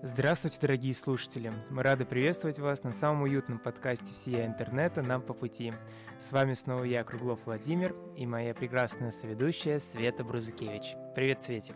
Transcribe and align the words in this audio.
Здравствуйте, 0.00 0.58
дорогие 0.60 0.94
слушатели! 0.94 1.52
Мы 1.70 1.82
рады 1.82 2.04
приветствовать 2.04 2.60
вас 2.60 2.84
на 2.84 2.92
самом 2.92 3.22
уютном 3.22 3.58
подкасте 3.58 4.14
всея 4.14 4.46
интернета 4.46 5.02
«Нам 5.02 5.20
по 5.22 5.34
пути». 5.34 5.74
С 6.20 6.30
вами 6.30 6.52
снова 6.52 6.84
я, 6.84 7.02
Круглов 7.02 7.46
Владимир, 7.46 7.96
и 8.16 8.24
моя 8.24 8.54
прекрасная 8.54 9.10
соведущая 9.10 9.80
Света 9.80 10.22
Брузукевич. 10.22 10.94
Привет, 11.16 11.42
Светик! 11.42 11.74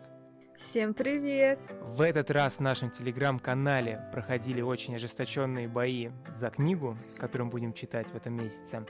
Всем 0.54 0.94
привет! 0.94 1.68
В 1.80 2.00
этот 2.00 2.30
раз 2.30 2.54
в 2.54 2.60
нашем 2.60 2.90
телеграм-канале 2.90 4.08
проходили 4.12 4.60
очень 4.60 4.94
ожесточенные 4.94 5.66
бои 5.66 6.10
за 6.32 6.50
книгу, 6.50 6.96
которую 7.18 7.46
мы 7.46 7.50
будем 7.50 7.72
читать 7.72 8.06
в 8.06 8.14
этом 8.14 8.34
месяце. 8.34 8.86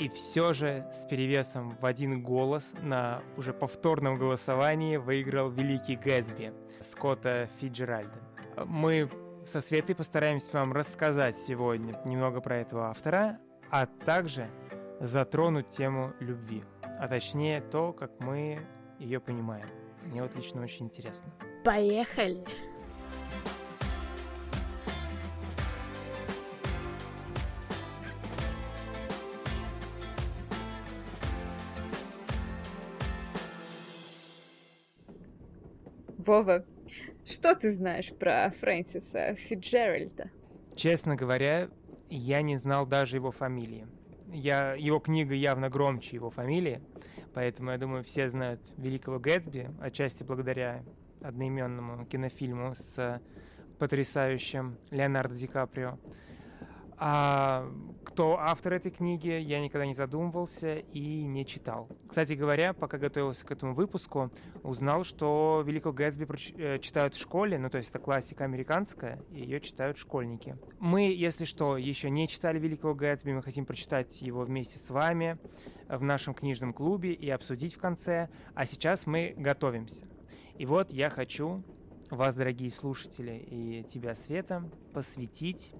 И 0.00 0.08
все 0.08 0.52
же 0.52 0.84
с 0.92 1.06
перевесом 1.06 1.78
в 1.80 1.86
один 1.86 2.24
голос 2.24 2.72
на 2.82 3.22
уже 3.36 3.52
повторном 3.52 4.18
голосовании 4.18 4.96
выиграл 4.96 5.48
Великий 5.48 5.94
Гэтсби 5.94 6.52
Скотта 6.80 7.48
Фиджеральда. 7.60 8.33
Мы 8.56 9.10
со 9.46 9.60
Светой 9.60 9.94
постараемся 9.94 10.58
вам 10.58 10.72
рассказать 10.72 11.36
сегодня 11.36 12.00
немного 12.04 12.40
про 12.40 12.58
этого 12.58 12.88
автора, 12.88 13.38
а 13.70 13.86
также 13.86 14.48
затронуть 15.00 15.70
тему 15.70 16.12
любви, 16.20 16.62
а 16.82 17.08
точнее 17.08 17.60
то, 17.60 17.92
как 17.92 18.12
мы 18.20 18.60
ее 18.98 19.20
понимаем. 19.20 19.66
Мне 20.04 20.22
вот 20.22 20.34
лично 20.36 20.62
очень 20.62 20.86
интересно. 20.86 21.32
Поехали! 21.64 22.44
Вова, 36.18 36.64
что 37.24 37.54
ты 37.54 37.72
знаешь 37.72 38.12
про 38.14 38.50
Фрэнсиса 38.50 39.34
Фиджеральда? 39.34 40.30
Честно 40.74 41.16
говоря, 41.16 41.70
я 42.10 42.42
не 42.42 42.56
знал 42.56 42.86
даже 42.86 43.16
его 43.16 43.30
фамилии. 43.30 43.86
Я, 44.32 44.74
его 44.74 44.98
книга 44.98 45.34
явно 45.34 45.70
громче 45.70 46.16
его 46.16 46.30
фамилии, 46.30 46.82
поэтому 47.32 47.70
я 47.70 47.78
думаю, 47.78 48.02
все 48.02 48.28
знают 48.28 48.60
Великого 48.76 49.18
Гэтсби, 49.18 49.70
отчасти 49.80 50.22
благодаря 50.24 50.82
одноименному 51.22 52.04
кинофильму 52.06 52.74
с 52.74 53.20
потрясающим 53.78 54.76
Леонардо 54.90 55.34
Ди 55.34 55.46
Каприо. 55.46 55.98
А 56.96 57.68
кто 58.04 58.38
автор 58.38 58.74
этой 58.74 58.90
книги, 58.90 59.28
я 59.28 59.60
никогда 59.60 59.86
не 59.86 59.94
задумывался 59.94 60.76
и 60.76 61.24
не 61.24 61.44
читал. 61.44 61.88
Кстати 62.08 62.34
говоря, 62.34 62.72
пока 62.72 62.98
готовился 62.98 63.44
к 63.44 63.50
этому 63.50 63.74
выпуску, 63.74 64.30
узнал, 64.62 65.04
что 65.04 65.62
Великого 65.66 65.92
Гэтсби 65.92 66.26
э, 66.56 66.78
читают 66.78 67.14
в 67.14 67.20
школе, 67.20 67.58
ну 67.58 67.68
то 67.70 67.78
есть 67.78 67.90
это 67.90 67.98
классика 67.98 68.44
американская, 68.44 69.20
и 69.32 69.40
ее 69.40 69.60
читают 69.60 69.98
школьники. 69.98 70.56
Мы, 70.78 71.12
если 71.12 71.44
что, 71.44 71.76
еще 71.76 72.10
не 72.10 72.28
читали 72.28 72.58
Великого 72.58 72.94
Гэтсби, 72.94 73.32
мы 73.32 73.42
хотим 73.42 73.66
прочитать 73.66 74.22
его 74.22 74.42
вместе 74.42 74.78
с 74.78 74.90
вами 74.90 75.38
в 75.88 76.02
нашем 76.02 76.34
книжном 76.34 76.72
клубе 76.72 77.12
и 77.12 77.28
обсудить 77.30 77.74
в 77.74 77.78
конце, 77.78 78.28
а 78.54 78.66
сейчас 78.66 79.06
мы 79.06 79.34
готовимся. 79.36 80.06
И 80.56 80.66
вот 80.66 80.92
я 80.92 81.10
хочу 81.10 81.64
вас, 82.10 82.36
дорогие 82.36 82.70
слушатели, 82.70 83.44
и 83.50 83.84
тебя, 83.84 84.14
Света, 84.14 84.70
посвятить 84.92 85.72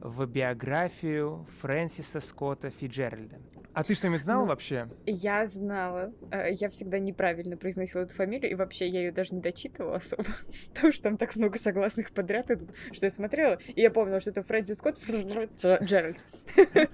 в 0.00 0.26
биографию 0.26 1.46
Фрэнсиса 1.60 2.20
Скотта 2.20 2.70
Фиджеральда. 2.70 3.38
А 3.78 3.84
ты 3.84 3.94
что-нибудь 3.94 4.22
знала 4.22 4.42
ну, 4.42 4.48
вообще? 4.48 4.88
Я 5.06 5.46
знала. 5.46 6.12
Э, 6.32 6.52
я 6.52 6.68
всегда 6.68 6.98
неправильно 6.98 7.56
произносила 7.56 8.02
эту 8.02 8.14
фамилию, 8.14 8.50
и 8.50 8.54
вообще 8.54 8.88
я 8.88 9.02
ее 9.02 9.12
даже 9.12 9.34
не 9.34 9.40
дочитывала 9.40 9.96
особо, 9.96 10.24
потому 10.74 10.92
что 10.92 11.02
там 11.04 11.16
так 11.16 11.36
много 11.36 11.58
согласных 11.58 12.10
подряд 12.10 12.50
идут, 12.50 12.70
что 12.92 13.06
я 13.06 13.10
смотрела, 13.10 13.58
и 13.68 13.80
я 13.80 13.90
помнила, 13.90 14.20
что 14.20 14.30
это 14.30 14.42
Фрэнсис 14.42 14.78
Скотт 14.78 14.98
Джеральд. 14.98 16.26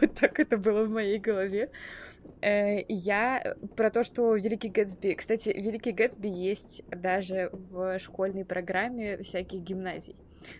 Вот 0.00 0.14
так 0.14 0.40
это 0.40 0.56
было 0.56 0.84
в 0.84 0.90
моей 0.90 1.18
голове. 1.18 1.70
Э, 2.40 2.82
я 2.88 3.54
про 3.76 3.90
то, 3.90 4.02
что 4.02 4.34
Великий 4.34 4.68
Гэтсби... 4.68 5.14
Кстати, 5.14 5.50
Великий 5.50 5.92
Гэтсби 5.92 6.28
есть 6.28 6.82
даже 6.88 7.50
в 7.52 7.98
школьной 7.98 8.44
программе 8.44 9.18
всяких 9.18 9.60
гимназий. 9.60 10.16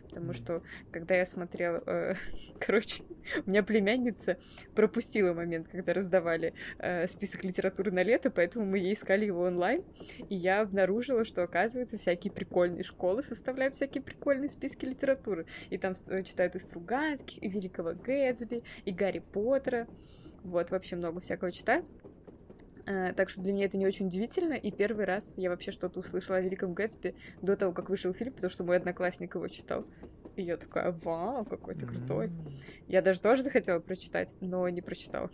Потому 0.09 0.33
что, 0.33 0.63
когда 0.91 1.15
я 1.15 1.25
смотрела... 1.25 1.83
Э, 1.87 2.15
короче, 2.61 3.03
у 3.47 3.51
меня 3.51 3.63
племянница 3.63 4.39
пропустила 4.75 5.33
момент, 5.33 5.69
когда 5.69 5.93
раздавали 5.93 6.55
э, 6.79 7.07
список 7.07 7.45
литературы 7.45 7.91
на 7.93 8.03
лето, 8.03 8.31
поэтому 8.31 8.67
мы 8.67 8.79
ей 8.79 8.95
искали 8.95 9.27
его 9.27 9.43
онлайн, 9.43 9.85
и 10.29 10.35
я 10.35 10.61
обнаружила, 10.61 11.25
что, 11.25 11.43
оказывается, 11.43 11.99
всякие 11.99 12.33
прикольные 12.33 12.85
школы 12.85 13.23
составляют 13.23 13.75
всякие 13.75 14.03
прикольные 14.03 14.49
списки 14.49 14.85
литературы. 14.85 15.47
И 15.71 15.79
там 15.79 15.95
э, 16.09 16.23
читают 16.23 16.57
и 16.57 16.59
Стругацких, 16.59 17.43
и 17.43 17.49
Великого 17.49 17.95
Гэтсби, 17.95 18.61
и 18.85 18.93
Гарри 18.93 19.21
Поттера. 19.21 19.87
Вот, 20.43 20.71
вообще 20.71 20.97
много 20.97 21.21
всякого 21.21 21.53
читают. 21.53 21.91
Uh, 22.85 23.13
так 23.13 23.31
что 23.31 23.41
для 23.43 23.53
меня 23.53 23.67
это 23.67 23.79
не 23.79 23.87
очень 23.87 24.07
удивительно, 24.09 24.55
и 24.55 24.73
первый 24.73 25.05
раз 25.05 25.39
я 25.39 25.51
вообще 25.51 25.71
что-то 25.71 26.01
услышала 26.01 26.39
о 26.39 26.41
Великом 26.41 26.75
Гэтсби 26.75 27.15
до 27.41 27.55
того, 27.55 27.73
как 27.73 27.89
вышел 27.89 28.13
фильм, 28.13 28.33
потому 28.33 28.51
что 28.51 28.65
мой 28.65 28.77
одноклассник 28.77 29.37
его 29.37 29.47
читал. 29.47 29.87
И 30.37 30.43
я 30.43 30.57
такая, 30.57 30.93
вау, 30.93 31.45
какой 31.45 31.75
ты 31.75 31.87
крутой. 31.87 32.31
Я 32.89 33.03
даже 33.03 33.21
тоже 33.21 33.43
захотела 33.43 33.81
прочитать, 33.81 34.35
но 34.41 34.67
не 34.69 34.81
прочитала. 34.81 35.31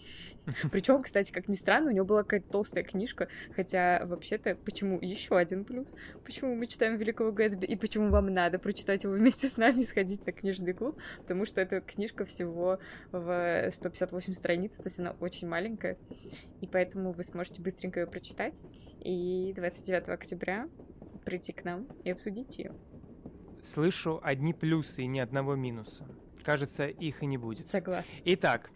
Причем, 0.72 1.03
кстати, 1.03 1.31
как 1.31 1.48
ни 1.48 1.54
странно, 1.54 1.91
у 1.91 1.94
него 1.94 2.04
была 2.04 2.22
какая-то 2.22 2.50
толстая 2.50 2.82
книжка, 2.82 3.28
хотя 3.54 4.04
вообще-то, 4.06 4.56
почему 4.56 4.98
еще 5.00 5.37
один 5.37 5.64
плюс? 5.64 5.94
Почему 6.25 6.54
мы 6.56 6.66
читаем 6.66 6.97
Великого 6.97 7.31
Гэтсби, 7.31 7.66
и 7.66 7.76
почему 7.76 8.10
вам 8.10 8.26
надо 8.32 8.58
прочитать 8.58 9.04
его 9.04 9.12
вместе 9.14 9.47
с 9.47 9.56
нами, 9.56 9.81
сходить 9.82 10.26
на 10.26 10.32
книжный 10.32 10.72
клуб? 10.72 10.98
Потому 11.19 11.44
что 11.44 11.60
эта 11.60 11.81
книжка 11.81 12.25
всего 12.25 12.81
в 13.12 13.69
158 13.70 14.32
страниц, 14.32 14.76
то 14.78 14.88
есть 14.88 14.98
она 14.98 15.14
очень 15.20 15.47
маленькая, 15.48 15.97
и 16.60 16.66
поэтому 16.66 17.12
вы 17.12 17.22
сможете 17.22 17.62
быстренько 17.62 18.00
ее 18.00 18.06
прочитать, 18.06 18.64
и 19.00 19.53
29 19.54 20.08
октября 20.08 20.69
прийти 21.25 21.53
к 21.53 21.64
нам 21.64 21.87
и 22.04 22.10
обсудить 22.10 22.58
ее. 22.58 22.75
Слышу 23.68 24.18
одни 24.22 24.54
плюсы 24.54 25.02
и 25.02 25.06
ни 25.06 25.18
одного 25.18 25.54
минуса. 25.54 26.06
Кажется, 26.42 26.86
их 26.86 27.22
и 27.22 27.26
не 27.26 27.36
будет. 27.36 27.66
Согласна. 27.66 28.16
Итак, 28.24 28.70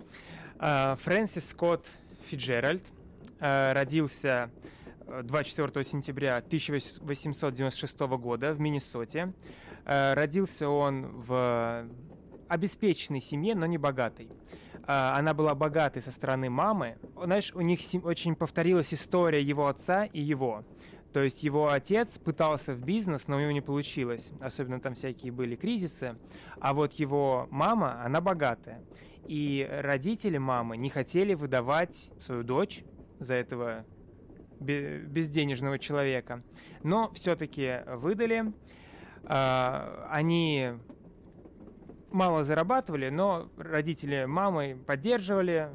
э, 0.60 0.96
Фрэнсис 1.02 1.48
Скотт 1.48 1.90
Фиджеральд 2.26 2.84
э, 3.40 3.72
родился 3.72 4.50
24 5.22 5.70
э, 5.74 5.84
сентября 5.84 6.36
1896 6.36 8.00
года 8.00 8.52
в 8.52 8.60
Миннесоте. 8.60 9.32
Родился 9.84 10.68
он 10.68 11.06
в 11.22 11.88
обеспеченной 12.48 13.20
семье, 13.20 13.54
но 13.54 13.66
не 13.66 13.78
богатой. 13.78 14.28
Она 14.86 15.34
была 15.34 15.54
богатой 15.56 16.02
со 16.02 16.12
стороны 16.12 16.50
мамы. 16.50 16.98
Знаешь, 17.16 17.50
у 17.54 17.62
них 17.62 17.80
очень 18.04 18.36
повторилась 18.36 18.94
история 18.94 19.40
его 19.40 19.66
отца 19.66 20.04
и 20.04 20.20
его. 20.20 20.64
То 21.12 21.22
есть 21.22 21.42
его 21.42 21.68
отец 21.68 22.18
пытался 22.18 22.74
в 22.74 22.80
бизнес, 22.80 23.28
но 23.28 23.36
у 23.36 23.40
него 23.40 23.52
не 23.52 23.60
получилось. 23.60 24.32
Особенно 24.40 24.80
там 24.80 24.94
всякие 24.94 25.30
были 25.30 25.56
кризисы. 25.56 26.16
А 26.58 26.72
вот 26.72 26.94
его 26.94 27.48
мама, 27.50 28.02
она 28.02 28.20
богатая. 28.20 28.82
И 29.26 29.68
родители 29.70 30.38
мамы 30.38 30.76
не 30.76 30.88
хотели 30.88 31.34
выдавать 31.34 32.10
свою 32.18 32.42
дочь 32.42 32.84
за 33.18 33.34
этого 33.34 33.84
безденежного 34.58 35.78
человека. 35.78 36.42
Но 36.82 37.12
все-таки 37.12 37.80
выдали. 37.86 38.52
А, 39.24 40.08
они 40.10 40.70
мало 42.10 42.44
зарабатывали, 42.44 43.08
но 43.08 43.50
родители 43.56 44.24
мамы 44.24 44.78
поддерживали, 44.86 45.70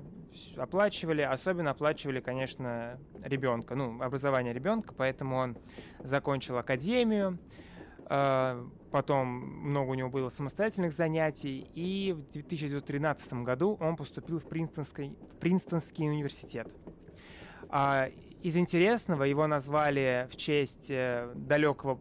оплачивали, 0.58 1.22
особенно 1.22 1.72
оплачивали, 1.72 2.20
конечно, 2.20 3.00
ребенка, 3.24 3.76
ну, 3.76 4.02
образование 4.02 4.54
ребенка, 4.54 4.94
поэтому 4.96 5.38
он 5.38 5.58
закончил 6.00 6.58
академию, 6.58 7.38
э, 8.10 8.66
потом 8.92 9.28
много 9.28 9.92
у 9.92 9.94
него 9.94 10.10
было 10.10 10.30
самостоятельных 10.30 10.94
занятий, 10.94 11.70
и 11.74 12.14
в 12.14 12.32
2013 12.32 13.44
году 13.44 13.78
он 13.80 13.96
поступил 13.96 14.40
в 14.40 14.48
Принстонский, 14.48 15.18
в 15.34 15.38
Принстонский 15.38 16.10
университет. 16.10 16.68
А 17.70 18.10
из 18.42 18.56
интересного 18.56 19.24
его 19.24 19.48
назвали 19.48 20.28
в 20.32 20.36
честь 20.38 20.90
э, 20.90 21.32
далекого 21.36 22.00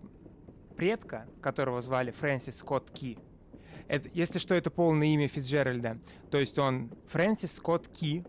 предка, 0.76 1.26
которого 1.40 1.80
звали 1.80 2.10
Фрэнсис 2.10 2.58
Скотт 2.58 2.90
Ки. 2.90 3.18
Это, 3.88 4.08
если 4.12 4.38
что, 4.38 4.54
это 4.54 4.70
полное 4.70 5.08
имя 5.08 5.28
Фитджеральда. 5.28 5.98
То 6.30 6.38
есть 6.38 6.58
он 6.58 6.90
Фрэнсис 7.06 7.52
Скотт 7.52 7.88
Ки, 7.88 8.24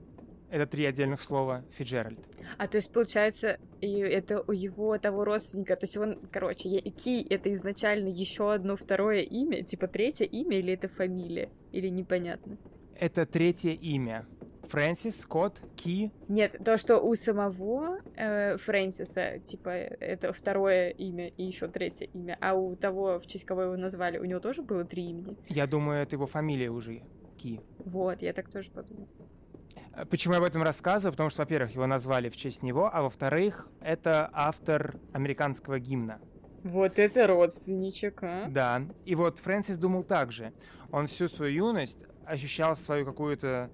это 0.50 0.65
три 0.65 0.86
отдельных 0.86 1.21
слова 1.21 1.65
Фиджеральд. 1.71 2.19
А 2.57 2.68
то 2.68 2.77
есть, 2.77 2.94
получается, 2.94 3.59
это 3.81 4.44
у 4.48 4.51
его 4.51 4.98
того 4.98 5.25
родственника, 5.25 5.75
то 5.75 5.86
есть 5.86 5.98
он, 5.98 6.19
короче, 6.31 6.80
Ки— 6.80 7.25
это 7.30 7.51
изначально 7.51 8.07
еще 8.07 8.54
одно 8.54 8.75
второе 8.77 9.21
имя, 9.21 9.63
типа 9.63 9.88
третье 9.88 10.25
имя 10.25 10.59
или 10.59 10.74
это 10.74 10.88
фамилия? 10.88 11.50
Или 11.71 11.89
непонятно? 11.89 12.57
Это 13.00 13.25
третье 13.25 13.71
имя. 13.71 14.25
Фрэнсис 14.69 15.21
Скотт 15.21 15.61
Ки. 15.75 16.11
Нет, 16.27 16.55
то, 16.63 16.77
что 16.77 16.99
у 16.99 17.15
самого 17.15 17.99
э, 18.15 18.57
Фрэнсиса, 18.57 19.39
типа, 19.39 19.69
это 19.69 20.33
второе 20.33 20.89
имя 20.89 21.27
и 21.27 21.43
еще 21.43 21.67
третье 21.67 22.07
имя, 22.13 22.37
а 22.41 22.55
у 22.55 22.75
того, 22.75 23.19
в 23.19 23.27
честь 23.27 23.45
кого 23.45 23.63
его 23.63 23.77
назвали, 23.77 24.17
у 24.17 24.25
него 24.25 24.39
тоже 24.39 24.61
было 24.61 24.83
три 24.83 25.09
имени? 25.09 25.37
Я 25.47 25.67
думаю, 25.67 26.01
это 26.01 26.15
его 26.15 26.27
фамилия 26.27 26.69
уже. 26.69 27.01
Ки. 27.37 27.61
Вот, 27.79 28.21
я 28.21 28.33
так 28.33 28.49
тоже 28.49 28.71
подумала. 28.71 29.07
Э, 29.95 30.05
почему 30.05 30.35
я 30.35 30.39
об 30.39 30.45
этом 30.45 30.63
рассказываю? 30.63 31.13
Потому 31.13 31.29
что, 31.29 31.41
во-первых, 31.41 31.71
его 31.71 31.87
назвали 31.87 32.29
в 32.29 32.35
честь 32.35 32.63
него, 32.63 32.89
а 32.91 33.01
во-вторых, 33.01 33.67
это 33.81 34.29
автор 34.33 34.95
американского 35.13 35.79
гимна. 35.79 36.19
Вот 36.63 36.99
это 36.99 37.27
родственничек, 37.27 38.23
а? 38.23 38.47
Да. 38.49 38.81
И 39.05 39.15
вот 39.15 39.39
Фрэнсис 39.39 39.77
думал 39.77 40.03
так 40.03 40.31
же. 40.31 40.53
Он 40.91 41.07
всю 41.07 41.27
свою 41.27 41.67
юность 41.67 41.99
ощущал 42.25 42.75
свою 42.75 43.05
какую-то 43.05 43.69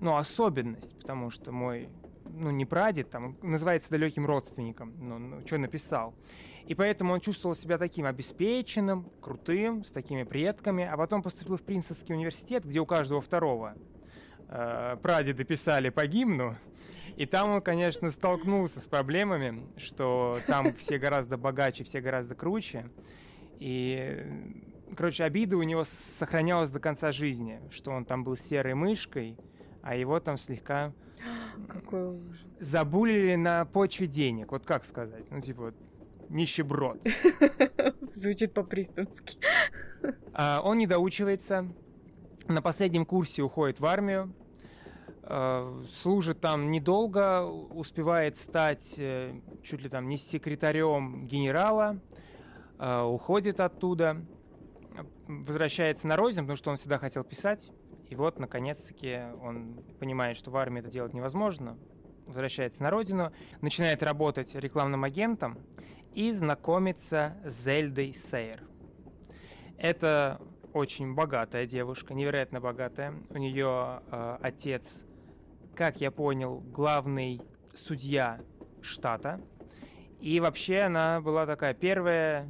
ну, 0.00 0.16
особенность, 0.16 0.96
потому 0.98 1.30
что 1.30 1.52
мой, 1.52 1.88
ну, 2.24 2.50
не 2.50 2.64
прадед, 2.64 3.10
там, 3.10 3.36
называется 3.42 3.90
далеким 3.90 4.26
родственником, 4.26 4.94
ну, 4.98 5.18
ну 5.18 5.46
что 5.46 5.58
написал. 5.58 6.14
И 6.66 6.74
поэтому 6.74 7.14
он 7.14 7.20
чувствовал 7.20 7.56
себя 7.56 7.78
таким 7.78 8.04
обеспеченным, 8.04 9.10
крутым, 9.22 9.84
с 9.84 9.90
такими 9.90 10.24
предками, 10.24 10.84
а 10.84 10.96
потом 10.96 11.22
поступил 11.22 11.56
в 11.56 11.62
Принстонский 11.62 12.14
университет, 12.14 12.64
где 12.64 12.78
у 12.78 12.86
каждого 12.86 13.22
второго 13.22 13.74
э, 14.48 14.96
прадеды 15.02 15.44
писали 15.44 15.88
по 15.88 16.06
гимну, 16.06 16.56
и 17.16 17.24
там 17.24 17.50
он, 17.50 17.62
конечно, 17.62 18.10
столкнулся 18.10 18.80
с 18.80 18.86
проблемами, 18.86 19.66
что 19.78 20.40
там 20.46 20.74
все 20.74 20.98
гораздо 20.98 21.38
богаче, 21.38 21.84
все 21.84 22.00
гораздо 22.00 22.34
круче, 22.34 22.90
и 23.58 24.24
короче, 24.94 25.24
обида 25.24 25.56
у 25.56 25.62
него 25.62 25.84
сохранялась 25.84 26.70
до 26.70 26.80
конца 26.80 27.12
жизни, 27.12 27.60
что 27.70 27.92
он 27.92 28.04
там 28.04 28.24
был 28.24 28.36
серой 28.36 28.74
мышкой, 28.74 29.36
а 29.82 29.94
его 29.94 30.20
там 30.20 30.36
слегка 30.36 30.92
Какой 31.68 32.16
ужас. 32.16 32.46
забулили 32.60 33.34
на 33.34 33.64
почве 33.64 34.06
денег. 34.06 34.52
Вот 34.52 34.66
как 34.66 34.84
сказать? 34.84 35.30
Ну, 35.30 35.40
типа, 35.40 35.74
нищеброд. 36.28 37.00
Звучит 38.12 38.54
по-пристански. 38.54 39.38
А, 40.32 40.60
он 40.64 40.78
не 40.78 40.86
доучивается, 40.86 41.68
на 42.46 42.62
последнем 42.62 43.04
курсе 43.04 43.42
уходит 43.42 43.80
в 43.80 43.86
армию, 43.86 44.32
а, 45.22 45.82
служит 45.92 46.40
там 46.40 46.70
недолго, 46.70 47.44
успевает 47.44 48.38
стать 48.38 48.94
э, 48.98 49.34
чуть 49.62 49.82
ли 49.82 49.88
там 49.88 50.08
не 50.08 50.16
секретарем 50.16 51.26
генерала, 51.26 52.00
а, 52.78 53.04
уходит 53.04 53.60
оттуда, 53.60 54.24
возвращается 55.26 56.06
на 56.06 56.16
родину, 56.16 56.42
потому 56.42 56.56
что 56.56 56.70
он 56.70 56.76
всегда 56.76 56.98
хотел 56.98 57.24
писать. 57.24 57.70
И 58.08 58.14
вот, 58.14 58.38
наконец-таки, 58.38 59.20
он 59.42 59.82
понимает, 59.98 60.36
что 60.36 60.50
в 60.50 60.56
армии 60.56 60.80
это 60.80 60.90
делать 60.90 61.12
невозможно, 61.12 61.78
возвращается 62.26 62.82
на 62.82 62.90
родину, 62.90 63.32
начинает 63.60 64.02
работать 64.02 64.54
рекламным 64.54 65.04
агентом 65.04 65.58
и 66.14 66.32
знакомится 66.32 67.36
с 67.44 67.64
Зельдой 67.64 68.14
Сейер. 68.14 68.62
Это 69.76 70.40
очень 70.72 71.14
богатая 71.14 71.66
девушка, 71.66 72.14
невероятно 72.14 72.60
богатая. 72.60 73.14
У 73.30 73.38
нее 73.38 74.02
э, 74.10 74.38
отец, 74.40 75.02
как 75.74 76.00
я 76.00 76.10
понял, 76.10 76.60
главный 76.60 77.40
судья 77.74 78.40
штата. 78.80 79.40
И 80.20 80.40
вообще 80.40 80.80
она 80.80 81.20
была 81.20 81.46
такая 81.46 81.74
первая 81.74 82.48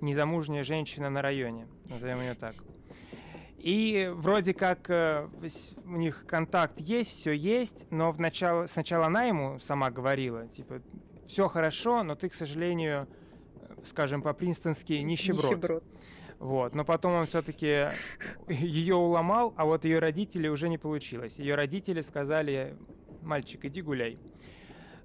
незамужняя 0.00 0.64
женщина 0.64 1.10
на 1.10 1.22
районе, 1.22 1.66
назовем 1.90 2.20
ее 2.20 2.34
так. 2.34 2.54
И 3.58 4.08
вроде 4.14 4.54
как 4.54 4.88
э, 4.88 5.28
у 5.84 5.96
них 5.96 6.24
контакт 6.26 6.78
есть, 6.78 7.18
все 7.18 7.32
есть, 7.32 7.86
но 7.90 8.12
в 8.12 8.20
начало, 8.20 8.66
сначала 8.66 9.06
она 9.06 9.24
ему 9.24 9.58
сама 9.58 9.90
говорила, 9.90 10.46
типа, 10.46 10.80
все 11.26 11.48
хорошо, 11.48 12.04
но 12.04 12.14
ты, 12.14 12.28
к 12.28 12.34
сожалению, 12.34 13.08
скажем 13.84 14.22
по-принстонски, 14.22 14.92
нищеброд. 14.92 15.44
нищеброд. 15.44 15.84
Вот, 16.38 16.74
но 16.76 16.84
потом 16.84 17.14
он 17.14 17.26
все-таки 17.26 17.88
ее 18.48 18.94
уломал, 18.94 19.52
а 19.56 19.64
вот 19.64 19.84
ее 19.84 19.98
родители 19.98 20.46
уже 20.46 20.68
не 20.68 20.78
получилось. 20.78 21.38
Ее 21.38 21.56
родители 21.56 22.00
сказали, 22.00 22.76
мальчик, 23.22 23.64
иди 23.64 23.82
гуляй. 23.82 24.18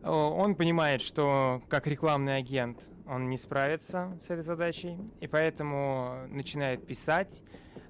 Он 0.04 0.54
понимает, 0.56 1.02
что 1.02 1.64
как 1.70 1.88
рекламный 1.88 2.38
агент 2.38 2.88
он 3.08 3.30
не 3.30 3.38
справится 3.38 4.18
с 4.22 4.30
этой 4.30 4.44
задачей, 4.44 4.98
и 5.22 5.28
поэтому 5.28 6.28
начинает 6.30 6.86
писать, 6.86 7.42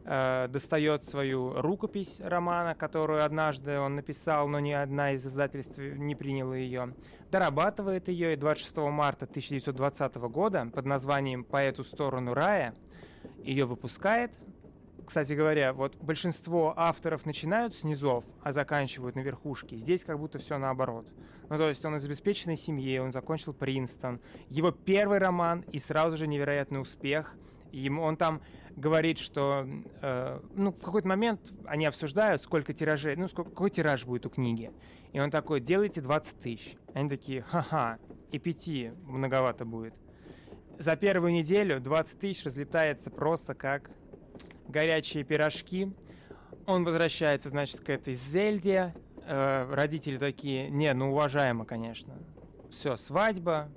э, 0.05 0.47
достает 0.49 1.03
свою 1.03 1.61
рукопись 1.61 2.21
романа, 2.21 2.75
которую 2.75 3.23
однажды 3.23 3.79
он 3.79 3.95
написал, 3.95 4.47
но 4.47 4.59
ни 4.59 4.71
одна 4.71 5.13
из 5.13 5.25
издательств 5.25 5.77
не 5.77 6.15
приняла 6.15 6.55
ее, 6.55 6.93
дорабатывает 7.31 8.07
ее, 8.07 8.33
и 8.33 8.35
26 8.35 8.77
марта 8.77 9.25
1920 9.25 10.15
года 10.15 10.69
под 10.73 10.85
названием 10.85 11.43
«По 11.43 11.57
эту 11.57 11.83
сторону 11.83 12.33
рая» 12.33 12.75
ее 13.43 13.65
выпускает. 13.65 14.31
Кстати 15.05 15.33
говоря, 15.33 15.73
вот 15.73 15.97
большинство 15.97 16.73
авторов 16.77 17.25
начинают 17.25 17.75
с 17.75 17.83
низов, 17.83 18.23
а 18.41 18.51
заканчивают 18.51 19.15
на 19.15 19.19
верхушке. 19.19 19.75
Здесь 19.75 20.05
как 20.05 20.17
будто 20.19 20.39
все 20.39 20.57
наоборот. 20.57 21.07
Ну, 21.49 21.57
то 21.57 21.67
есть 21.67 21.83
он 21.83 21.95
из 21.97 22.05
обеспеченной 22.05 22.55
семьи, 22.55 22.97
он 22.99 23.11
закончил 23.11 23.53
Принстон. 23.53 24.21
Его 24.49 24.71
первый 24.71 25.17
роман 25.17 25.65
и 25.71 25.77
сразу 25.77 26.15
же 26.17 26.25
невероятный 26.25 26.81
успех. 26.81 27.35
Ему, 27.71 28.03
он 28.03 28.17
там 28.17 28.41
говорит, 28.75 29.19
что 29.19 29.67
э, 30.01 30.39
ну, 30.55 30.71
в 30.71 30.81
какой-то 30.81 31.07
момент 31.07 31.53
они 31.65 31.85
обсуждают, 31.85 32.41
сколько 32.41 32.73
тиражей, 32.73 33.15
ну, 33.15 33.27
сколько, 33.27 33.51
какой 33.51 33.69
тираж 33.69 34.05
будет 34.05 34.25
у 34.25 34.29
книги. 34.29 34.71
И 35.11 35.19
он 35.19 35.29
такой, 35.29 35.59
делайте 35.59 36.01
20 36.01 36.39
тысяч. 36.39 36.75
Они 36.93 37.09
такие, 37.09 37.41
ха-ха, 37.41 37.99
и 38.31 38.39
5 38.39 38.93
многовато 39.05 39.65
будет. 39.65 39.93
За 40.79 40.95
первую 40.95 41.33
неделю 41.33 41.79
20 41.79 42.19
тысяч 42.19 42.45
разлетается 42.45 43.11
просто 43.11 43.53
как 43.53 43.91
горячие 44.67 45.23
пирожки. 45.23 45.91
Он 46.65 46.83
возвращается, 46.83 47.49
значит, 47.49 47.81
к 47.81 47.89
этой 47.89 48.15
Зельде. 48.15 48.93
Э, 49.25 49.71
родители 49.71 50.17
такие, 50.17 50.69
не, 50.69 50.91
ну, 50.93 51.11
уважаемо, 51.11 51.65
конечно. 51.65 52.15
Все, 52.71 52.95
свадьба. 52.95 53.69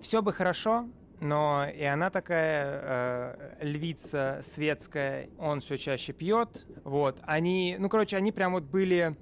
Все 0.00 0.22
бы 0.22 0.32
хорошо, 0.32 0.88
но 1.20 1.66
и 1.68 1.82
она 1.82 2.10
такая 2.10 2.80
э, 2.82 3.56
львица 3.62 4.40
светская, 4.42 5.28
он 5.38 5.60
все 5.60 5.78
чаще 5.78 6.12
пьет, 6.12 6.66
вот, 6.84 7.18
они, 7.22 7.76
ну, 7.78 7.88
короче, 7.88 8.16
они 8.16 8.32
прям 8.32 8.52
вот 8.52 8.64
были 8.64 9.16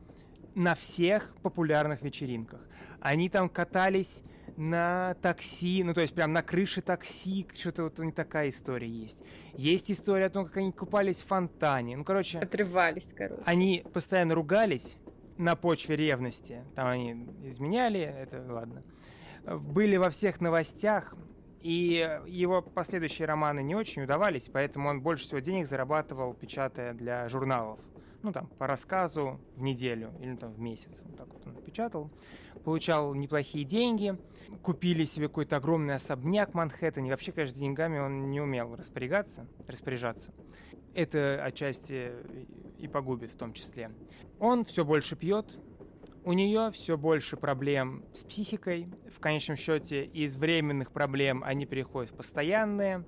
на 0.55 0.75
всех 0.75 1.35
популярных 1.43 2.03
вечеринках. 2.03 2.61
Они 3.01 3.29
там 3.29 3.49
катались 3.49 4.23
на 4.57 5.17
такси, 5.21 5.83
ну 5.83 5.95
то 5.95 6.01
есть 6.01 6.15
прям 6.15 6.33
на 6.33 6.43
крыше 6.43 6.81
такси, 6.81 7.47
что-то 7.55 7.85
вот 7.85 7.99
не 7.99 8.13
такая 8.13 8.49
история 8.49 8.89
есть. 8.89 9.19
Есть 9.55 9.91
история 9.91 10.27
о 10.27 10.31
том, 10.31 10.47
как 10.47 10.57
они 10.59 10.73
купались 10.73 11.21
в 11.21 11.27
фонтане. 11.27 11.97
Ну, 11.97 12.05
короче... 12.05 12.39
Отрывались, 12.39 13.13
короче. 13.17 13.43
Они 13.45 13.85
постоянно 13.93 14.35
ругались 14.35 14.97
на 15.37 15.57
почве 15.57 15.97
ревности. 15.97 16.63
Там 16.75 16.89
они 16.89 17.27
изменяли, 17.45 18.01
это 18.01 18.45
ладно. 18.49 18.83
Были 19.45 19.97
во 19.97 20.11
всех 20.11 20.41
новостях, 20.41 21.15
и 21.65 22.21
его 22.27 22.61
последующие 22.61 23.27
романы 23.27 23.63
не 23.63 23.75
очень 23.75 24.03
удавались, 24.03 24.51
поэтому 24.53 24.91
он 24.91 25.01
больше 25.01 25.25
всего 25.25 25.39
денег 25.39 25.67
зарабатывал, 25.67 26.35
печатая 26.35 26.93
для 26.93 27.27
журналов. 27.31 27.81
Ну, 28.23 28.33
там, 28.33 28.49
по 28.59 28.67
рассказу 28.67 29.41
в 29.57 29.63
неделю 29.63 30.13
или 30.21 30.37
там 30.37 30.53
в 30.53 30.61
месяц. 30.61 31.01
Вот 31.03 31.17
так 31.17 31.27
вот 31.33 31.47
он 31.47 31.55
печатал. 31.63 32.11
Получал 32.65 33.15
неплохие 33.15 33.65
деньги. 33.65 34.15
Купили 34.63 35.07
себе 35.07 35.29
какой-то 35.29 35.57
огромный 35.57 35.95
особняк 35.95 36.51
в 36.51 36.55
Манхэттене. 36.55 37.11
Вообще, 37.11 37.33
конечно, 37.33 37.59
деньгами 37.59 37.99
он 37.99 38.31
не 38.31 38.43
умел 38.43 38.77
распорягаться, 38.77 39.47
распоряжаться. 39.67 40.35
Это 40.93 41.43
отчасти 41.43 42.13
и 42.79 42.89
погубит 42.89 43.31
в 43.31 43.37
том 43.37 43.55
числе. 43.55 43.91
Он 44.39 44.67
все 44.67 44.85
больше 44.85 45.17
пьет, 45.17 45.59
у 46.25 46.33
нее 46.33 46.71
все 46.73 46.97
больше 46.97 47.37
проблем 47.37 48.05
с 48.15 48.25
психикой. 48.25 48.89
В 49.11 49.21
конечном 49.21 49.57
счете 49.57 50.05
из 50.05 50.37
временных 50.37 50.91
проблем 50.91 51.43
они 51.45 51.67
переходят 51.67 52.11
в 52.13 52.17
постоянные. 52.17 53.05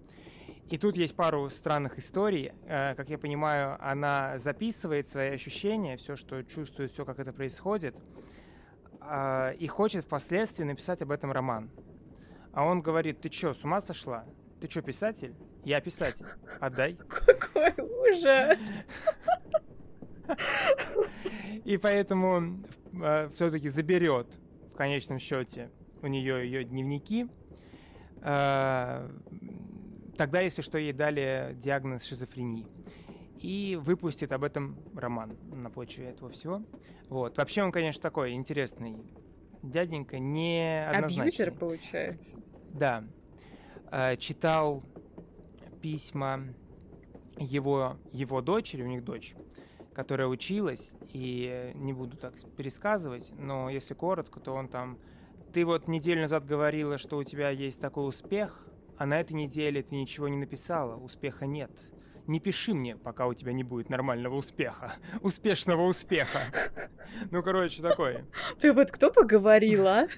И 0.68 0.78
тут 0.78 0.96
есть 0.96 1.16
пару 1.16 1.48
странных 1.48 1.98
историй. 1.98 2.52
Э, 2.66 2.94
как 2.94 3.08
я 3.08 3.18
понимаю, 3.18 3.78
она 3.80 4.38
записывает 4.38 5.08
свои 5.08 5.30
ощущения, 5.30 5.96
все, 5.96 6.16
что 6.16 6.42
чувствует, 6.42 6.92
все, 6.92 7.04
как 7.04 7.18
это 7.18 7.32
происходит, 7.32 7.96
а, 9.00 9.52
и 9.52 9.66
хочет 9.68 10.04
впоследствии 10.04 10.64
написать 10.64 11.00
об 11.02 11.12
этом 11.12 11.30
роман. 11.30 11.70
А 12.52 12.64
он 12.64 12.82
говорит, 12.82 13.20
ты 13.20 13.30
что, 13.30 13.54
с 13.54 13.64
ума 13.64 13.80
сошла? 13.80 14.24
Ты 14.60 14.68
что, 14.68 14.82
писатель? 14.82 15.34
Я 15.64 15.80
писатель. 15.80 16.26
Отдай. 16.60 16.94
Какой 17.08 17.72
ужас! 17.78 18.86
И 21.64 21.76
поэтому 21.76 22.56
э, 23.02 23.30
все-таки 23.34 23.68
заберет 23.68 24.26
в 24.72 24.76
конечном 24.76 25.18
счете 25.18 25.70
у 26.02 26.06
нее 26.06 26.44
ее 26.44 26.64
дневники. 26.64 27.28
Э, 28.22 29.08
тогда, 30.16 30.40
если 30.40 30.62
что, 30.62 30.78
ей 30.78 30.92
дали 30.92 31.56
диагноз 31.62 32.04
шизофрении. 32.04 32.66
и 33.40 33.78
выпустит 33.80 34.32
об 34.32 34.44
этом 34.44 34.76
роман 34.94 35.36
на 35.52 35.70
почве 35.70 36.06
этого 36.06 36.30
всего. 36.30 36.62
Вот. 37.08 37.36
Вообще 37.36 37.62
он, 37.62 37.70
конечно, 37.70 38.02
такой 38.02 38.32
интересный 38.32 38.96
дяденька, 39.62 40.18
не 40.18 40.86
Абьюзер, 40.86 41.52
получается. 41.52 42.40
Да. 42.72 43.04
Э, 43.90 44.16
читал 44.16 44.82
письма 45.80 46.44
его, 47.38 47.96
его 48.12 48.40
дочери, 48.40 48.82
у 48.82 48.86
них 48.86 49.04
дочь, 49.04 49.34
которая 49.96 50.28
училась, 50.28 50.92
и 51.14 51.72
не 51.74 51.94
буду 51.94 52.18
так 52.18 52.34
пересказывать, 52.54 53.32
но 53.38 53.70
если 53.70 53.94
коротко, 53.94 54.40
то 54.40 54.52
он 54.52 54.68
там... 54.68 54.98
Ты 55.54 55.64
вот 55.64 55.88
неделю 55.88 56.20
назад 56.20 56.44
говорила, 56.44 56.98
что 56.98 57.16
у 57.16 57.24
тебя 57.24 57.48
есть 57.48 57.80
такой 57.80 58.06
успех, 58.06 58.66
а 58.98 59.06
на 59.06 59.18
этой 59.18 59.32
неделе 59.32 59.82
ты 59.82 59.94
ничего 59.94 60.28
не 60.28 60.36
написала, 60.36 60.96
успеха 60.96 61.46
нет. 61.46 61.70
Не 62.26 62.40
пиши 62.40 62.74
мне, 62.74 62.94
пока 62.98 63.26
у 63.26 63.32
тебя 63.32 63.54
не 63.54 63.64
будет 63.64 63.88
нормального 63.88 64.34
успеха. 64.34 64.96
Успешного 65.22 65.86
успеха. 65.86 66.40
Ну, 67.30 67.42
короче, 67.42 67.80
такое. 67.80 68.26
Ты 68.60 68.74
вот 68.74 68.90
кто 68.90 69.10
поговорила? 69.10 70.08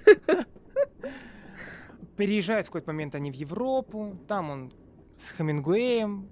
Переезжают 2.17 2.67
в 2.67 2.71
какой-то 2.71 2.89
момент 2.89 3.15
они 3.15 3.31
в 3.31 3.35
Европу, 3.35 4.19
там 4.27 4.51
он 4.51 4.73
с 5.19 5.31
Хемингуэем 5.31 6.29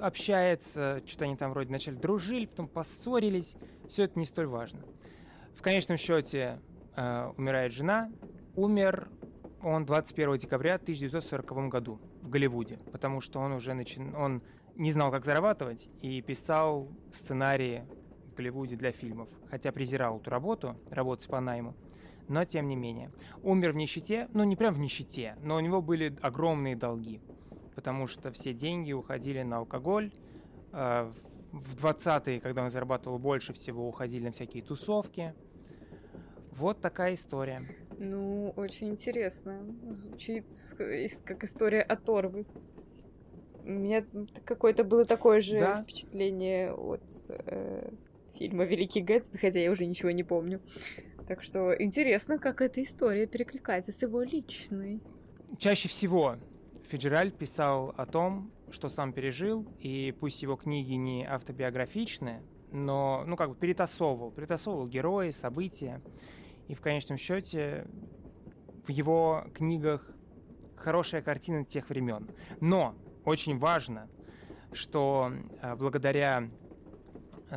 общается, 0.00 1.02
что-то 1.06 1.24
они 1.24 1.36
там 1.36 1.50
вроде 1.52 1.70
начали 1.70 1.94
дружили, 1.94 2.46
потом 2.46 2.68
поссорились. 2.68 3.56
Все 3.88 4.04
это 4.04 4.18
не 4.18 4.26
столь 4.26 4.46
важно. 4.46 4.80
В 5.54 5.62
конечном 5.62 5.96
счете 5.96 6.60
э, 6.96 7.32
умирает 7.36 7.72
жена. 7.72 8.10
Умер 8.54 9.08
он 9.62 9.84
21 9.84 10.38
декабря 10.38 10.76
1940 10.76 11.68
году 11.68 12.00
в 12.22 12.28
Голливуде, 12.28 12.78
потому 12.92 13.20
что 13.20 13.40
он 13.40 13.52
уже 13.52 13.74
начин... 13.74 14.14
он 14.14 14.42
не 14.76 14.92
знал, 14.92 15.10
как 15.10 15.24
зарабатывать, 15.24 15.88
и 16.00 16.22
писал 16.22 16.88
сценарии 17.12 17.84
в 18.30 18.36
Голливуде 18.36 18.76
для 18.76 18.92
фильмов, 18.92 19.28
хотя 19.50 19.72
презирал 19.72 20.18
эту 20.18 20.30
работу, 20.30 20.76
работать 20.90 21.28
по 21.28 21.40
найму, 21.40 21.74
но 22.28 22.44
тем 22.44 22.68
не 22.68 22.76
менее. 22.76 23.10
Умер 23.42 23.72
в 23.72 23.76
нищете, 23.76 24.28
ну 24.32 24.44
не 24.44 24.54
прям 24.54 24.74
в 24.74 24.78
нищете, 24.78 25.36
но 25.42 25.56
у 25.56 25.60
него 25.60 25.82
были 25.82 26.16
огромные 26.22 26.76
долги, 26.76 27.20
потому 27.78 28.08
что 28.08 28.32
все 28.32 28.52
деньги 28.52 28.90
уходили 28.90 29.42
на 29.42 29.58
алкоголь, 29.58 30.10
э, 30.72 31.12
в 31.52 31.76
20-е, 31.76 32.40
когда 32.40 32.64
он 32.64 32.72
зарабатывал 32.72 33.20
больше 33.20 33.52
всего, 33.52 33.86
уходили 33.86 34.24
на 34.24 34.30
всякие 34.32 34.64
тусовки. 34.64 35.32
Вот 36.50 36.80
такая 36.80 37.14
история. 37.14 37.60
Ну, 37.96 38.52
очень 38.56 38.88
интересно. 38.88 39.60
Звучит 39.90 40.46
как 41.24 41.44
история 41.44 41.82
оторвы. 41.82 42.46
У 43.62 43.70
меня 43.70 44.00
какое-то 44.44 44.82
было 44.82 45.04
такое 45.04 45.40
же 45.40 45.60
да? 45.60 45.76
впечатление 45.76 46.72
от 46.72 47.04
э, 47.28 47.92
фильма 48.34 48.64
Великий 48.64 49.02
Гэтсби, 49.02 49.36
хотя 49.36 49.60
я 49.60 49.70
уже 49.70 49.86
ничего 49.86 50.10
не 50.10 50.24
помню. 50.24 50.60
Так 51.28 51.44
что 51.44 51.72
интересно, 51.80 52.40
как 52.40 52.60
эта 52.60 52.82
история 52.82 53.28
перекликается 53.28 53.92
с 53.92 54.02
его 54.02 54.20
личной. 54.22 55.00
Чаще 55.58 55.86
всего 55.86 56.38
Фиджеральд 56.88 57.36
писал 57.36 57.94
о 57.96 58.06
том, 58.06 58.50
что 58.70 58.88
сам 58.88 59.12
пережил, 59.12 59.66
и 59.78 60.14
пусть 60.18 60.42
его 60.42 60.56
книги 60.56 60.94
не 60.94 61.24
автобиографичны, 61.24 62.42
но, 62.72 63.24
ну, 63.26 63.36
как 63.36 63.50
бы 63.50 63.56
перетасовывал, 63.56 64.30
перетасовывал 64.30 64.86
герои, 64.86 65.30
события. 65.30 66.02
И 66.66 66.74
в 66.74 66.80
конечном 66.80 67.18
счете 67.18 67.86
в 68.86 68.90
его 68.90 69.44
книгах 69.54 70.10
хорошая 70.76 71.20
картина 71.20 71.64
тех 71.64 71.90
времен. 71.90 72.30
Но 72.60 72.94
очень 73.24 73.58
важно, 73.58 74.08
что 74.72 75.30
э, 75.60 75.74
благодаря 75.76 76.48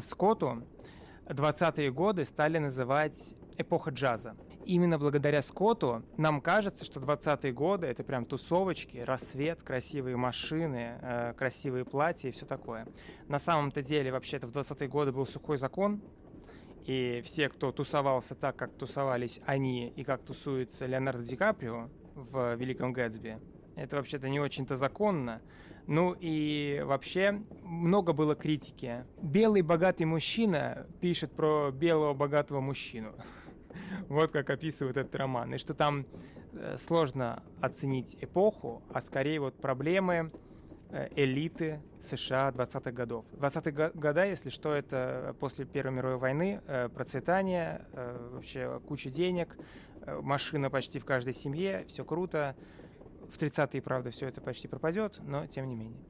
Скотту 0.01 0.63
20-е 1.27 1.91
годы 1.91 2.25
стали 2.25 2.57
называть 2.57 3.35
эпоха 3.57 3.91
джаза. 3.91 4.35
Именно 4.65 5.00
благодаря 5.00 5.41
Скотту 5.41 6.03
нам 6.18 6.41
кажется, 6.41 6.86
что 6.86 7.00
20-е 7.00 7.51
годы— 7.51 7.88
это 7.88 8.03
прям 8.03 8.25
тусовочки, 8.25 8.98
рассвет, 9.00 9.63
красивые 9.63 10.18
машины, 10.18 11.00
э, 11.01 11.34
красивые 11.38 11.86
платья 11.86 12.30
и 12.30 12.32
все 12.32 12.46
такое. 12.46 12.88
На 13.27 13.39
самом-то 13.39 13.82
деле, 13.82 14.12
вообще-то, 14.12 14.48
в 14.48 14.51
20-е 14.51 14.88
годы 14.88 15.12
был 15.12 15.25
сухой 15.25 15.58
закон, 15.58 16.01
и 16.86 17.22
все, 17.24 17.50
кто 17.50 17.72
тусовался 17.72 18.36
так, 18.36 18.56
как 18.56 18.74
тусовались 18.74 19.39
они 19.46 19.89
и 19.89 20.03
как 20.03 20.24
тусуется 20.24 20.86
Леонардо 20.86 21.24
Ди 21.24 21.36
Каприо 21.36 21.89
в 22.15 22.56
«Великом 22.56 22.94
Гэтсби», 22.94 23.39
это 23.75 23.96
вообще-то 23.96 24.30
не 24.30 24.39
очень-то 24.39 24.75
законно. 24.75 25.41
Ну 25.88 26.15
и 26.20 26.82
вообще 26.86 27.41
много 27.63 28.13
было 28.13 28.36
критики. 28.36 29.06
Белый 29.22 29.62
богатый 29.62 30.03
мужчина 30.03 30.86
пишет 31.00 31.32
про 31.32 31.72
белого 31.72 32.13
богатого 32.13 32.62
мужчину. 32.62 33.13
Вот 34.12 34.32
как 34.32 34.50
описывает 34.50 34.98
этот 34.98 35.15
роман. 35.15 35.53
И 35.53 35.58
что 35.58 35.74
там 35.74 36.06
э, 36.53 36.77
сложно 36.77 37.44
оценить 37.62 38.18
эпоху, 38.22 38.84
а 38.94 39.01
скорее 39.01 39.39
вот 39.39 39.56
проблемы 39.56 40.32
Э, 40.94 41.08
элиты 41.15 41.82
США 42.01 42.50
20-х 42.50 42.91
годов. 42.91 43.24
20-е 43.32 43.91
годы, 43.94 44.20
если 44.22 44.50
что, 44.50 44.74
это 44.74 45.34
после 45.39 45.63
Первой 45.63 45.94
мировой 45.94 46.18
войны, 46.18 46.62
э, 46.68 46.89
процветание, 46.89 47.86
вообще 47.94 48.82
куча 48.88 49.10
денег, 49.10 49.58
машина 50.06 50.70
почти 50.70 51.00
в 51.00 51.06
каждой 51.06 51.34
семье, 51.34 51.86
все 51.88 52.03
круто. 52.03 52.58
В 53.32 53.41
30-е, 53.41 53.82
правда, 53.82 54.12
все 54.12 54.27
это 54.27 54.41
почти 54.41 54.68
пропадет, 54.68 55.20
но 55.24 55.48
тем 55.48 55.70
не 55.70 55.75
менее. 55.75 56.01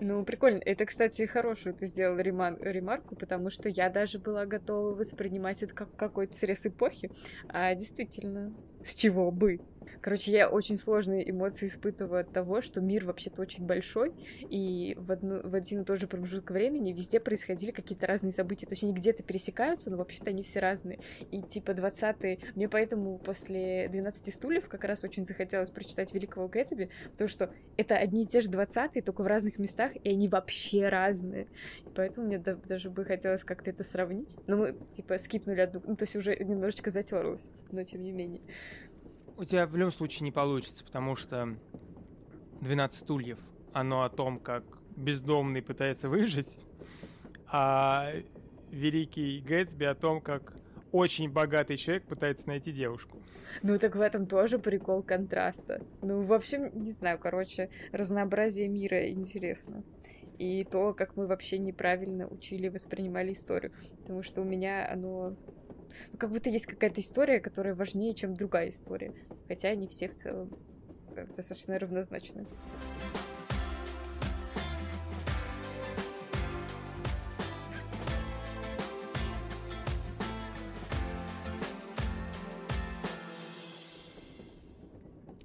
Ну, 0.00 0.24
прикольно. 0.24 0.60
Это, 0.64 0.86
кстати, 0.86 1.26
хорошую 1.26 1.74
ты 1.74 1.86
сделал 1.86 2.18
ремар- 2.18 2.56
ремарку, 2.60 3.16
потому 3.16 3.50
что 3.50 3.68
я 3.68 3.88
даже 3.90 4.20
была 4.20 4.46
готова 4.46 4.94
воспринимать 4.94 5.62
это 5.62 5.74
как 5.74 5.94
какой-то 5.96 6.34
срез 6.34 6.64
эпохи. 6.66 7.10
А 7.48 7.74
действительно, 7.74 8.54
с 8.82 8.94
чего 8.94 9.32
бы? 9.32 9.60
Короче, 10.00 10.30
я 10.32 10.48
очень 10.48 10.76
сложные 10.76 11.28
эмоции 11.28 11.66
испытываю 11.66 12.20
от 12.20 12.32
того, 12.32 12.60
что 12.60 12.80
мир 12.80 13.04
вообще-то 13.04 13.42
очень 13.42 13.66
большой, 13.66 14.12
и 14.48 14.94
в, 14.98 15.12
одну, 15.12 15.40
в 15.42 15.54
один 15.54 15.82
и 15.82 15.84
тот 15.84 15.98
же 15.98 16.06
промежуток 16.06 16.50
времени 16.50 16.92
везде 16.92 17.20
происходили 17.20 17.70
какие-то 17.70 18.06
разные 18.06 18.32
события. 18.32 18.66
То 18.66 18.72
есть 18.72 18.84
они 18.84 18.92
где-то 18.92 19.22
пересекаются, 19.22 19.90
но 19.90 19.96
вообще-то 19.96 20.30
они 20.30 20.42
все 20.42 20.60
разные. 20.60 21.00
И 21.30 21.42
типа 21.42 21.72
20-е... 21.72 22.38
Мне 22.54 22.68
поэтому 22.68 23.18
после 23.18 23.88
12 23.88 24.34
стульев 24.34 24.68
как 24.68 24.84
раз 24.84 25.04
очень 25.04 25.24
захотелось 25.24 25.70
прочитать 25.70 26.12
Великого 26.14 26.48
Гэтсби, 26.48 26.90
потому 27.12 27.28
что 27.28 27.50
это 27.76 27.96
одни 27.96 28.22
и 28.22 28.26
те 28.26 28.40
же 28.40 28.50
20-е, 28.50 29.02
только 29.02 29.22
в 29.22 29.26
разных 29.26 29.58
местах, 29.58 29.92
и 30.02 30.10
они 30.10 30.28
вообще 30.28 30.88
разные. 30.88 31.48
И 31.86 31.90
поэтому 31.94 32.26
мне 32.26 32.38
даже 32.38 32.90
бы 32.90 33.04
хотелось 33.04 33.44
как-то 33.44 33.70
это 33.70 33.84
сравнить. 33.84 34.36
Но 34.46 34.56
мы, 34.56 34.76
типа, 34.92 35.18
скипнули 35.18 35.60
одну... 35.60 35.82
Ну, 35.84 35.96
то 35.96 36.04
есть 36.04 36.16
уже 36.16 36.36
немножечко 36.36 36.90
затерлось, 36.90 37.50
но 37.70 37.82
тем 37.84 38.02
не 38.02 38.12
менее. 38.12 38.42
У 39.38 39.44
тебя 39.44 39.68
в 39.68 39.76
любом 39.76 39.92
случае 39.92 40.24
не 40.24 40.32
получится, 40.32 40.84
потому 40.84 41.14
что 41.14 41.54
12 42.60 42.98
стульев, 42.98 43.38
оно 43.72 44.02
о 44.02 44.08
том, 44.08 44.40
как 44.40 44.64
бездомный 44.96 45.62
пытается 45.62 46.08
выжить, 46.08 46.58
а 47.46 48.14
Великий 48.72 49.40
Гэтсби 49.40 49.84
о 49.84 49.94
том, 49.94 50.20
как 50.20 50.54
очень 50.90 51.30
богатый 51.30 51.76
человек 51.76 52.02
пытается 52.02 52.48
найти 52.48 52.72
девушку. 52.72 53.18
Ну 53.62 53.78
так 53.78 53.94
в 53.94 54.00
этом 54.00 54.26
тоже 54.26 54.58
прикол 54.58 55.04
контраста. 55.04 55.82
Ну, 56.02 56.22
в 56.22 56.32
общем, 56.32 56.72
не 56.74 56.90
знаю, 56.90 57.20
короче, 57.20 57.70
разнообразие 57.92 58.66
мира 58.66 59.08
интересно. 59.08 59.84
И 60.38 60.64
то, 60.64 60.94
как 60.94 61.16
мы 61.16 61.28
вообще 61.28 61.58
неправильно 61.58 62.26
учили, 62.26 62.68
воспринимали 62.68 63.32
историю. 63.32 63.72
Потому 64.00 64.24
что 64.24 64.40
у 64.42 64.44
меня 64.44 64.90
оно 64.90 65.36
ну, 66.12 66.18
как 66.18 66.30
будто 66.30 66.50
есть 66.50 66.66
какая-то 66.66 67.00
история, 67.00 67.40
которая 67.40 67.74
важнее, 67.74 68.14
чем 68.14 68.34
другая 68.34 68.68
история. 68.68 69.12
Хотя 69.48 69.68
они 69.68 69.86
все 69.86 70.08
в 70.08 70.14
целом 70.14 70.50
достаточно 71.36 71.78
равнозначны. 71.78 72.46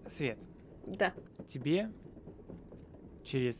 Свет. 0.08 0.38
Да. 0.86 1.14
Тебе 1.48 1.92
через 3.24 3.56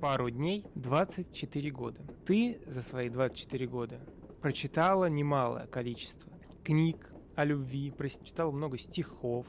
пару 0.00 0.30
дней 0.30 0.64
24 0.76 1.70
года. 1.70 2.00
Ты 2.26 2.60
за 2.66 2.80
свои 2.80 3.08
24 3.08 3.66
года 3.66 4.00
прочитала 4.44 5.06
немалое 5.06 5.66
количество 5.66 6.30
книг 6.62 7.10
о 7.34 7.46
любви, 7.46 7.90
прочитала 7.90 8.50
много 8.50 8.76
стихов, 8.76 9.46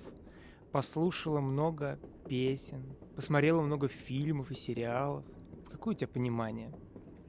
послушала 0.71 1.41
много 1.41 1.99
песен, 2.29 2.81
посмотрела 3.13 3.59
много 3.59 3.89
фильмов 3.89 4.51
и 4.51 4.55
сериалов. 4.55 5.25
Какое 5.69 5.95
у 5.95 5.97
тебя 5.97 6.07
понимание? 6.07 6.71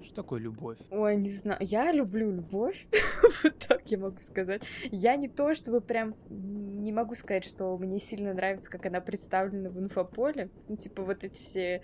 Что 0.00 0.14
такое 0.14 0.38
любовь? 0.38 0.78
Ой, 0.92 1.16
не 1.16 1.28
знаю. 1.28 1.58
Я 1.60 1.90
люблю 1.90 2.30
любовь. 2.30 2.86
вот 3.42 3.58
так 3.58 3.90
я 3.90 3.98
могу 3.98 4.20
сказать. 4.20 4.62
Я 4.92 5.16
не 5.16 5.26
то, 5.26 5.52
чтобы 5.56 5.80
прям... 5.80 6.14
Не 6.30 6.92
могу 6.92 7.16
сказать, 7.16 7.44
что 7.44 7.76
мне 7.78 7.98
сильно 7.98 8.32
нравится, 8.32 8.70
как 8.70 8.86
она 8.86 9.00
представлена 9.00 9.70
в 9.70 9.80
инфополе. 9.80 10.50
Ну, 10.68 10.76
типа, 10.76 11.02
вот 11.02 11.24
эти 11.24 11.42
все 11.42 11.82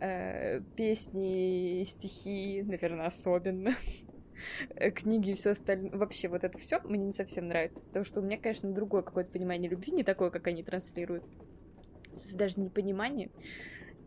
э, 0.00 0.60
песни, 0.74 1.84
стихи, 1.86 2.64
наверное, 2.64 3.06
особенно. 3.06 3.76
книги 4.94 5.30
и 5.30 5.34
все 5.34 5.50
остальное. 5.50 5.92
Вообще, 5.92 6.28
вот 6.28 6.44
это 6.44 6.58
все 6.58 6.80
мне 6.84 7.06
не 7.06 7.12
совсем 7.12 7.48
нравится. 7.48 7.82
Потому 7.84 8.04
что 8.04 8.20
у 8.20 8.22
меня, 8.22 8.38
конечно, 8.38 8.70
другое 8.70 9.02
какое-то 9.02 9.30
понимание 9.30 9.70
любви, 9.70 9.92
не 9.92 10.04
такое, 10.04 10.30
как 10.30 10.46
они 10.46 10.62
транслируют. 10.62 11.24
Даже 12.36 12.60
не 12.60 12.68
понимание. 12.68 13.30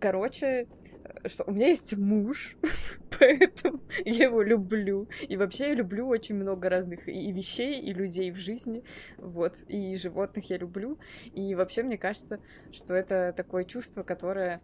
Короче, 0.04 0.68
э, 1.06 1.30
что 1.30 1.46
у 1.46 1.52
меня 1.52 1.70
есть 1.70 1.96
муж, 1.96 2.58
поэтому 3.20 3.80
я 4.04 4.26
его 4.26 4.42
люблю. 4.42 5.08
И 5.30 5.38
вообще 5.38 5.70
я 5.70 5.76
люблю 5.76 6.08
очень 6.08 6.36
много 6.36 6.68
разных 6.68 7.08
и 7.08 7.32
вещей, 7.32 7.80
и 7.80 7.94
людей 7.94 8.30
в 8.32 8.36
жизни. 8.36 8.84
Вот. 9.18 9.64
И 9.70 9.96
животных 9.96 10.50
я 10.50 10.58
люблю. 10.58 11.00
И 11.34 11.56
вообще 11.56 11.84
мне 11.84 11.98
кажется, 11.98 12.40
что 12.74 12.94
это 12.96 13.34
такое 13.36 13.64
чувство, 13.64 14.04
которое 14.04 14.62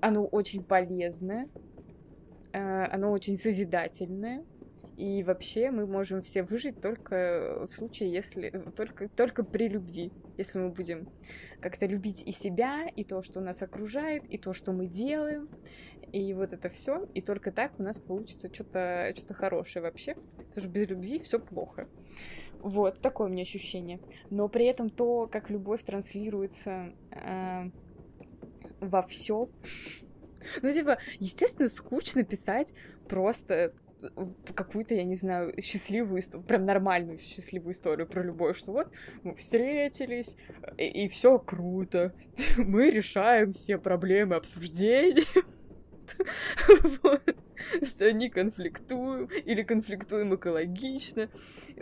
оно 0.00 0.24
очень 0.26 0.62
полезное, 0.62 1.46
э, 1.46 1.67
оно 2.52 3.10
очень 3.10 3.36
созидательное. 3.36 4.44
И 4.96 5.22
вообще 5.22 5.70
мы 5.70 5.86
можем 5.86 6.22
все 6.22 6.42
выжить 6.42 6.80
только 6.80 7.66
в 7.70 7.72
случае, 7.72 8.10
если 8.10 8.50
только, 8.74 9.08
только 9.08 9.44
при 9.44 9.68
любви. 9.68 10.10
Если 10.36 10.58
мы 10.58 10.70
будем 10.70 11.08
как-то 11.60 11.86
любить 11.86 12.24
и 12.26 12.32
себя, 12.32 12.86
и 12.96 13.04
то, 13.04 13.22
что 13.22 13.40
нас 13.40 13.62
окружает, 13.62 14.26
и 14.26 14.38
то, 14.38 14.52
что 14.52 14.72
мы 14.72 14.86
делаем, 14.88 15.48
и 16.12 16.34
вот 16.34 16.52
это 16.52 16.68
все, 16.68 17.08
и 17.14 17.20
только 17.20 17.52
так 17.52 17.78
у 17.78 17.82
нас 17.82 18.00
получится 18.00 18.52
что-то 18.52 19.12
что 19.16 19.34
хорошее 19.34 19.84
вообще. 19.84 20.14
Потому 20.14 20.60
что 20.60 20.68
без 20.68 20.88
любви 20.88 21.20
все 21.20 21.38
плохо. 21.38 21.88
Вот, 22.60 23.00
такое 23.00 23.28
у 23.28 23.30
меня 23.30 23.42
ощущение. 23.42 24.00
Но 24.30 24.48
при 24.48 24.66
этом 24.66 24.90
то, 24.90 25.28
как 25.28 25.48
любовь 25.48 25.84
транслируется 25.84 26.92
э, 27.12 27.70
во 28.80 29.02
все. 29.02 29.48
Ну, 30.62 30.70
типа, 30.70 30.98
естественно, 31.18 31.68
скучно 31.68 32.24
писать 32.24 32.74
просто 33.08 33.72
какую-то, 34.54 34.94
я 34.94 35.04
не 35.04 35.14
знаю, 35.14 35.54
счастливую 35.60 36.20
историю, 36.20 36.46
прям 36.46 36.64
нормальную 36.64 37.18
счастливую 37.18 37.72
историю 37.72 38.06
про 38.06 38.22
любовь, 38.22 38.56
что 38.56 38.72
вот 38.72 38.88
мы 39.22 39.34
встретились, 39.34 40.36
и, 40.76 41.04
и 41.04 41.08
все 41.08 41.38
круто, 41.38 42.14
мы 42.56 42.90
решаем 42.90 43.52
все 43.52 43.78
проблемы 43.78 44.36
обсуждения, 44.36 45.24
вот, 47.02 47.22
не 48.12 48.30
конфликтуем, 48.30 49.26
или 49.44 49.62
конфликтуем 49.62 50.34
экологично, 50.34 51.28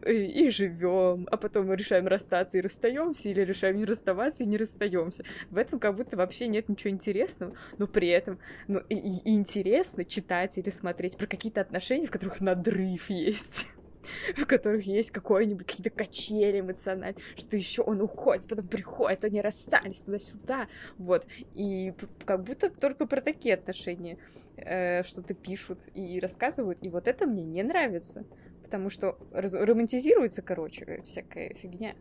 и, 0.06 0.46
и 0.46 0.50
живем, 0.50 1.28
а 1.30 1.36
потом 1.36 1.66
мы 1.66 1.76
решаем 1.76 2.06
расстаться 2.06 2.58
и 2.58 2.60
расстаемся, 2.60 3.28
или 3.28 3.40
решаем 3.42 3.76
не 3.76 3.84
расставаться 3.84 4.44
и 4.44 4.46
не 4.46 4.56
расстаемся. 4.56 5.24
В 5.50 5.56
этом 5.56 5.78
как 5.78 5.94
будто 5.94 6.16
вообще 6.16 6.48
нет 6.48 6.68
ничего 6.68 6.90
интересного, 6.90 7.54
но 7.78 7.86
при 7.86 8.08
этом 8.08 8.38
ну, 8.68 8.80
и, 8.88 8.94
и 8.94 9.34
интересно 9.34 10.04
читать 10.04 10.58
или 10.58 10.70
смотреть 10.70 11.16
про 11.16 11.26
какие-то 11.26 11.60
отношения, 11.60 12.06
в 12.06 12.10
которых 12.10 12.40
надрыв 12.40 13.10
есть 13.10 13.68
в 14.36 14.46
которых 14.46 14.86
есть 14.86 15.10
какое-нибудь 15.10 15.66
какие-то 15.66 15.90
качели 15.90 16.60
эмоциональные, 16.60 17.22
что 17.36 17.56
еще 17.56 17.82
он 17.82 18.00
уходит, 18.00 18.48
потом 18.48 18.66
приходит, 18.66 19.24
они 19.24 19.40
расстались 19.40 20.02
туда-сюда, 20.02 20.68
вот, 20.98 21.26
и 21.54 21.92
как 22.24 22.42
будто 22.42 22.70
только 22.70 23.06
про 23.06 23.20
такие 23.20 23.54
отношения 23.54 24.18
э, 24.56 25.02
что-то 25.04 25.34
пишут 25.34 25.88
и 25.94 26.20
рассказывают, 26.20 26.78
и 26.82 26.88
вот 26.88 27.08
это 27.08 27.26
мне 27.26 27.44
не 27.44 27.62
нравится, 27.62 28.24
потому 28.62 28.90
что 28.90 29.18
романтизируется, 29.32 30.42
короче, 30.42 31.02
всякая 31.04 31.54
фигня. 31.54 31.94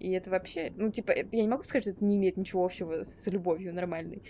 И 0.00 0.12
это 0.12 0.30
вообще, 0.30 0.72
ну, 0.76 0.90
типа, 0.90 1.12
я 1.12 1.42
не 1.42 1.48
могу 1.48 1.62
сказать, 1.62 1.84
что 1.84 1.90
это 1.90 2.04
не 2.04 2.16
имеет 2.16 2.38
ничего 2.38 2.64
общего 2.64 3.02
с 3.02 3.26
любовью 3.26 3.74
нормальной. 3.74 4.22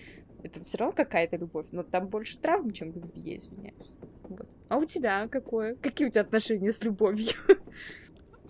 Это 0.43 0.63
все 0.65 0.79
равно 0.79 0.93
какая-то 0.93 1.37
любовь, 1.37 1.69
но 1.71 1.85
там 1.85 2.09
больше 2.09 2.39
травм, 2.39 2.73
чем 2.73 2.93
любви, 2.93 3.37
извиняюсь. 3.37 3.93
Вот. 4.31 4.49
А 4.69 4.79
у 4.79 4.85
тебя 4.85 5.29
какое? 5.29 5.75
Какие 5.75 6.09
у 6.09 6.11
тебя 6.11 6.23
отношения 6.23 6.73
с 6.73 6.83
любовью? 6.83 7.35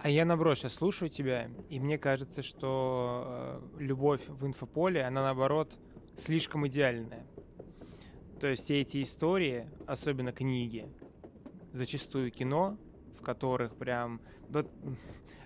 А 0.02 0.08
я 0.08 0.24
наоборот 0.24 0.56
сейчас 0.56 0.74
слушаю 0.74 1.10
тебя, 1.10 1.50
и 1.68 1.78
мне 1.78 1.98
кажется, 1.98 2.42
что 2.42 3.60
э, 3.76 3.82
любовь 3.82 4.22
в 4.28 4.46
инфополе, 4.46 5.02
она 5.02 5.22
наоборот 5.22 5.76
слишком 6.16 6.66
идеальная. 6.66 7.26
То 8.40 8.46
есть 8.46 8.64
все 8.64 8.80
эти 8.80 9.02
истории, 9.02 9.68
особенно 9.86 10.32
книги, 10.32 10.88
зачастую 11.72 12.30
кино, 12.30 12.78
в 13.18 13.22
которых 13.22 13.76
прям... 13.76 14.22
Вот, 14.48 14.70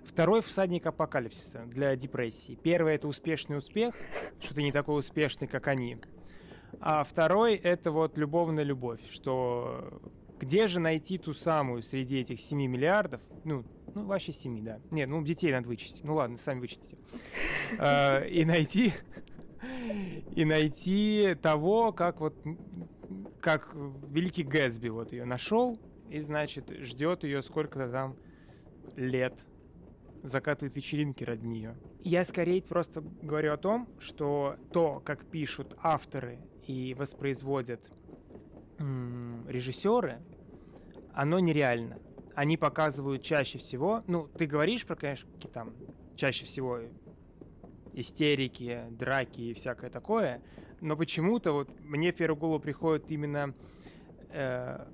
второй 0.04 0.40
всадник 0.40 0.86
апокалипсиса 0.86 1.64
для 1.66 1.96
депрессии. 1.96 2.56
Первый— 2.62 2.94
это 2.96 3.08
успешный 3.08 3.58
успех, 3.58 3.94
что 4.40 4.54
ты 4.54 4.62
не 4.62 4.70
такой 4.70 5.00
успешный, 5.00 5.48
как 5.48 5.66
они. 5.66 5.98
А 6.80 7.02
второй— 7.02 7.54
это 7.56 7.90
вот 7.90 8.18
любовная 8.18 8.64
любовь, 8.64 9.00
что 9.10 10.00
где 10.44 10.66
же 10.66 10.78
найти 10.78 11.18
ту 11.18 11.32
самую 11.32 11.82
среди 11.82 12.20
этих 12.20 12.40
7 12.40 12.58
миллиардов, 12.58 13.20
ну, 13.44 13.64
ну, 13.94 14.04
вообще 14.04 14.32
7, 14.32 14.62
да. 14.64 14.80
Нет, 14.90 15.08
ну, 15.08 15.22
детей 15.22 15.52
надо 15.52 15.68
вычесть. 15.68 16.02
Ну, 16.04 16.14
ладно, 16.14 16.36
сами 16.38 16.60
вычтите. 16.60 16.96
А, 17.78 18.20
и 18.20 18.44
найти... 18.44 18.92
И 20.36 20.44
найти 20.44 21.34
того, 21.40 21.92
как 21.92 22.20
вот... 22.20 22.36
Как 23.40 23.74
великий 23.74 24.42
Гэтсби 24.42 24.88
вот 24.88 25.12
ее 25.12 25.24
нашел, 25.24 25.78
и, 26.10 26.20
значит, 26.20 26.70
ждет 26.80 27.24
ее 27.24 27.42
сколько-то 27.42 27.90
там 27.90 28.16
лет, 28.96 29.34
закатывает 30.22 30.76
вечеринки 30.76 31.24
ради 31.24 31.46
нее. 31.46 31.76
Я 32.02 32.24
скорее 32.24 32.62
просто 32.62 33.02
говорю 33.22 33.52
о 33.52 33.56
том, 33.56 33.88
что 33.98 34.56
то, 34.72 35.00
как 35.04 35.24
пишут 35.26 35.76
авторы 35.82 36.38
и 36.66 36.94
воспроизводят 36.94 37.90
режиссеры, 38.78 40.20
оно 41.14 41.38
нереально. 41.38 41.98
Они 42.34 42.56
показывают 42.56 43.22
чаще 43.22 43.58
всего, 43.58 44.02
ну, 44.06 44.26
ты 44.26 44.46
говоришь 44.46 44.84
про, 44.84 44.96
конечно, 44.96 45.30
какие 45.32 45.52
там 45.52 45.72
чаще 46.16 46.44
всего 46.44 46.80
истерики, 47.92 48.84
драки 48.90 49.40
и 49.40 49.54
всякое 49.54 49.90
такое, 49.90 50.42
но 50.80 50.96
почему-то 50.96 51.52
вот 51.52 51.70
мне 51.80 52.12
в 52.12 52.16
первую 52.16 52.38
голову 52.38 52.60
приходят 52.60 53.10
именно 53.10 53.54
э, 54.30 54.84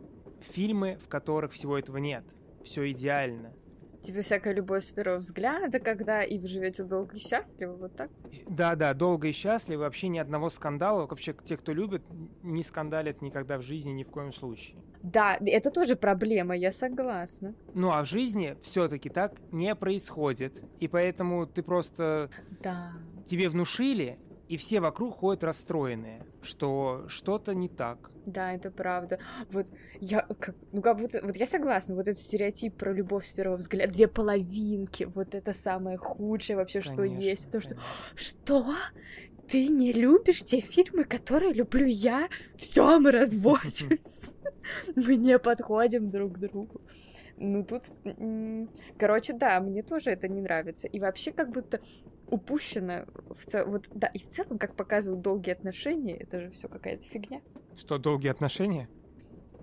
фильмы, 0.40 0.98
в 1.02 1.08
которых 1.08 1.52
всего 1.52 1.78
этого 1.78 1.96
нет. 1.96 2.24
Все 2.62 2.90
идеально. 2.90 3.54
Тебе 4.02 4.22
всякая 4.22 4.54
любовь 4.54 4.84
с 4.84 4.92
первого 4.92 5.18
взгляда, 5.18 5.78
когда 5.78 6.22
и 6.22 6.38
вы 6.38 6.46
живете 6.46 6.84
долго 6.84 7.16
и 7.16 7.18
счастливо, 7.18 7.76
вот 7.76 7.96
так? 7.96 8.10
Да, 8.48 8.74
да, 8.74 8.94
долго 8.94 9.28
и 9.28 9.32
счастливо. 9.32 9.80
Вообще 9.82 10.08
ни 10.08 10.18
одного 10.18 10.48
скандала. 10.48 11.06
Вообще 11.06 11.34
те, 11.44 11.56
кто 11.56 11.72
любит, 11.72 12.02
не 12.42 12.62
скандалят 12.62 13.20
никогда 13.20 13.58
в 13.58 13.62
жизни, 13.62 13.90
ни 13.90 14.02
в 14.02 14.10
коем 14.10 14.32
случае. 14.32 14.78
Да, 15.02 15.38
это 15.40 15.70
тоже 15.70 15.96
проблема, 15.96 16.56
я 16.56 16.72
согласна. 16.72 17.54
Ну 17.74 17.90
а 17.90 18.02
в 18.04 18.08
жизни 18.08 18.56
все-таки 18.62 19.08
так 19.08 19.34
не 19.50 19.74
происходит. 19.74 20.62
И 20.78 20.88
поэтому 20.88 21.46
ты 21.46 21.62
просто... 21.62 22.30
Да. 22.62 22.92
Тебе 23.26 23.48
внушили, 23.48 24.18
и 24.50 24.56
все 24.56 24.80
вокруг 24.80 25.18
ходят 25.18 25.44
расстроенные, 25.44 26.26
что 26.42 27.04
что-то 27.06 27.54
не 27.54 27.68
так. 27.68 28.10
Да, 28.26 28.52
это 28.52 28.72
правда. 28.72 29.20
Вот 29.50 29.68
я, 30.00 30.22
как, 30.22 30.56
ну 30.72 30.82
как 30.82 30.98
будто, 30.98 31.20
вот 31.22 31.36
я 31.36 31.46
согласна, 31.46 31.94
вот 31.94 32.08
этот 32.08 32.20
стереотип 32.20 32.76
про 32.76 32.92
любовь 32.92 33.26
с 33.26 33.32
первого 33.32 33.58
взгляда, 33.58 33.92
две 33.92 34.08
половинки, 34.08 35.04
вот 35.04 35.36
это 35.36 35.52
самое 35.52 35.98
худшее 35.98 36.56
вообще, 36.56 36.80
конечно, 36.80 36.94
что 36.94 37.04
есть, 37.04 37.46
потому 37.46 37.62
конечно. 37.62 37.82
что 38.16 38.24
что? 38.24 38.74
Ты 39.50 39.66
не 39.66 39.92
любишь 39.92 40.42
те 40.42 40.60
фильмы, 40.60 41.04
которые 41.04 41.52
люблю 41.52 41.86
я? 41.86 42.28
Все, 42.54 43.00
мы 43.00 43.10
разводимся. 43.10 44.36
Мы 44.94 45.16
не 45.16 45.38
подходим 45.40 46.10
друг 46.10 46.34
к 46.34 46.38
другу. 46.38 46.80
Ну 47.36 47.64
тут, 47.64 47.84
короче, 48.98 49.32
да, 49.32 49.60
мне 49.60 49.82
тоже 49.82 50.10
это 50.10 50.28
не 50.28 50.40
нравится. 50.40 50.86
И 50.86 51.00
вообще 51.00 51.32
как 51.32 51.50
будто 51.50 51.80
упущено 52.28 53.06
в 53.30 53.44
целом, 53.46 53.70
вот, 53.70 53.88
да, 53.92 54.06
и 54.08 54.18
в 54.18 54.28
целом, 54.28 54.58
как 54.58 54.76
показывают 54.76 55.22
долгие 55.22 55.52
отношения, 55.52 56.16
это 56.16 56.40
же 56.40 56.50
все 56.50 56.68
какая-то 56.68 57.02
фигня. 57.04 57.40
Что, 57.76 57.98
долгие 57.98 58.28
отношения? 58.28 58.88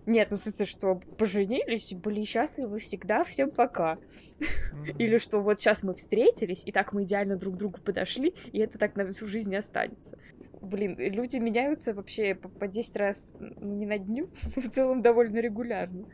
Нет, 0.07 0.31
ну 0.31 0.37
в 0.37 0.39
смысле, 0.39 0.65
что 0.65 0.95
поженились, 1.17 1.93
были 1.93 2.23
счастливы 2.23 2.79
всегда, 2.79 3.25
всем 3.25 3.51
пока. 3.51 3.97
Mm-hmm. 4.39 4.97
Или 4.99 5.17
что 5.17 5.41
вот 5.41 5.59
сейчас 5.59 5.83
мы 5.83 5.93
встретились, 5.93 6.63
и 6.65 6.71
так 6.71 6.93
мы 6.93 7.03
идеально 7.03 7.35
друг 7.35 7.55
к 7.55 7.57
другу 7.57 7.81
подошли, 7.81 8.33
и 8.53 8.59
это 8.59 8.77
так 8.77 8.95
на 8.95 9.05
всю 9.11 9.27
жизнь 9.27 9.53
останется. 9.53 10.17
Блин, 10.61 10.95
люди 10.97 11.37
меняются 11.37 11.93
вообще 11.93 12.35
по, 12.35 12.47
по 12.47 12.69
10 12.69 12.95
раз, 12.95 13.35
ну 13.37 13.75
не 13.75 13.85
на 13.85 13.97
дню, 13.97 14.29
но 14.55 14.61
в 14.61 14.69
целом 14.69 15.01
довольно 15.01 15.39
регулярно. 15.39 16.07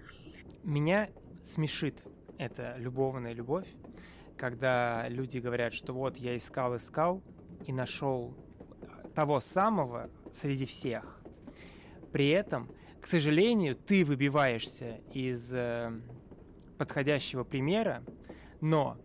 Меня 0.63 1.09
смешит 1.43 2.03
эта 2.39 2.75
любовная 2.79 3.33
любовь, 3.33 3.67
когда 4.37 5.07
люди 5.07 5.37
говорят, 5.37 5.71
что 5.71 5.93
вот 5.93 6.17
я 6.17 6.35
искал, 6.35 6.75
искал 6.75 7.21
и 7.67 7.71
нашел 7.71 8.35
того 9.13 9.39
самого 9.39 10.09
среди 10.33 10.65
всех. 10.65 11.21
При 12.11 12.29
этом 12.29 12.71
К 13.03 13.05
сожалению, 13.05 13.75
ты 13.75 14.05
выбиваешься 14.05 15.01
из 15.11 15.53
э, 15.53 15.91
подходящего 16.77 17.43
примера, 17.43 18.01
но 18.61 18.97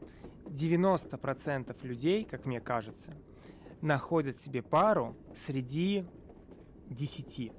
90% 0.44 1.76
людей, 1.84 2.22
как 2.22 2.46
мне 2.46 2.61
кажется, 2.61 3.16
находят 3.80 4.40
себе 4.40 4.62
пару 4.62 5.16
среди 5.34 6.04
10. 6.87 7.50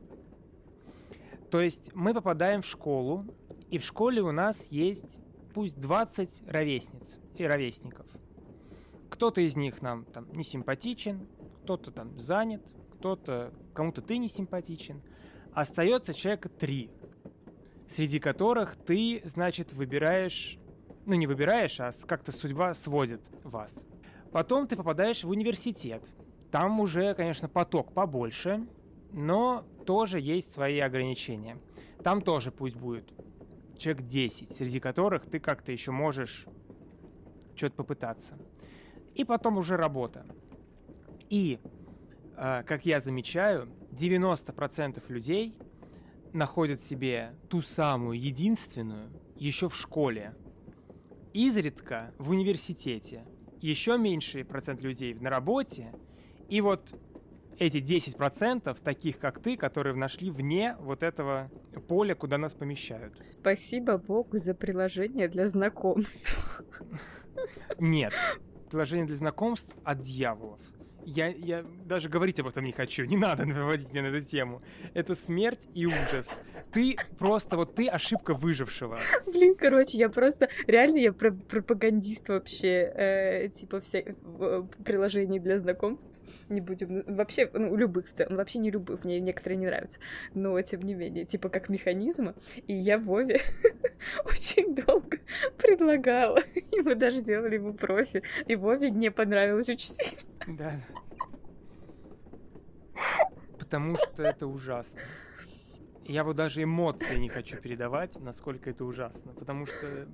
То 1.52 1.60
есть 1.60 1.94
мы 1.94 2.14
попадаем 2.14 2.62
в 2.62 2.66
школу, 2.66 3.26
и 3.70 3.78
в 3.78 3.84
школе 3.84 4.22
у 4.22 4.32
нас 4.32 4.68
есть 4.72 5.20
пусть 5.54 5.78
20 5.78 6.44
ровесниц 6.48 7.18
и 7.36 7.44
ровесников. 7.44 8.06
Кто-то 9.10 9.42
из 9.42 9.58
них 9.58 9.82
нам 9.82 10.06
там 10.06 10.32
не 10.32 10.46
симпатичен, 10.46 11.28
кто-то 11.64 11.92
там 11.92 12.18
занят, 12.18 12.66
кто-то, 12.94 13.54
кому-то 13.74 14.02
ты 14.02 14.18
не 14.18 14.30
симпатичен. 14.30 15.02
Остается 15.54 16.14
человека 16.14 16.50
три, 16.50 16.90
среди 17.90 18.20
которых 18.20 18.76
ты, 18.76 19.22
значит, 19.26 19.74
выбираешь, 19.74 20.58
ну 21.06 21.16
не 21.16 21.28
выбираешь, 21.28 21.80
а 21.80 21.92
как-то 22.06 22.32
судьба 22.32 22.74
сводит 22.74 23.22
вас. 23.44 23.74
Потом 24.32 24.68
ты 24.68 24.76
попадаешь 24.76 25.24
в 25.24 25.30
университет. 25.30 26.04
Там 26.52 26.80
уже, 26.80 27.14
конечно, 27.14 27.48
поток 27.48 27.94
побольше, 27.94 28.68
но 29.12 29.66
тоже 29.86 30.20
есть 30.20 30.54
свои 30.54 30.80
ограничения. 30.80 31.58
Там 32.04 32.22
тоже 32.22 32.52
пусть 32.52 32.76
будет 32.76 33.12
человек 33.78 34.06
10, 34.06 34.56
среди 34.56 34.80
которых 34.80 35.26
ты 35.26 35.40
как-то 35.40 35.72
еще 35.72 35.92
можешь 35.92 36.46
что-то 37.56 37.76
попытаться. 37.76 38.38
И 39.16 39.24
потом 39.24 39.58
уже 39.58 39.78
работа. 39.78 40.26
И, 41.30 41.60
как 42.40 42.86
я 42.86 43.02
замечаю, 43.02 43.68
90% 43.92 45.04
людей 45.10 45.58
находят 46.32 46.82
себе 46.82 47.36
ту 47.50 47.62
самую 47.62 48.18
единственную 48.18 49.10
еще 49.36 49.68
в 49.68 49.76
школе. 49.76 50.36
Изредка 51.34 52.14
в 52.18 52.30
университете. 52.30 53.26
Еще 53.60 53.98
меньший 53.98 54.46
процент 54.46 54.82
людей 54.82 55.14
на 55.16 55.30
работе. 55.30 55.94
И 56.48 56.62
вот 56.62 56.96
эти 57.58 57.78
10% 57.78 58.78
таких, 58.82 59.20
как 59.20 59.42
ты, 59.42 59.58
которые 59.58 59.96
нашли 59.96 60.32
вне 60.32 60.78
вот 60.80 61.04
этого 61.04 61.52
поля, 61.90 62.16
куда 62.16 62.38
нас 62.38 62.56
помещают. 62.56 63.18
Спасибо 63.22 63.98
Богу 63.98 64.38
за 64.38 64.54
приложение 64.54 65.28
для 65.28 65.46
знакомств. 65.46 66.64
Нет, 67.80 68.14
приложение 68.70 69.08
для 69.08 69.16
знакомств 69.18 69.76
от 69.84 70.00
дьяволов 70.00 70.62
я, 71.06 71.28
я 71.28 71.66
даже 71.86 72.10
говорить 72.10 72.40
об 72.40 72.48
этом 72.48 72.66
не 72.66 72.72
хочу. 72.72 73.06
Не 73.06 73.18
надо 73.18 73.46
наводить 73.46 73.92
меня 73.92 74.04
на 74.04 74.16
эту 74.16 74.26
тему. 74.26 74.62
Это 74.94 75.16
смерть 75.16 75.68
и 75.74 75.86
ужас. 75.86 76.30
Ты 76.72 76.98
просто, 77.18 77.58
вот 77.58 77.76
ты 77.76 77.88
ошибка 77.88 78.34
выжившего. 78.34 79.00
Блин, 79.26 79.56
короче, 79.56 79.98
я 79.98 80.10
просто... 80.10 80.50
Реально 80.68 80.98
я 80.98 81.14
про 81.14 81.32
пропагандист 81.32 82.30
вообще. 82.30 82.92
Э, 82.96 83.50
типа 83.50 83.82
вся 83.82 84.00
э, 84.00 84.64
приложений 84.84 85.40
для 85.40 85.58
знакомств. 85.58 86.22
Не 86.50 86.62
будем... 86.62 87.04
Вообще, 87.08 87.50
ну, 87.54 87.76
любых 87.76 88.08
в 88.08 88.14
целом. 88.14 88.36
Вообще 88.36 88.60
не 88.60 88.72
любых. 88.72 89.04
Мне 89.04 89.20
некоторые 89.20 89.58
не 89.58 89.66
нравятся. 89.66 90.00
Но, 90.34 90.62
тем 90.62 90.82
не 90.82 90.94
менее, 90.94 91.26
типа 91.26 91.50
как 91.50 91.70
механизма. 91.70 92.36
И 92.68 92.74
я 92.74 92.98
Вове 92.98 93.42
очень 94.26 94.76
долго 94.76 95.18
предлагала. 95.58 96.40
И 96.72 96.82
мы 96.82 96.96
даже 96.96 97.22
делали 97.22 97.56
ему 97.56 97.74
профиль. 97.74 98.24
И 98.48 98.56
Вове 98.56 98.92
не 98.92 99.12
понравилось 99.12 99.70
очень 99.70 99.90
сильно. 99.90 100.20
Да. 100.50 100.82
Потому 103.60 103.98
что 103.98 104.24
это 104.24 104.48
ужасно. 104.48 105.00
Я 106.06 106.24
вот 106.24 106.36
даже 106.36 106.64
эмоции 106.64 107.18
не 107.18 107.30
хочу 107.30 107.58
передавать, 107.58 108.20
насколько 108.20 108.72
это 108.72 108.84
ужасно. 108.84 109.34
Потому 109.34 109.68
что, 109.68 110.08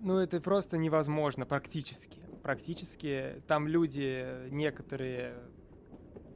ну, 0.00 0.18
это 0.18 0.40
просто 0.40 0.78
невозможно 0.78 1.44
практически. 1.44 2.18
Практически 2.42 3.42
там 3.46 3.68
люди 3.68 4.48
некоторые... 4.50 5.34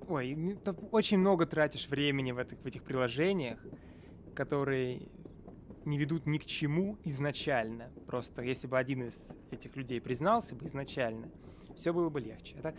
Ой, 0.07 0.59
очень 0.91 1.19
много 1.19 1.47
тратишь 1.47 1.89
времени 1.89 2.33
в 2.33 2.39
этих, 2.39 2.59
в 2.59 2.67
этих 2.67 2.83
приложениях, 2.83 3.59
которые 4.35 5.09
не 5.87 5.99
ведут 5.99 6.27
ни 6.27 6.37
к 6.37 6.45
чему 6.45 6.99
изначально. 7.05 7.91
Просто 8.07 8.43
если 8.43 8.67
бы 8.67 8.79
один 8.79 9.05
из 9.05 9.27
этих 9.51 9.75
людей 9.77 10.01
признался 10.01 10.55
бы 10.55 10.67
изначально, 10.67 11.31
все 11.79 11.93
было 11.93 12.09
бы 12.09 12.21
легче. 12.21 12.57
Это, 12.59 12.75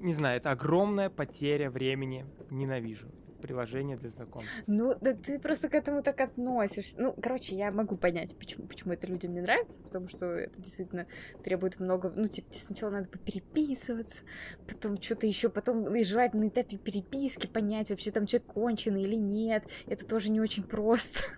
не 0.00 0.12
знаю, 0.12 0.38
это 0.38 0.50
огромная 0.50 1.10
потеря 1.10 1.70
времени. 1.70 2.24
Ненавижу 2.50 3.08
приложение 3.36 3.96
для 3.96 4.08
знакомств. 4.08 4.50
Ну, 4.66 4.94
да 5.00 5.12
ты 5.12 5.38
просто 5.38 5.68
к 5.68 5.74
этому 5.74 6.02
так 6.02 6.20
относишься. 6.20 7.00
Ну, 7.00 7.14
короче, 7.20 7.54
я 7.54 7.70
могу 7.70 7.96
понять, 7.96 8.36
почему, 8.36 8.66
почему 8.66 8.92
это 8.94 9.06
людям 9.06 9.34
не 9.34 9.40
нравится, 9.40 9.82
потому 9.82 10.08
что 10.08 10.26
это 10.26 10.60
действительно 10.60 11.06
требует 11.44 11.78
много... 11.78 12.12
Ну, 12.14 12.26
типа, 12.26 12.48
сначала 12.52 12.90
надо 12.90 13.08
переписываться, 13.08 14.24
потом 14.66 15.00
что-то 15.00 15.26
еще, 15.26 15.48
потом 15.48 15.94
и 15.94 16.02
желать 16.02 16.34
на 16.34 16.48
этапе 16.48 16.76
переписки 16.76 17.46
понять, 17.46 17.90
вообще 17.90 18.10
там 18.10 18.26
человек 18.26 18.48
конченый 18.48 19.02
или 19.02 19.14
нет. 19.14 19.64
Это 19.86 20.06
тоже 20.06 20.30
не 20.30 20.40
очень 20.40 20.64
просто. 20.64 21.20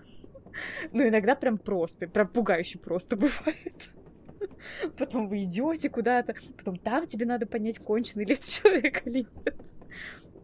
Ну, 0.93 1.07
иногда 1.07 1.37
прям 1.37 1.57
просто, 1.57 2.09
прям 2.09 2.27
пугающе 2.27 2.81
просто 2.81 3.17
бывает. 3.17 3.91
Потом 4.99 5.29
вы 5.29 5.43
идете 5.43 5.89
куда-то, 5.91 6.35
потом 6.57 6.77
там 6.79 7.07
тебе 7.07 7.27
надо 7.27 7.47
понять, 7.47 7.79
конченый 7.79 8.25
ли 8.25 8.35
это 8.35 8.51
человек 8.51 9.07
или 9.07 9.27
нет. 9.45 9.57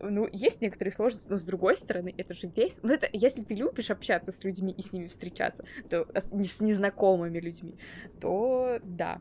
Ну, 0.00 0.28
есть 0.32 0.60
некоторые 0.60 0.92
сложности, 0.92 1.30
но 1.30 1.38
с 1.38 1.44
другой 1.44 1.76
стороны, 1.76 2.14
это 2.16 2.34
же 2.34 2.50
весь... 2.54 2.80
Ну, 2.82 2.92
это 2.92 3.08
если 3.12 3.42
ты 3.42 3.54
любишь 3.54 3.90
общаться 3.90 4.32
с 4.32 4.44
людьми 4.44 4.72
и 4.72 4.82
с 4.82 4.92
ними 4.92 5.06
встречаться, 5.06 5.64
то 5.88 6.06
с 6.14 6.30
незнакомыми 6.60 7.38
людьми, 7.38 7.74
то 8.20 8.80
да. 8.82 9.20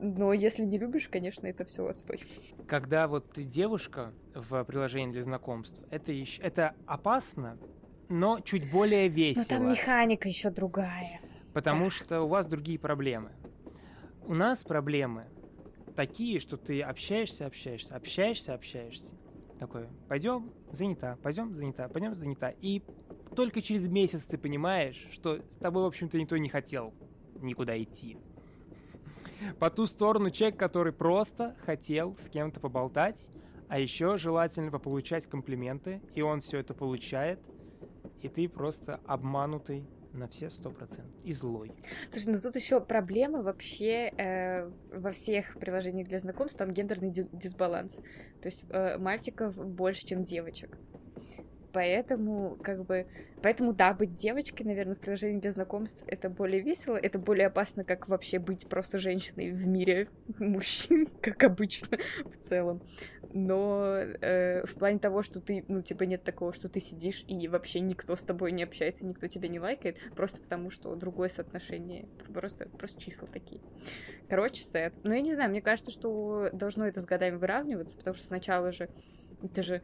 Но 0.00 0.32
если 0.32 0.64
не 0.64 0.78
любишь, 0.78 1.08
конечно, 1.08 1.46
это 1.46 1.64
все 1.64 1.86
отстой. 1.86 2.24
Когда 2.66 3.06
вот 3.06 3.32
ты 3.32 3.44
девушка 3.44 4.12
в 4.34 4.64
приложении 4.64 5.12
для 5.12 5.22
знакомств, 5.22 5.80
это 5.90 6.12
еще 6.12 6.42
это 6.42 6.74
опасно, 6.86 7.56
но 8.08 8.40
чуть 8.40 8.70
более 8.70 9.08
весело. 9.08 9.44
Но 9.48 9.48
там 9.48 9.70
механика 9.70 10.28
еще 10.28 10.50
другая. 10.50 11.20
Потому 11.52 11.84
да. 11.84 11.90
что 11.90 12.22
у 12.22 12.28
вас 12.28 12.46
другие 12.46 12.78
проблемы. 12.78 13.30
У 14.24 14.34
нас 14.34 14.62
проблемы 14.62 15.26
такие, 15.96 16.38
что 16.38 16.56
ты 16.56 16.80
общаешься, 16.80 17.46
общаешься, 17.46 17.96
общаешься, 17.96 18.54
общаешься. 18.54 19.16
Такой, 19.58 19.88
пойдем, 20.08 20.52
занята, 20.70 21.18
пойдем, 21.22 21.54
занята, 21.54 21.88
пойдем, 21.88 22.14
занята. 22.14 22.54
И 22.60 22.82
только 23.34 23.60
через 23.60 23.88
месяц 23.88 24.24
ты 24.24 24.38
понимаешь, 24.38 25.08
что 25.10 25.40
с 25.50 25.56
тобой, 25.56 25.82
в 25.82 25.86
общем-то, 25.86 26.18
никто 26.18 26.36
не 26.36 26.48
хотел 26.48 26.94
никуда 27.40 27.80
идти. 27.82 28.16
По 29.58 29.70
ту 29.70 29.86
сторону 29.86 30.30
человек, 30.30 30.58
который 30.58 30.92
просто 30.92 31.56
хотел 31.64 32.16
с 32.16 32.28
кем-то 32.28 32.60
поболтать, 32.60 33.28
а 33.68 33.78
еще 33.78 34.18
желательно 34.18 34.78
получать 34.78 35.26
комплименты, 35.26 36.00
и 36.14 36.22
он 36.22 36.42
все 36.42 36.58
это 36.58 36.74
получает, 36.74 37.40
и 38.20 38.28
ты 38.28 38.48
просто 38.48 39.00
обманутый 39.04 39.84
на 40.12 40.26
все 40.28 40.50
сто 40.50 40.70
процентов 40.70 41.14
и 41.24 41.32
злой. 41.32 41.72
Слушай, 42.10 42.32
ну 42.32 42.38
тут 42.42 42.56
еще 42.56 42.80
проблема 42.80 43.42
вообще 43.42 44.08
э, 44.08 44.68
во 44.92 45.10
всех 45.10 45.58
приложениях 45.58 46.08
для 46.08 46.18
знакомств, 46.18 46.58
там 46.58 46.70
гендерный 46.70 47.10
дисбаланс. 47.10 47.96
То 47.96 48.48
есть 48.48 48.64
э, 48.70 48.98
мальчиков 48.98 49.54
больше, 49.56 50.00
чем 50.06 50.22
девочек. 50.22 50.76
Поэтому, 51.72 52.58
как 52.62 52.84
бы, 52.84 53.06
поэтому, 53.42 53.72
да, 53.72 53.94
быть 53.94 54.14
девочкой, 54.14 54.66
наверное, 54.66 54.94
в 54.94 55.00
приложении 55.00 55.40
для 55.40 55.50
знакомств 55.50 56.04
это 56.06 56.28
более 56.28 56.60
весело, 56.60 56.96
это 56.96 57.18
более 57.18 57.46
опасно, 57.46 57.82
как 57.82 58.08
вообще 58.08 58.38
быть 58.38 58.66
просто 58.68 58.98
женщиной 58.98 59.50
в 59.50 59.66
мире 59.66 60.08
мужчин, 60.38 61.08
как 61.22 61.42
обычно 61.44 61.98
в 62.26 62.36
целом. 62.36 62.82
Но 63.32 63.96
э, 63.96 64.66
в 64.66 64.74
плане 64.74 64.98
того, 64.98 65.22
что 65.22 65.40
ты, 65.40 65.64
ну, 65.68 65.80
типа, 65.80 66.02
нет 66.02 66.22
такого, 66.22 66.52
что 66.52 66.68
ты 66.68 66.80
сидишь 66.80 67.24
и 67.26 67.48
вообще 67.48 67.80
никто 67.80 68.14
с 68.16 68.24
тобой 68.24 68.52
не 68.52 68.62
общается, 68.62 69.06
никто 69.06 69.26
тебя 69.26 69.48
не 69.48 69.58
лайкает, 69.58 69.96
просто 70.14 70.42
потому 70.42 70.68
что 70.68 70.94
другое 70.94 71.30
соотношение, 71.30 72.06
просто, 72.34 72.68
просто 72.68 73.00
числа 73.00 73.26
такие. 73.32 73.62
Короче, 74.28 74.62
сет. 74.62 74.94
Но 75.04 75.14
я 75.14 75.22
не 75.22 75.34
знаю, 75.34 75.48
мне 75.48 75.62
кажется, 75.62 75.90
что 75.90 76.50
должно 76.52 76.86
это 76.86 77.00
с 77.00 77.06
годами 77.06 77.36
выравниваться, 77.36 77.96
потому 77.96 78.14
что 78.14 78.26
сначала 78.26 78.72
же 78.72 78.90
это 79.42 79.62
же 79.62 79.82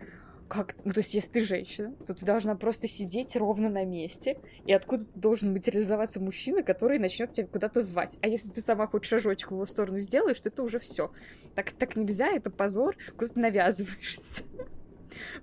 как, 0.48 0.74
ну, 0.84 0.92
то 0.92 1.00
есть, 1.00 1.14
если 1.14 1.32
ты 1.32 1.40
женщина, 1.40 1.94
то 2.06 2.14
ты 2.14 2.24
должна 2.24 2.54
просто 2.56 2.88
сидеть 2.88 3.36
ровно 3.36 3.68
на 3.68 3.84
месте, 3.84 4.40
и 4.64 4.72
откуда-то 4.72 5.20
должен 5.20 5.52
материализоваться 5.52 6.20
мужчина, 6.20 6.62
который 6.62 6.98
начнет 6.98 7.32
тебя 7.32 7.46
куда-то 7.46 7.82
звать. 7.82 8.16
А 8.22 8.28
если 8.28 8.48
ты 8.48 8.62
сама 8.62 8.86
хоть 8.86 9.04
шажочек 9.04 9.50
в 9.50 9.54
его 9.54 9.66
сторону 9.66 9.98
сделаешь, 9.98 10.40
то 10.40 10.48
это 10.48 10.62
уже 10.62 10.78
все. 10.78 11.12
Так, 11.54 11.72
так 11.72 11.96
нельзя, 11.96 12.28
это 12.28 12.50
позор, 12.50 12.96
куда 13.16 13.32
ты 13.34 13.40
навязываешься. 13.40 14.44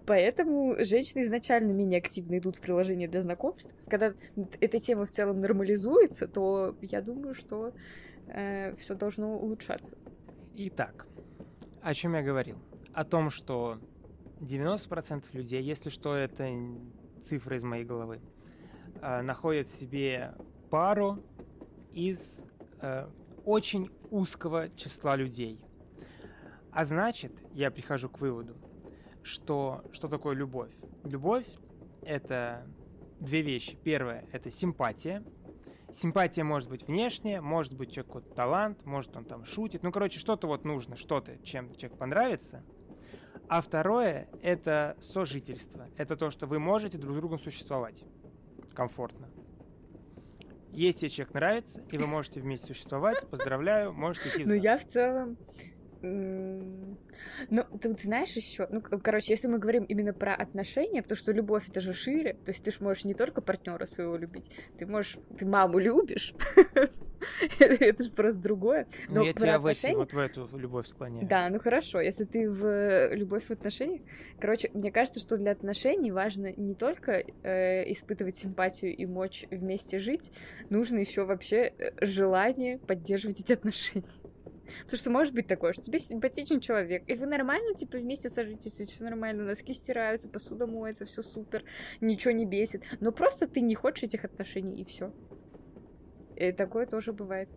Поэтому 0.05 0.75
женщины 0.79 1.21
изначально 1.21 1.71
менее 1.71 1.99
активно 1.99 2.37
идут 2.37 2.57
в 2.57 2.61
приложение 2.61 3.07
для 3.07 3.21
знакомств. 3.21 3.75
Когда 3.87 4.13
эта 4.59 4.79
тема 4.79 5.05
в 5.05 5.11
целом 5.11 5.41
нормализуется, 5.41 6.27
то 6.27 6.75
я 6.81 7.01
думаю, 7.01 7.33
что 7.33 7.73
э, 8.27 8.75
все 8.75 8.95
должно 8.95 9.37
улучшаться. 9.37 9.97
Итак, 10.55 11.07
о 11.81 11.93
чем 11.93 12.15
я 12.15 12.21
говорил? 12.21 12.57
О 12.93 13.03
том, 13.03 13.29
что 13.29 13.79
90% 14.45 15.25
людей, 15.33 15.61
если 15.61 15.89
что, 15.89 16.15
это 16.15 16.49
цифра 17.23 17.57
из 17.57 17.63
моей 17.63 17.83
головы, 17.83 18.21
э, 19.01 19.21
находят 19.21 19.71
себе 19.71 20.35
пару 20.69 21.23
из 21.91 22.41
э, 22.81 23.09
очень 23.43 23.89
узкого 24.11 24.69
числа 24.69 25.15
людей. 25.15 25.59
А 26.71 26.83
значит, 26.83 27.31
я 27.53 27.71
прихожу 27.71 28.09
к 28.09 28.19
выводу, 28.19 28.55
что 29.23 29.83
что 29.91 30.07
такое 30.07 30.35
любовь? 30.35 30.71
Любовь— 31.03 31.47
это 32.01 32.67
две 33.19 33.41
вещи. 33.41 33.77
Первое— 33.83 34.25
это 34.31 34.51
симпатия. 34.51 35.23
Симпатия 35.93 36.43
может 36.43 36.69
быть 36.69 36.85
внешняя, 36.87 37.39
может 37.39 37.73
быть 37.73 37.91
человек 37.91 38.07
какой-то 38.07 38.35
талант, 38.35 38.85
может 38.85 39.15
он 39.15 39.23
там 39.23 39.45
шутит. 39.45 39.83
Ну, 39.83 39.91
короче, 39.91 40.19
что-то 40.19 40.47
вот 40.47 40.65
нужно, 40.65 40.97
что-то, 40.97 41.37
чем 41.43 41.73
человек 41.75 41.97
понравится. 41.97 42.63
А 43.47 43.61
второе— 43.61 44.27
это 44.41 44.97
сожительство. 44.99 45.87
Это 45.97 46.15
то, 46.15 46.31
что 46.31 46.47
вы 46.47 46.59
можете 46.59 46.97
друг 46.97 47.13
с 47.13 47.17
другом 47.17 47.39
существовать 47.39 48.03
комфортно. 48.73 49.29
Если 50.71 51.07
человек 51.07 51.33
нравится, 51.33 51.81
и 51.91 51.97
вы 51.97 52.05
можете 52.05 52.41
вместе 52.41 52.67
существовать, 52.67 53.25
поздравляю, 53.29 53.93
можете 53.93 54.29
идти 54.29 54.43
в 54.43 54.47
Ну, 54.47 54.53
я 54.53 54.77
в 54.77 54.85
целом 54.85 55.37
ну, 56.01 57.63
ты 57.79 57.89
вот 57.89 57.99
знаешь 57.99 58.31
еще, 58.31 58.67
ну, 58.69 58.81
короче, 58.81 59.33
если 59.33 59.47
мы 59.47 59.59
говорим 59.59 59.83
именно 59.83 60.13
про 60.13 60.35
отношения, 60.35 61.01
потому 61.01 61.17
что 61.17 61.31
любовь 61.31 61.69
это 61.69 61.79
же 61.79 61.93
шире, 61.93 62.33
то 62.45 62.51
есть 62.51 62.63
ты 62.63 62.71
же 62.71 62.77
можешь 62.81 63.05
не 63.05 63.13
только 63.13 63.41
партнера 63.41 63.85
своего 63.85 64.15
любить, 64.17 64.51
ты 64.77 64.85
можешь, 64.85 65.17
ты 65.37 65.45
маму 65.45 65.79
любишь, 65.79 66.33
это 67.59 68.03
же 68.03 68.11
просто 68.11 68.41
другое. 68.41 68.87
Но 69.07 69.21
ну, 69.21 69.25
я 69.25 69.33
тебя 69.33 69.59
в 69.59 69.63
вот 69.63 70.13
в 70.13 70.17
эту 70.17 70.57
любовь 70.57 70.87
склоняю. 70.87 71.27
Да, 71.27 71.49
ну 71.49 71.59
хорошо, 71.59 71.99
если 71.99 72.25
ты 72.25 72.49
в 72.49 73.13
любовь 73.13 73.45
в 73.45 73.51
отношениях, 73.51 74.01
короче, 74.39 74.69
мне 74.73 74.91
кажется, 74.91 75.19
что 75.19 75.37
для 75.37 75.51
отношений 75.51 76.11
важно 76.11 76.53
не 76.55 76.75
только 76.75 77.23
э, 77.43 77.91
испытывать 77.91 78.37
симпатию 78.37 78.95
и 78.95 79.05
мочь 79.05 79.45
вместе 79.49 79.99
жить, 79.99 80.31
нужно 80.69 80.99
еще 80.99 81.25
вообще 81.25 81.73
э, 81.77 81.91
желание 82.01 82.77
поддерживать 82.79 83.39
эти 83.39 83.53
отношения. 83.53 84.05
Потому 84.83 84.97
что 84.97 85.09
может 85.11 85.33
быть 85.33 85.47
такое, 85.47 85.73
что 85.73 85.83
тебе 85.83 85.99
симпатичен 85.99 86.59
человек, 86.59 87.03
и 87.07 87.15
вы 87.15 87.25
нормально, 87.25 87.75
типа, 87.75 87.97
вместе 87.97 88.29
сожитесь, 88.29 88.73
все 88.73 89.03
нормально, 89.03 89.43
носки 89.43 89.73
стираются, 89.73 90.29
посуда 90.29 90.67
моется, 90.67 91.05
все 91.05 91.21
супер, 91.21 91.63
ничего 92.01 92.31
не 92.31 92.45
бесит. 92.45 92.83
Но 92.99 93.11
просто 93.11 93.47
ты 93.47 93.61
не 93.61 93.75
хочешь 93.75 94.03
этих 94.03 94.25
отношений, 94.25 94.81
и 94.81 94.85
все. 94.85 95.13
И 96.35 96.51
такое 96.51 96.85
тоже 96.85 97.13
бывает. 97.13 97.49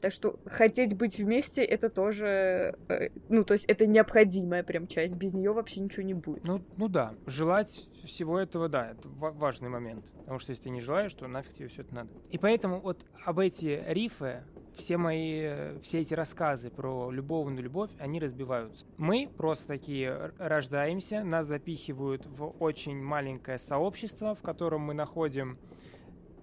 Так 0.00 0.12
что 0.12 0.38
хотеть 0.46 0.96
быть 0.96 1.18
вместе 1.18 1.62
это 1.64 1.90
тоже, 1.90 2.76
э, 2.88 3.08
ну, 3.28 3.42
то 3.42 3.54
есть 3.54 3.64
это 3.64 3.86
необходимая 3.86 4.62
прям 4.62 4.86
часть. 4.86 5.14
Без 5.14 5.34
нее 5.34 5.52
вообще 5.52 5.80
ничего 5.80 6.04
не 6.04 6.14
будет. 6.14 6.46
Ну, 6.46 6.62
ну 6.76 6.88
да, 6.88 7.14
желать 7.26 7.88
всего 8.04 8.38
этого, 8.38 8.68
да, 8.68 8.92
это 8.92 9.08
важный 9.08 9.68
момент. 9.68 10.12
Потому 10.20 10.38
что 10.38 10.52
если 10.52 10.64
ты 10.64 10.70
не 10.70 10.80
желаешь, 10.80 11.12
то 11.14 11.26
нафиг 11.26 11.52
тебе 11.52 11.68
все 11.68 11.82
это 11.82 11.94
надо. 11.94 12.10
И 12.30 12.38
поэтому 12.38 12.80
вот 12.80 13.04
об 13.24 13.40
эти 13.40 13.82
рифы, 13.88 14.44
все 14.78 14.96
мои, 14.96 15.78
все 15.80 16.00
эти 16.00 16.14
рассказы 16.14 16.70
про 16.70 17.10
любовную 17.10 17.62
любовь, 17.62 17.90
они 17.98 18.20
разбиваются. 18.20 18.86
Мы 18.96 19.28
просто 19.36 19.66
такие 19.66 20.32
рождаемся, 20.38 21.22
нас 21.24 21.46
запихивают 21.46 22.26
в 22.26 22.54
очень 22.60 23.02
маленькое 23.02 23.58
сообщество, 23.58 24.34
в 24.34 24.40
котором 24.40 24.82
мы 24.82 24.94
находим 24.94 25.58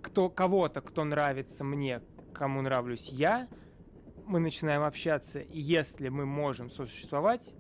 кто, 0.02 0.30
кого-то, 0.30 0.82
кто 0.82 1.04
нравится 1.04 1.64
мне, 1.64 2.02
кому 2.34 2.62
нравлюсь 2.62 3.10
я, 3.10 3.48
мы 4.28 4.40
начинаем 4.40 4.84
общаться, 4.84 5.40
и 5.40 5.60
если 5.60 6.10
мы 6.10 6.26
можем 6.26 6.70
сосуществовать, 6.70 7.54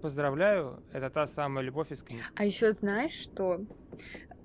поздравляю, 0.00 0.82
это 0.92 1.10
та 1.10 1.26
самая 1.26 1.64
любовь 1.64 1.92
из 1.92 2.02
книг. 2.02 2.32
А 2.36 2.44
еще 2.44 2.72
знаешь, 2.72 3.12
что 3.12 3.60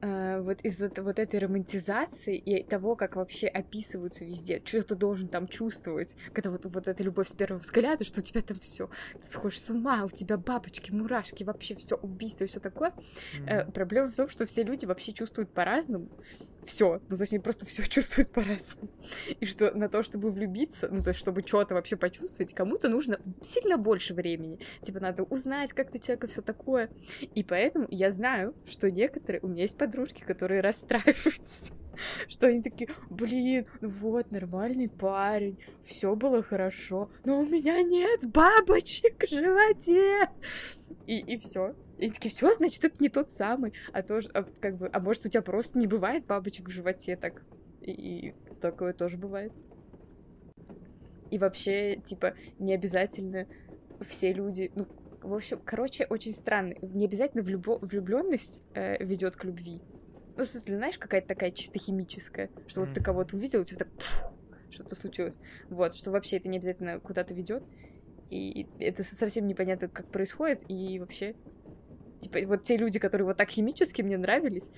э, 0.06 0.42
вот 0.42 0.62
из-за 0.62 0.92
вот 0.98 1.20
этой 1.20 1.40
романтизации 1.40 2.38
и 2.38 2.64
того, 2.64 2.96
как 2.96 3.16
вообще 3.16 3.48
описываются 3.48 4.26
везде, 4.26 4.62
что 4.64 4.84
ты 4.84 4.96
должен 4.96 5.28
там 5.28 5.48
чувствовать, 5.48 6.16
когда 6.34 6.52
вот, 6.52 6.66
вот 6.66 6.88
эта 6.88 7.04
любовь 7.04 7.28
с 7.28 7.34
первого 7.34 7.60
взгляда, 7.60 8.04
что 8.04 8.22
у 8.22 8.24
тебя 8.24 8.42
там 8.42 8.60
все, 8.60 8.90
ты 9.14 9.28
сходишь 9.28 9.62
с 9.62 9.70
ума, 9.70 10.06
у 10.06 10.10
тебя 10.10 10.38
бабочки, 10.38 10.92
мурашки, 10.92 11.44
вообще 11.44 11.76
все 11.76 11.96
убийство 11.96 12.44
и 12.44 12.48
все 12.48 12.60
такое. 12.60 12.92
Mm-hmm. 12.92 13.48
Э, 13.48 13.72
проблема 13.72 14.08
в 14.08 14.16
том, 14.16 14.30
что 14.30 14.46
все 14.46 14.64
люди 14.64 14.86
вообще 14.86 15.14
чувствуют 15.14 15.52
по-разному 15.52 16.10
все, 16.66 17.00
ну 17.10 17.16
то 17.16 17.24
есть 17.24 17.34
они 17.34 17.40
просто 17.40 17.66
все 17.66 17.84
чувствуют 17.88 18.32
по-разному. 18.32 18.90
И 19.40 19.46
что 19.46 19.72
на 19.72 19.88
то, 19.88 20.04
чтобы 20.04 20.32
влюбиться, 20.32 20.90
ну 20.92 21.02
то 21.02 21.10
есть 21.10 21.20
чтобы 21.20 21.42
что-то 21.46 21.76
вообще 21.76 21.96
почувствовать, 21.96 22.54
кому-то 22.54 22.90
нужно 22.90 23.20
сильно 23.42 23.78
больше 23.78 24.14
времени. 24.14 24.60
Типа 24.82 25.00
надо 25.00 25.24
узнать, 25.24 25.74
как 25.74 25.92
ты 25.92 26.00
человек 26.00 26.26
и 26.26 26.28
все 26.28 26.42
такое. 26.42 26.90
И 27.34 27.44
поэтому 27.44 27.88
я 27.90 28.12
знаю, 28.12 28.56
что 28.66 28.92
некоторые, 28.92 29.42
у 29.42 29.48
меня 29.48 29.64
есть 29.64 29.78
подружки, 29.96 30.24
которые 30.24 30.62
расстраиваются 30.62 31.74
что 32.28 32.48
они 32.48 32.62
такие, 32.62 32.90
блин, 33.10 33.66
ну 33.80 33.88
вот, 33.88 34.32
нормальный 34.32 34.90
парень, 34.90 35.58
все 35.86 36.14
было 36.16 36.44
хорошо, 36.44 37.10
но 37.24 37.40
у 37.40 37.46
меня 37.46 37.82
нет 37.82 38.30
бабочек 38.30 39.24
в 39.24 39.30
животе. 39.30 40.30
И, 41.08 41.20
и 41.20 41.38
все. 41.38 41.74
И 41.98 42.10
такие, 42.10 42.30
все, 42.30 42.54
значит, 42.54 42.84
это 42.84 42.98
не 43.00 43.08
тот 43.08 43.30
самый. 43.30 43.72
А 43.94 44.04
тоже, 44.04 44.30
а, 44.34 44.44
как 44.60 44.76
бы, 44.78 44.90
а 44.92 45.00
может, 45.00 45.26
у 45.26 45.30
тебя 45.30 45.42
просто 45.42 45.80
не 45.80 45.88
бывает 45.88 46.26
бабочек 46.26 46.68
в 46.68 46.72
животе 46.72 47.16
так. 47.16 47.42
И, 47.80 47.92
и 47.92 48.36
такое 48.60 48.92
тоже 48.92 49.18
бывает. 49.18 49.54
И 51.32 51.38
вообще, 51.38 51.96
типа, 52.04 52.34
не 52.60 52.74
обязательно 52.74 53.48
все 54.02 54.34
люди, 54.34 54.72
ну, 54.76 54.88
в 55.28 55.34
общем, 55.34 55.60
короче, 55.64 56.06
очень 56.10 56.32
странно. 56.32 56.76
Не 56.82 57.06
обязательно 57.06 57.42
влюбо- 57.42 57.80
влюбленность 57.82 58.62
э, 58.74 59.04
ведет 59.04 59.36
к 59.36 59.44
любви. 59.44 59.82
Ну, 60.38 60.44
в 60.44 60.48
смысле, 60.48 60.78
знаешь, 60.78 60.98
какая-то 60.98 61.28
такая 61.28 61.52
чисто 61.52 61.80
химическая, 61.80 62.50
что 62.68 62.82
mm-hmm. 62.82 62.86
вот 62.86 62.94
ты 62.94 63.04
кого-то 63.04 63.36
увидел, 63.36 63.62
у 63.62 63.66
тебя 63.66 63.80
так 63.80 63.90
что-то 64.70 64.96
случилось. 64.96 65.40
Вот, 65.70 65.96
что 65.96 66.12
вообще 66.12 66.38
это 66.38 66.50
не 66.50 66.58
обязательно 66.58 67.00
куда-то 67.00 67.34
ведет. 67.34 67.64
И 68.30 68.68
это 68.80 69.04
совсем 69.04 69.48
непонятно, 69.48 69.88
как 69.88 70.12
происходит, 70.12 70.64
и 70.68 71.00
вообще 71.00 71.36
Типа, 72.20 72.40
вот 72.48 72.64
те 72.64 72.78
люди, 72.78 72.98
которые 72.98 73.28
вот 73.28 73.38
так 73.38 73.50
химически 73.50 74.02
мне 74.02 74.18
нравились, 74.18 74.72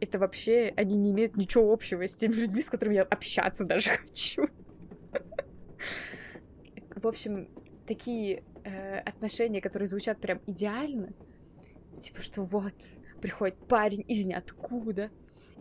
это 0.00 0.18
вообще, 0.18 0.72
они 0.76 0.96
не 0.96 1.12
имеют 1.12 1.36
ничего 1.36 1.72
общего 1.72 2.06
с 2.06 2.16
теми 2.16 2.32
людьми, 2.34 2.60
с 2.60 2.68
которыми 2.68 2.96
я 2.96 3.02
общаться 3.02 3.64
даже 3.64 3.90
хочу. 4.06 4.48
В 6.96 7.06
общем, 7.06 7.48
такие 7.86 8.42
э, 8.64 8.98
отношения, 9.00 9.60
которые 9.60 9.86
звучат 9.86 10.20
прям 10.20 10.40
идеально, 10.46 11.12
типа, 12.00 12.22
что 12.22 12.42
вот, 12.42 12.74
приходит 13.20 13.56
парень 13.68 14.04
из 14.08 14.26
ниоткуда, 14.26 15.10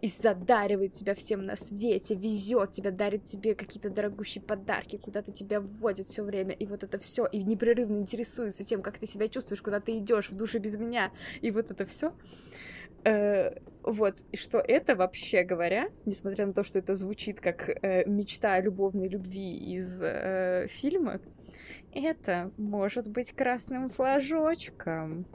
и 0.02 0.08
задаривает 0.08 0.94
тебя 0.94 1.14
всем 1.14 1.46
на 1.46 1.56
свете, 1.56 2.16
везет 2.16 2.72
тебя, 2.72 2.92
дарит 2.92 3.26
тебе 3.26 3.56
какие-то 3.56 3.90
дорогущие 3.90 4.42
подарки, 4.42 4.98
куда-то 4.98 5.32
тебя 5.32 5.60
вводит 5.60 6.08
все 6.08 6.24
время, 6.24 6.54
и 6.54 6.66
вот 6.66 6.84
это 6.84 6.98
все, 7.00 7.26
и 7.26 7.44
непрерывно 7.44 7.98
интересуется 7.98 8.64
тем, 8.64 8.82
как 8.82 8.98
ты 8.98 9.06
себя 9.06 9.28
чувствуешь, 9.28 9.62
куда 9.62 9.80
ты 9.80 9.98
идешь 9.98 10.30
в 10.30 10.36
душе 10.36 10.60
без 10.60 10.78
меня, 10.78 11.12
и 11.42 11.52
вот 11.52 11.72
это 11.72 11.86
все. 11.86 12.14
Э, 13.06 13.56
вот, 13.84 14.16
и 14.32 14.38
что 14.38 14.60
это 14.60 14.96
вообще 14.96 15.44
говоря, 15.44 15.90
несмотря 16.06 16.46
на 16.46 16.54
то, 16.54 16.64
что 16.64 16.80
это 16.80 16.96
звучит 16.96 17.40
как 17.40 17.70
э, 17.70 18.06
мечта 18.06 18.54
о 18.54 18.62
любовной 18.62 19.08
любви 19.08 19.58
из 19.76 20.02
э, 20.02 20.68
фильма, 20.70 21.22
это 21.94 22.52
может 22.58 23.10
быть 23.10 23.34
красным 23.34 23.88
флажочком 23.88 25.26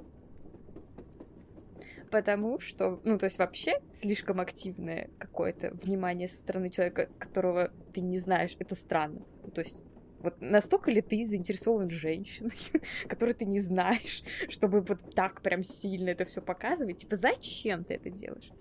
потому 2.15 2.61
что, 2.61 3.01
ну, 3.03 3.19
то 3.19 3.25
есть 3.25 3.39
вообще 3.39 3.81
слишком 3.89 4.39
активное 4.39 5.11
какое-то 5.19 5.73
внимание 5.73 6.29
со 6.29 6.37
стороны 6.37 6.69
человека, 6.69 7.09
которого 7.19 7.73
ты 7.93 8.03
не 8.03 8.19
знаешь, 8.19 8.55
это 8.61 8.77
странно. 8.77 9.23
То 9.53 9.63
есть 9.63 9.83
вот 10.21 10.41
настолько 10.41 10.93
ли 10.93 11.03
ты 11.03 11.27
заинтересован 11.27 11.91
женщиной, 11.91 12.57
которую 13.09 13.35
ты 13.35 13.47
не 13.47 13.59
знаешь, 13.59 14.23
чтобы 14.49 14.81
вот 14.83 15.15
так 15.15 15.43
прям 15.43 15.65
сильно 15.65 16.11
это 16.11 16.25
все 16.25 16.41
показывать? 16.41 16.99
Типа, 16.99 17.17
зачем 17.17 17.83
ты 17.83 17.95
это 17.95 18.11
делаешь? 18.11 18.53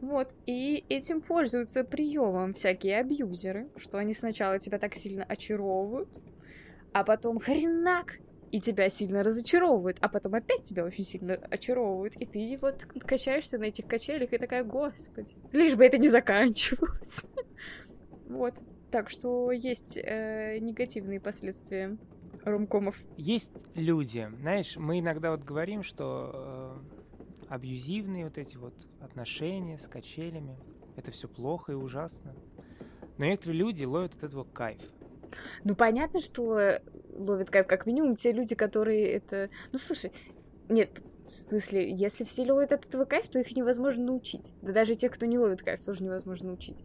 Вот, 0.00 0.34
и 0.46 0.84
этим 0.88 1.20
пользуются 1.20 1.84
приемом 1.84 2.54
всякие 2.54 2.98
абьюзеры, 2.98 3.68
что 3.76 3.98
они 3.98 4.14
сначала 4.14 4.58
тебя 4.58 4.78
так 4.78 4.94
сильно 4.94 5.24
очаровывают, 5.24 6.18
а 6.96 7.04
потом 7.04 7.38
хренак, 7.38 8.20
и 8.50 8.58
тебя 8.58 8.88
сильно 8.88 9.22
разочаровывают, 9.22 9.98
а 10.00 10.08
потом 10.08 10.34
опять 10.34 10.64
тебя 10.64 10.82
очень 10.82 11.04
сильно 11.04 11.34
очаровывают, 11.34 12.16
и 12.16 12.24
ты 12.24 12.56
вот 12.62 12.86
качаешься 12.86 13.58
на 13.58 13.64
этих 13.64 13.86
качелях 13.86 14.32
и 14.32 14.38
такая, 14.38 14.64
господи, 14.64 15.36
лишь 15.52 15.74
бы 15.74 15.84
это 15.84 15.98
не 15.98 16.08
заканчивалось. 16.08 17.24
Вот, 18.28 18.54
так 18.90 19.08
что 19.08 19.52
есть 19.52 19.98
э, 19.98 20.58
негативные 20.58 21.20
последствия 21.20 21.96
ромкомов. 22.44 22.96
Есть 23.16 23.50
люди, 23.74 24.28
знаешь, 24.40 24.76
мы 24.76 24.98
иногда 24.98 25.30
вот 25.30 25.44
говорим, 25.44 25.84
что 25.84 26.80
э, 27.44 27.46
абьюзивные 27.50 28.24
вот 28.24 28.38
эти 28.38 28.56
вот 28.56 28.74
отношения 29.00 29.78
с 29.78 29.86
качелями, 29.86 30.58
это 30.96 31.12
все 31.12 31.28
плохо 31.28 31.72
и 31.72 31.74
ужасно. 31.76 32.34
Но 33.18 33.26
некоторые 33.26 33.58
люди 33.58 33.84
ловят 33.84 34.14
от 34.14 34.24
этого 34.24 34.42
кайф. 34.42 34.80
Ну, 35.64 35.74
понятно, 35.74 36.20
что 36.20 36.80
ловят 37.14 37.50
кайф, 37.50 37.66
как 37.66 37.86
минимум 37.86 38.16
те 38.16 38.32
люди, 38.32 38.54
которые 38.54 39.10
это... 39.12 39.50
Ну, 39.72 39.78
слушай, 39.78 40.12
нет, 40.68 41.00
В 41.26 41.30
смысле, 41.30 41.90
если 41.90 42.24
все 42.24 42.50
ловят 42.50 42.72
от 42.72 42.86
этого 42.86 43.04
кайф, 43.04 43.28
то 43.28 43.38
их 43.38 43.56
невозможно 43.56 44.04
научить. 44.04 44.52
Да 44.62 44.72
даже 44.72 44.94
тех, 44.94 45.12
кто 45.12 45.26
не 45.26 45.38
ловит 45.38 45.62
кайф, 45.62 45.84
тоже 45.84 46.04
невозможно 46.04 46.48
научить. 46.48 46.82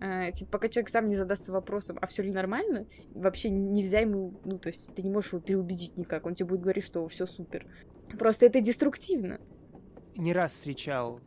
А, 0.00 0.32
типа, 0.32 0.52
пока 0.52 0.68
человек 0.68 0.88
сам 0.88 1.06
не 1.06 1.14
задастся 1.14 1.52
вопросом, 1.52 1.98
а 2.00 2.06
все 2.06 2.22
ли 2.22 2.32
нормально, 2.32 2.86
вообще 3.14 3.48
нельзя 3.50 4.00
ему, 4.00 4.34
ну, 4.44 4.58
то 4.58 4.68
есть 4.68 4.92
ты 4.94 5.02
не 5.02 5.10
можешь 5.10 5.32
его 5.32 5.40
переубедить 5.40 5.96
никак, 5.96 6.26
он 6.26 6.34
тебе 6.34 6.48
будет 6.48 6.60
говорить, 6.62 6.84
что 6.84 7.06
все 7.08 7.26
супер. 7.26 7.66
Просто 8.18 8.46
это 8.46 8.60
деструктивно. 8.60 9.40
Не 10.16 10.32
раз 10.32 10.52
встречал 10.52 11.20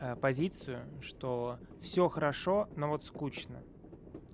э, 0.00 0.16
позицию, 0.16 0.80
что 1.00 1.58
все 1.82 2.08
хорошо, 2.08 2.68
но 2.76 2.88
вот 2.88 3.04
скучно. 3.04 3.62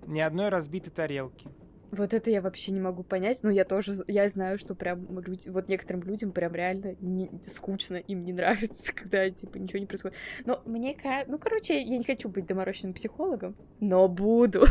Ни 0.08 0.20
одной 0.20 0.48
разбитой 0.48 0.90
тарелки. 0.90 1.48
Вот 1.90 2.14
это 2.14 2.30
я 2.30 2.40
вообще 2.40 2.72
не 2.72 2.80
могу 2.80 3.02
понять, 3.02 3.42
но 3.42 3.50
я 3.50 3.64
тоже, 3.64 3.92
я 4.08 4.26
знаю, 4.28 4.58
что 4.58 4.74
прям 4.74 5.20
люди, 5.20 5.50
вот 5.50 5.68
некоторым 5.68 6.02
людям 6.02 6.32
прям 6.32 6.54
реально 6.54 6.96
не, 7.00 7.30
скучно, 7.42 7.96
им 7.96 8.24
не 8.24 8.32
нравится, 8.32 8.94
когда, 8.96 9.28
типа, 9.28 9.58
ничего 9.58 9.80
не 9.80 9.86
происходит. 9.86 10.16
Но 10.46 10.62
мне 10.64 10.94
кажется, 10.94 11.30
ну, 11.30 11.38
короче, 11.38 11.78
я 11.80 11.98
не 11.98 12.04
хочу 12.04 12.30
быть 12.30 12.46
доморощенным 12.46 12.94
психологом, 12.94 13.54
но 13.80 14.08
буду. 14.08 14.64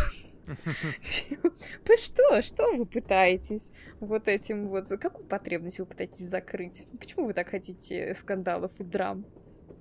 Что? 1.02 2.42
Что 2.42 2.76
вы 2.76 2.86
пытаетесь 2.86 3.74
вот 4.00 4.28
этим 4.28 4.70
вот... 4.70 4.88
Какую 4.88 5.26
потребность 5.26 5.80
вы 5.80 5.86
пытаетесь 5.86 6.26
закрыть? 6.26 6.88
Почему 7.00 7.26
вы 7.26 7.34
так 7.34 7.50
хотите 7.50 8.14
скандалов 8.16 8.72
и 8.80 8.84
драм? 8.84 9.24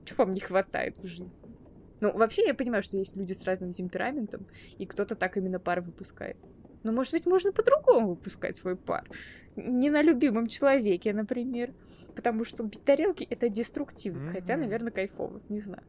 Чего 0.04 0.24
вам 0.24 0.32
не 0.32 0.40
хватает 0.40 0.98
в 0.98 1.06
жизни? 1.06 1.55
Ну, 2.00 2.12
вообще, 2.12 2.46
я 2.46 2.54
понимаю, 2.54 2.82
что 2.82 2.96
есть 2.96 3.16
люди 3.16 3.32
с 3.32 3.44
разным 3.44 3.72
темпераментом, 3.72 4.46
и 4.78 4.87
кто-то 4.87 5.14
так 5.14 5.37
именно 5.37 5.59
пар 5.59 5.80
выпускает. 5.80 6.37
Но, 6.82 6.92
может 6.92 7.12
быть, 7.12 7.26
можно 7.26 7.52
по-другому 7.52 8.11
выпускать 8.11 8.56
свой 8.56 8.76
пар. 8.76 9.09
Не 9.56 9.90
на 9.90 10.02
любимом 10.02 10.46
человеке, 10.46 11.12
например. 11.12 11.72
Потому 12.14 12.44
что 12.44 12.62
бить 12.64 12.85
тарелки— 12.85 13.24
это 13.30 13.48
деструктивно. 13.48 14.30
Mm-hmm. 14.30 14.32
Хотя, 14.32 14.56
наверное, 14.56 14.92
кайфово. 14.92 15.42
Не 15.48 15.59
знаю. 15.59 15.82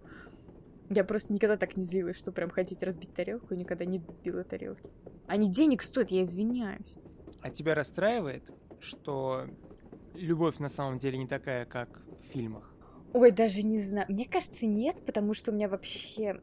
Я 0.90 1.04
просто 1.04 1.34
никогда 1.34 1.58
так 1.58 1.78
не 1.78 1.84
злилась, 1.84 2.18
что 2.18 2.32
прям 2.32 2.50
хотите 2.50 2.86
разбить 2.86 3.14
тарелку, 3.14 3.54
и 3.54 3.58
никогда 3.58 3.86
не 3.86 4.02
била 4.24 4.44
тарелки. 4.44 4.90
Они 5.28 5.52
денег 5.52 5.82
стоят, 5.82 6.12
я 6.12 6.24
извиняюсь. 6.24 6.98
А 7.42 7.50
тебя 7.50 7.76
расстраивает, 7.76 8.44
что 8.80 9.48
любовь 10.16 10.60
на 10.60 10.70
самом 10.70 10.98
деле 10.98 11.18
не 11.18 11.28
такая, 11.28 11.66
как 11.66 12.02
в 12.22 12.32
фильмах? 12.32 12.74
Ой, 13.14 13.32
даже 13.32 13.64
не 13.64 13.80
знаю. 13.80 14.06
Мне 14.10 14.26
кажется, 14.26 14.66
нет, 14.66 15.02
потому 15.06 15.34
что 15.34 15.52
у 15.52 15.56
меня 15.56 15.68
вообще... 15.68 16.42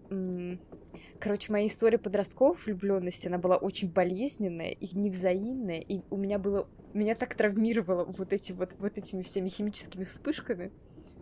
Короче, 1.19 1.53
моя 1.53 1.67
история 1.67 1.99
подростковой 1.99 2.57
влюбленности, 2.57 3.29
она 3.29 3.39
была 3.39 3.57
очень 3.57 3.91
болезненная 3.91 4.71
и 4.71 4.97
невзаимная, 4.97 5.81
и 5.81 6.03
у 6.11 6.17
меня 6.17 6.39
было... 6.39 6.69
Меня 6.93 7.15
так 7.15 7.35
травмировало 7.35 8.05
вот, 8.05 8.33
эти 8.33 8.53
вот, 8.53 8.75
вот 8.79 8.99
этими 8.99 9.23
всеми 9.23 9.49
химическими 9.49 10.05
вспышками, 10.05 10.71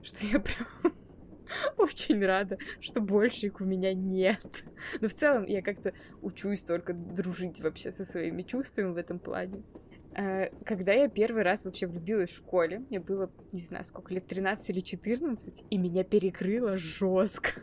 что 0.02 0.26
я 0.26 0.38
прям 0.38 0.66
очень 1.78 2.24
рада, 2.24 2.58
что 2.80 3.00
больше 3.00 3.46
их 3.46 3.60
у 3.60 3.64
меня 3.64 3.94
нет. 3.94 4.64
Но 5.00 5.08
в 5.08 5.14
целом 5.14 5.44
я 5.44 5.62
как-то 5.62 5.92
учусь 6.20 6.62
только 6.62 6.92
дружить 6.92 7.60
вообще 7.60 7.90
со 7.90 8.04
своими 8.04 8.42
чувствами 8.42 8.92
в 8.92 8.96
этом 8.96 9.18
плане. 9.18 9.62
Э, 10.14 10.50
когда 10.64 10.92
я 10.92 11.08
первый 11.08 11.42
раз 11.42 11.64
вообще 11.64 11.86
влюбилась 11.86 12.30
в 12.30 12.36
школе, 12.36 12.80
мне 12.90 13.00
было, 13.00 13.30
не 13.52 13.60
знаю, 13.60 13.84
сколько 13.84 14.12
лет, 14.12 14.26
13 14.26 14.70
или 14.70 14.80
14, 14.80 15.64
и 15.70 15.78
меня 15.78 16.04
перекрыло 16.04 16.76
жестко. 16.76 17.62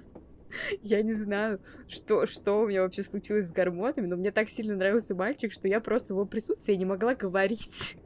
Я 0.81 1.01
не 1.03 1.13
знаю, 1.13 1.61
что, 1.87 2.25
что 2.25 2.61
у 2.61 2.67
меня 2.67 2.81
вообще 2.81 3.03
случилось 3.03 3.49
с 3.49 3.51
гормонами, 3.51 4.07
но 4.07 4.15
мне 4.15 4.31
так 4.31 4.49
сильно 4.49 4.75
нравился 4.75 5.15
мальчик, 5.15 5.51
что 5.51 5.67
я 5.67 5.79
просто 5.79 6.13
в 6.13 6.17
его 6.17 6.25
присутствии 6.25 6.73
не 6.73 6.85
могла 6.85 7.13
говорить. 7.15 7.97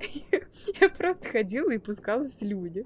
Я 0.80 0.88
просто 0.88 1.28
ходила 1.28 1.70
и 1.70 1.78
пускала 1.78 2.24
слюни. 2.24 2.84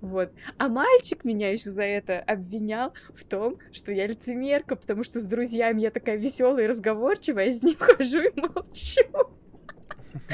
Вот. 0.00 0.32
А 0.58 0.68
мальчик 0.68 1.24
меня 1.24 1.50
еще 1.50 1.70
за 1.70 1.82
это 1.82 2.20
обвинял 2.20 2.94
в 3.14 3.24
том, 3.24 3.58
что 3.70 3.92
я 3.92 4.06
лицемерка, 4.06 4.76
потому 4.76 5.04
что 5.04 5.20
с 5.20 5.26
друзьями 5.26 5.82
я 5.82 5.90
такая 5.90 6.16
веселая 6.16 6.64
и 6.64 6.68
разговорчивая, 6.68 7.48
а 7.48 7.50
с 7.50 7.62
ним 7.62 7.76
хожу 7.78 8.22
и 8.22 8.32
молчу. 8.34 9.31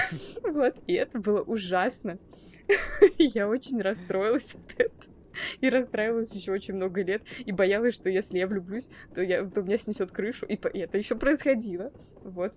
Вот, 0.42 0.76
и 0.86 0.94
это 0.94 1.18
было 1.18 1.42
ужасно. 1.42 2.18
Я 3.18 3.48
очень 3.48 3.80
расстроилась 3.80 4.54
от 4.54 4.80
этого. 4.80 5.08
И 5.60 5.68
расстраивалась 5.68 6.34
еще 6.34 6.52
очень 6.52 6.74
много 6.74 7.02
лет. 7.02 7.22
И 7.44 7.52
боялась, 7.52 7.94
что 7.94 8.10
если 8.10 8.38
я 8.38 8.48
влюблюсь, 8.48 8.90
то, 9.14 9.22
я, 9.22 9.46
то 9.46 9.62
меня 9.62 9.76
снесет 9.76 10.10
крышу. 10.10 10.46
И, 10.46 10.54
и 10.54 10.78
это 10.80 10.98
еще 10.98 11.14
происходило. 11.14 11.92
Вот. 12.22 12.54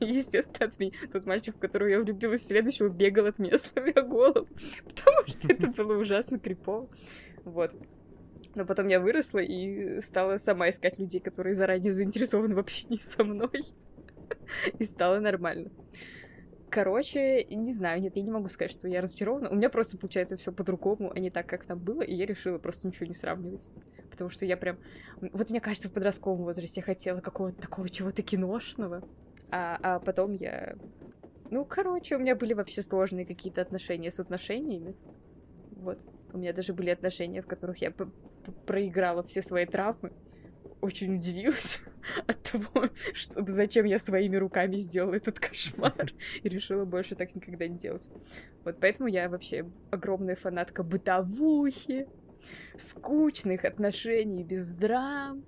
И, 0.00 0.04
естественно, 0.12 0.66
от 0.66 0.78
меня 0.78 0.92
тот 1.10 1.26
мальчик, 1.26 1.56
в 1.56 1.58
которого 1.58 1.88
я 1.88 2.00
влюбилась 2.00 2.46
следующего, 2.46 2.88
бегал 2.88 3.26
от 3.26 3.38
меня, 3.38 3.56
сломя 3.58 4.02
голову. 4.02 4.46
Потому 4.84 5.26
что 5.26 5.50
это 5.50 5.68
было 5.68 5.96
ужасно 5.98 6.38
крипово. 6.38 6.88
Вот. 7.44 7.74
Но 8.56 8.64
потом 8.66 8.88
я 8.88 9.00
выросла 9.00 9.38
и 9.38 10.00
стала 10.00 10.36
сама 10.36 10.70
искать 10.70 10.98
людей, 10.98 11.20
которые 11.20 11.54
заранее 11.54 11.92
заинтересованы 11.92 12.54
в 12.54 12.58
общении 12.58 12.96
со 12.96 13.24
мной. 13.24 13.64
И 14.78 14.84
стало 14.84 15.20
нормально. 15.20 15.70
Короче, 16.70 17.44
не 17.44 17.72
знаю, 17.72 18.00
нет, 18.00 18.16
я 18.16 18.22
не 18.22 18.30
могу 18.30 18.48
сказать, 18.48 18.72
что 18.72 18.88
я 18.88 19.00
разочарована. 19.00 19.48
У 19.48 19.54
меня 19.54 19.70
просто 19.70 19.96
получается 19.96 20.36
все 20.36 20.52
по-другому, 20.52 21.10
а 21.14 21.18
не 21.18 21.30
так, 21.30 21.46
как 21.46 21.64
там 21.64 21.78
было, 21.78 22.02
и 22.02 22.14
я 22.14 22.26
решила 22.26 22.58
просто 22.58 22.86
ничего 22.86 23.06
не 23.06 23.14
сравнивать. 23.14 23.66
Потому 24.10 24.28
что 24.28 24.44
я 24.44 24.56
прям... 24.56 24.78
Вот 25.20 25.50
мне 25.50 25.60
кажется, 25.60 25.88
в 25.88 25.92
подростковом 25.92 26.44
возрасте 26.44 26.80
я 26.80 26.84
хотела 26.84 27.20
какого-то 27.20 27.60
такого 27.60 27.88
чего-то 27.88 28.22
киношного, 28.22 29.02
а, 29.50 29.78
а 29.82 30.00
потом 30.00 30.32
я... 30.34 30.76
Ну, 31.50 31.64
короче, 31.64 32.16
у 32.16 32.18
меня 32.18 32.36
были 32.36 32.52
вообще 32.52 32.82
сложные 32.82 33.24
какие-то 33.24 33.62
отношения 33.62 34.10
с 34.10 34.20
отношениями. 34.20 34.94
Вот. 35.70 36.04
У 36.32 36.38
меня 36.38 36.52
даже 36.52 36.74
были 36.74 36.90
отношения, 36.90 37.40
в 37.40 37.46
которых 37.46 37.78
я 37.78 37.94
проиграла 38.66 39.22
все 39.22 39.40
свои 39.40 39.64
травмы 39.64 40.12
очень 40.80 41.16
удивилась 41.16 41.80
от 42.26 42.42
того, 42.42 42.88
что, 43.12 43.44
зачем 43.46 43.84
я 43.86 43.98
своими 43.98 44.36
руками 44.36 44.76
сделала 44.76 45.14
этот 45.14 45.38
кошмар 45.38 46.12
и 46.42 46.48
решила 46.48 46.84
больше 46.84 47.14
так 47.14 47.34
никогда 47.34 47.66
не 47.66 47.76
делать. 47.76 48.08
Вот 48.64 48.76
поэтому 48.80 49.08
я 49.08 49.28
вообще 49.28 49.66
огромная 49.90 50.36
фанатка 50.36 50.82
бытовухи, 50.82 52.08
скучных 52.76 53.64
отношений 53.64 54.44
без 54.44 54.68
драм, 54.68 55.42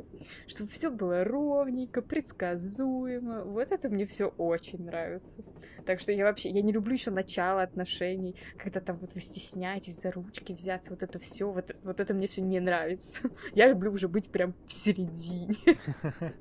чтобы 0.46 0.70
все 0.70 0.90
было 0.90 1.24
ровненько, 1.24 2.03
предсказуемо. 2.03 3.44
Вот 3.44 3.70
это 3.70 3.88
мне 3.88 4.07
все 4.07 4.29
очень 4.37 4.85
нравится. 4.85 5.42
Так 5.87 6.00
что 6.00 6.12
я 6.12 6.24
вообще, 6.24 6.50
я 6.50 6.62
не 6.62 6.72
люблю 6.72 6.92
еще 6.92 7.11
начало 7.11 7.62
отношений, 7.62 8.37
когда 8.57 8.81
там 8.81 8.96
вот 8.98 9.14
вы 9.14 9.20
стесняетесь 9.20 10.00
за 10.00 10.11
ручки 10.11 10.53
взяться, 10.53 10.92
вот 10.92 11.03
это 11.03 11.18
все, 11.18 11.50
вот, 11.50 11.70
вот 11.83 12.00
это 12.00 12.14
мне 12.14 12.26
все 12.26 12.42
не 12.42 12.61
нравится. 12.61 13.22
Я 13.55 13.68
люблю 13.68 13.92
уже 13.92 14.09
быть 14.09 14.31
прям 14.31 14.55
в 14.66 14.72
середине. 14.72 15.57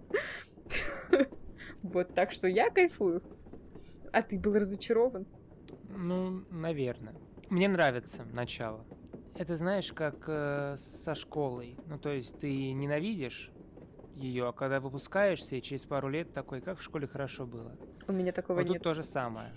Вот, 1.82 2.14
так 2.14 2.34
что 2.34 2.50
я 2.50 2.70
кайфую. 2.70 3.24
А 4.12 4.22
ты 4.22 4.38
был 4.38 4.54
разочарован? 4.54 5.26
Ну, 5.88 6.44
наверное. 6.52 7.16
Мне 7.50 7.70
нравится 7.70 8.26
начало 8.34 8.86
это 9.40 9.56
знаешь, 9.56 9.94
как 9.94 10.26
э, 10.28 10.76
со 10.78 11.16
школой. 11.16 11.78
Ну, 11.88 11.98
то 11.98 12.10
есть 12.10 12.38
ты 12.40 12.74
ненавидишь 12.74 13.52
ее, 14.16 14.50
а 14.50 14.52
когда 14.52 14.82
выпускаешься, 14.82 15.56
и 15.56 15.62
через 15.62 15.86
пару 15.86 16.10
лет 16.10 16.34
такой, 16.34 16.60
как 16.60 16.80
в 16.80 16.84
школе 16.84 17.08
хорошо 17.08 17.46
было. 17.46 17.72
У 18.08 18.12
меня 18.12 18.34
такого 18.34 18.58
вот 18.58 18.68
нет. 18.68 18.74
тут 18.76 18.84
то 18.84 18.94
же 18.94 19.04
самое. 19.04 19.48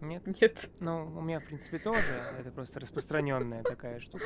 Нет? 0.00 0.22
Нет. 0.40 0.70
Ну, 0.80 1.12
у 1.16 1.20
меня, 1.20 1.40
в 1.40 1.44
принципе, 1.44 1.78
тоже. 1.78 2.00
Это 2.38 2.50
просто 2.50 2.80
распространенная 2.80 3.62
такая 3.62 4.00
штука. 4.00 4.24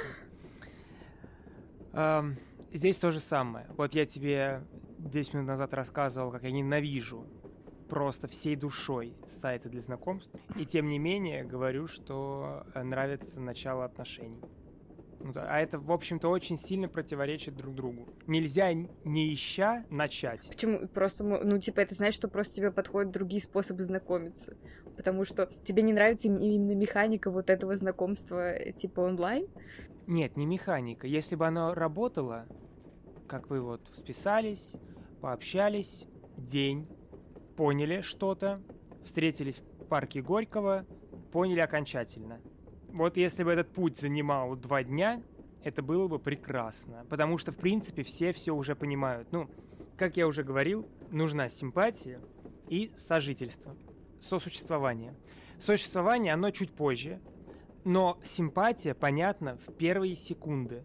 Здесь 2.73 2.99
то 2.99 3.11
же 3.11 3.19
самое. 3.19 3.67
Вот 3.77 3.95
я 3.95 4.07
тебе 4.07 4.63
10 4.99 5.35
минут 5.35 5.49
назад 5.49 5.75
рассказывал, 5.75 6.31
как 6.31 6.45
я 6.45 6.53
ненавижу 6.53 7.27
просто 7.89 8.29
всей 8.29 8.55
душой 8.55 9.17
сайты 9.27 9.69
для 9.69 9.81
знакомств. 9.81 10.37
И 10.57 10.67
тем 10.67 10.87
не 10.87 10.99
менее 10.99 11.45
говорю, 11.45 11.89
что 11.89 12.65
э, 12.75 12.83
нравится 12.83 13.41
начало 13.41 13.85
отношений. 13.85 14.43
Ну 15.21 15.33
а 15.35 15.61
это, 15.61 15.79
в 15.79 15.91
общем-то, 15.91 16.29
очень 16.29 16.57
сильно 16.57 16.89
противоречит 16.89 17.57
друг 17.57 17.75
другу. 17.75 18.09
Нельзя, 18.27 18.73
не 18.73 19.33
ища, 19.33 19.85
начать. 19.91 20.49
Почему? 20.49 20.87
Просто, 20.89 21.25
ну, 21.25 21.59
типа, 21.59 21.81
это 21.81 21.95
значит, 21.95 22.15
что 22.15 22.29
просто 22.29 22.55
тебе 22.55 22.71
подходят 22.71 23.13
другие 23.13 23.43
способы 23.43 23.83
знакомиться. 23.83 24.57
Потому 24.97 25.25
что 25.25 25.47
тебе 25.65 25.83
не 25.83 25.93
нравится 25.93 26.29
именно 26.29 26.75
механика 26.75 27.31
вот 27.31 27.51
этого 27.51 27.77
знакомства, 27.77 28.55
э, 28.55 28.73
типа, 28.73 29.01
онлайн? 29.01 29.47
Нет, 30.07 30.37
не 30.37 30.47
механика. 30.47 31.07
Если 31.07 31.35
бы 31.35 31.47
оно 31.47 31.75
работало, 31.75 32.47
как 33.27 33.51
вы 33.51 33.61
вот 33.61 33.89
списались, 33.93 34.73
пообщались, 35.21 36.05
день, 36.37 36.89
поняли 37.57 38.01
что-то, 38.01 38.63
встретились 39.05 39.59
в 39.59 39.87
парке 39.87 40.23
Горького, 40.23 40.87
поняли 41.33 41.61
окончательно– 41.61 42.41
вот 43.05 43.17
если 43.17 43.45
бы 43.45 43.53
этот 43.53 43.73
путь 43.73 43.99
занимал 43.99 44.57
два 44.57 44.83
дня, 44.83 45.23
это 45.63 45.83
было 45.83 46.09
бы 46.09 46.19
прекрасно. 46.19 47.05
Потому 47.09 47.39
что, 47.39 47.53
в 47.53 47.57
принципе, 47.57 48.03
все 48.03 48.33
все 48.33 48.53
уже 48.53 48.75
понимают. 48.75 49.29
Ну, 49.33 49.51
как 49.97 50.17
я 50.17 50.27
уже 50.27 50.45
говорил, 50.45 50.89
нужна 51.11 51.49
симпатия 51.49 52.21
и 52.69 52.93
сожительство, 52.97 53.77
сосуществование. 54.21 55.15
Сосуществование, 55.59 56.35
оно 56.35 56.51
чуть 56.51 56.71
позже, 56.71 57.21
Но 57.85 58.19
симпатия 58.23 58.95
понятна 58.95 59.57
в 59.67 59.73
первые 59.73 60.15
секунды. 60.15 60.83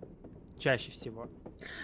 Чаще 0.57 0.91
всего. 0.91 1.27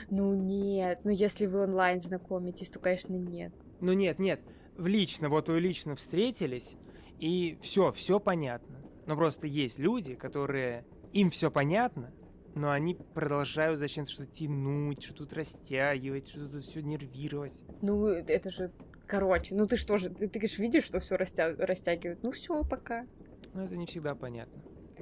Ну 0.10 0.34
нет, 0.34 1.02
ну 1.04 1.12
если 1.12 1.46
вы 1.46 1.64
онлайн 1.64 2.00
знакомитесь, 2.00 2.70
то, 2.70 2.80
конечно, 2.80 3.14
нет. 3.14 3.54
Ну 3.82 3.94
нет, 3.94 4.20
нет. 4.20 4.42
В 4.78 4.88
лично, 4.88 5.30
вот 5.30 5.50
вы 5.50 5.60
лично 5.60 5.96
встретились, 5.96 6.76
и 7.20 7.58
все, 7.62 7.92
все 7.92 8.20
понятно. 8.20 8.78
Но 9.06 9.16
просто 9.16 9.48
есть 9.48 9.80
люди, 9.80 10.16
которые 10.16 10.86
им 11.14 11.30
все 11.30 11.50
понятно, 11.50 12.14
но 12.56 12.72
они 12.72 12.96
продолжают 13.14 13.80
зачем-то 13.80 14.12
что-то 14.12 14.32
тянуть, 14.32 15.04
что 15.04 15.14
тут 15.14 15.34
растягивать, 15.34 16.30
что 16.30 16.50
тут 16.50 16.64
все 16.64 16.82
нервировать. 16.82 17.54
Ну, 17.82 18.06
это 18.08 18.50
же 18.50 18.72
короче. 19.08 19.56
Ну 19.56 19.68
ты 19.68 19.76
что 19.76 19.98
же, 19.98 20.10
ты, 20.10 20.28
ты 20.28 20.40
конечно, 20.40 20.62
видишь, 20.62 20.84
что 20.84 21.00
все 21.00 21.18
растя... 21.18 21.56
растягивают. 21.58 22.24
Ну 22.24 22.32
все, 22.32 22.64
пока. 22.64 23.06
Ну, 23.54 23.64
это 23.64 23.76
не 23.76 23.86
всегда 23.86 24.16
понятно. 24.16 24.62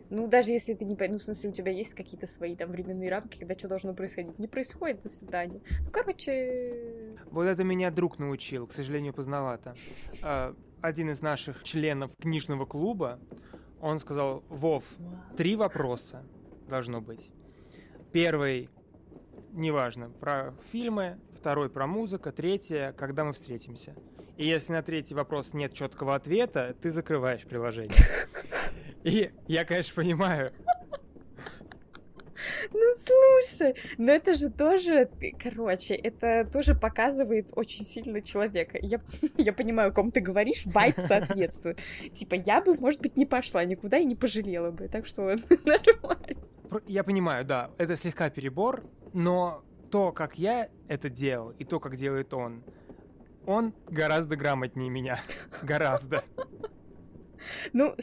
Ну, 0.09 0.27
даже 0.27 0.51
если 0.51 0.73
ты 0.73 0.85
не... 0.85 0.95
Ну, 0.95 1.17
в 1.17 1.23
смысле, 1.23 1.49
у 1.49 1.53
тебя 1.53 1.71
есть 1.71 1.93
какие-то 1.93 2.27
свои 2.27 2.55
там 2.55 2.71
временные 2.71 3.09
рамки, 3.09 3.39
когда 3.39 3.57
что 3.57 3.67
должно 3.67 3.93
происходить. 3.93 4.39
Не 4.39 4.47
происходит, 4.47 5.01
до 5.01 5.09
свидания. 5.09 5.59
Ну, 5.81 5.91
короче... 5.91 7.15
Вот 7.31 7.43
это 7.43 7.63
меня 7.63 7.91
друг 7.91 8.19
научил, 8.19 8.67
к 8.67 8.73
сожалению, 8.73 9.13
поздновато. 9.13 9.75
А, 10.23 10.55
один 10.81 11.09
из 11.09 11.21
наших 11.21 11.63
членов 11.63 12.11
книжного 12.21 12.65
клуба, 12.65 13.19
он 13.81 13.99
сказал, 13.99 14.43
Вов, 14.49 14.83
три 15.35 15.55
вопроса 15.55 16.23
должно 16.67 17.01
быть. 17.01 17.31
Первый, 18.11 18.69
неважно, 19.51 20.09
про 20.09 20.53
фильмы, 20.71 21.19
второй 21.35 21.69
про 21.69 21.87
музыку, 21.87 22.31
третье, 22.31 22.93
когда 22.97 23.23
мы 23.23 23.33
встретимся. 23.33 23.95
И 24.37 24.45
если 24.45 24.73
на 24.73 24.83
третий 24.83 25.15
вопрос 25.15 25.53
нет 25.53 25.73
четкого 25.73 26.15
ответа, 26.15 26.75
ты 26.81 26.91
закрываешь 26.91 27.43
приложение. 27.43 27.91
И 29.03 29.31
я, 29.47 29.65
конечно, 29.65 29.95
понимаю. 29.95 30.51
Ну 32.73 32.93
слушай, 32.97 33.75
но 33.97 34.11
это 34.11 34.33
же 34.33 34.49
тоже, 34.49 35.09
короче, 35.41 35.95
это 35.95 36.49
тоже 36.51 36.75
показывает 36.75 37.49
очень 37.55 37.83
сильно 37.83 38.21
человека. 38.21 38.77
Я, 38.81 39.01
я 39.37 39.53
понимаю, 39.53 39.89
о 39.89 39.91
ком 39.91 40.11
ты 40.11 40.21
говоришь, 40.21 40.65
вайп 40.65 40.99
соответствует. 40.99 41.81
Типа, 42.13 42.35
я 42.35 42.61
бы, 42.61 42.75
может 42.75 43.01
быть, 43.01 43.17
не 43.17 43.25
пошла 43.25 43.63
никуда 43.65 43.97
и 43.97 44.05
не 44.05 44.15
пожалела 44.15 44.71
бы, 44.71 44.87
так 44.87 45.05
что 45.05 45.23
нормально. 45.65 46.41
Я 46.85 47.03
понимаю, 47.03 47.45
да, 47.45 47.71
это 47.77 47.95
слегка 47.95 48.29
перебор, 48.29 48.83
но 49.13 49.63
то, 49.89 50.11
как 50.11 50.37
я 50.37 50.69
это 50.87 51.09
делал, 51.09 51.51
и 51.51 51.63
то, 51.63 51.79
как 51.79 51.95
делает 51.95 52.33
он, 52.33 52.63
он 53.45 53.73
гораздо 53.89 54.35
грамотнее 54.35 54.89
меня. 54.89 55.19
Гораздо. 55.63 56.23
Ну, 57.73 57.95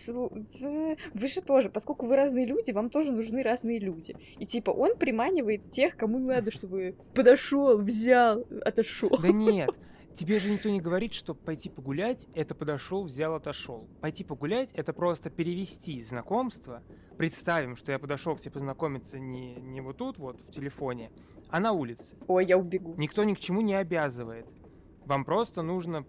вы 1.15 1.29
же 1.29 1.41
тоже, 1.41 1.71
поскольку 1.71 2.07
вы 2.07 2.17
разные 2.17 2.47
люди, 2.47 2.73
вам 2.73 2.91
тоже 2.91 3.13
нужны 3.13 3.43
разные 3.43 3.79
люди. 3.79 4.17
И 4.39 4.47
типа 4.47 4.71
он 4.71 4.97
приманивает 4.97 5.71
тех, 5.71 5.97
кому 5.97 6.19
надо, 6.19 6.51
чтобы 6.51 6.97
подошел, 7.15 7.79
взял, 7.79 8.45
отошел. 8.65 9.11
Да 9.21 9.31
нет, 9.31 9.71
Тебе 10.15 10.39
же 10.39 10.53
никто 10.53 10.71
не 10.71 10.81
говорит, 10.81 11.13
что 11.13 11.35
пойти 11.35 11.69
погулять— 11.69 12.29
это 12.35 12.55
подошел, 12.55 13.03
взял, 13.03 13.35
отошел. 13.35 13.89
Пойти 14.01 14.23
погулять— 14.23 14.71
это 14.75 14.93
просто 14.93 15.29
перевести 15.29 16.01
знакомство. 16.03 16.85
Представим, 17.19 17.75
что 17.75 17.91
я 17.91 17.99
подошел 17.99 18.37
к 18.37 18.41
тебе 18.41 18.53
познакомиться 18.53 19.19
не, 19.19 19.57
не 19.57 19.81
вот 19.81 19.97
тут 19.97 20.19
вот 20.19 20.41
в 20.41 20.53
телефоне, 20.53 21.11
а 21.49 21.59
на 21.59 21.73
улице. 21.73 22.15
Ой, 22.29 22.47
я 22.47 22.57
убегу. 22.57 22.95
Никто 22.97 23.25
ни 23.25 23.35
к 23.35 23.41
чему 23.41 23.61
не 23.61 23.75
обязывает. 23.75 24.47
Вам 25.05 25.25
просто 25.25 25.63
нужно 25.63 26.07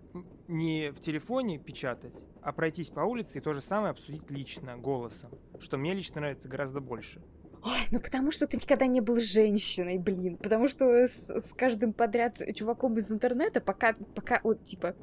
не 0.48 0.92
в 0.92 1.02
телефоне 1.02 1.58
печатать, 1.58 2.14
а 2.46 2.52
пройтись 2.52 2.89
по 2.89 3.00
улице 3.00 3.39
и 3.39 3.41
то 3.41 3.54
же 3.54 3.62
самое 3.62 3.89
обсудить 3.89 4.30
лично, 4.30 4.78
голосом. 4.78 5.32
Что 5.60 5.78
мне 5.78 5.96
лично 5.96 6.22
нравится 6.22 6.48
гораздо 6.48 6.80
больше. 6.80 7.20
Ой, 7.64 7.80
ну 7.89 8.00
потому 8.00 8.32
что 8.32 8.46
ты 8.46 8.58
никогда 8.58 8.86
не 8.86 9.02
был 9.02 9.20
женщиной, 9.20 9.98
блин. 9.98 10.38
Потому 10.38 10.68
что 10.68 10.86
с, 10.86 11.28
с 11.28 11.54
каждым 11.56 11.91
подряд 11.91 12.39
чуваком 12.54 13.00
из 13.00 13.12
интернета 13.12 13.62
пока, 13.62 13.96
пока 14.14 14.41
вот, 14.43 14.64
типа, 14.64 14.96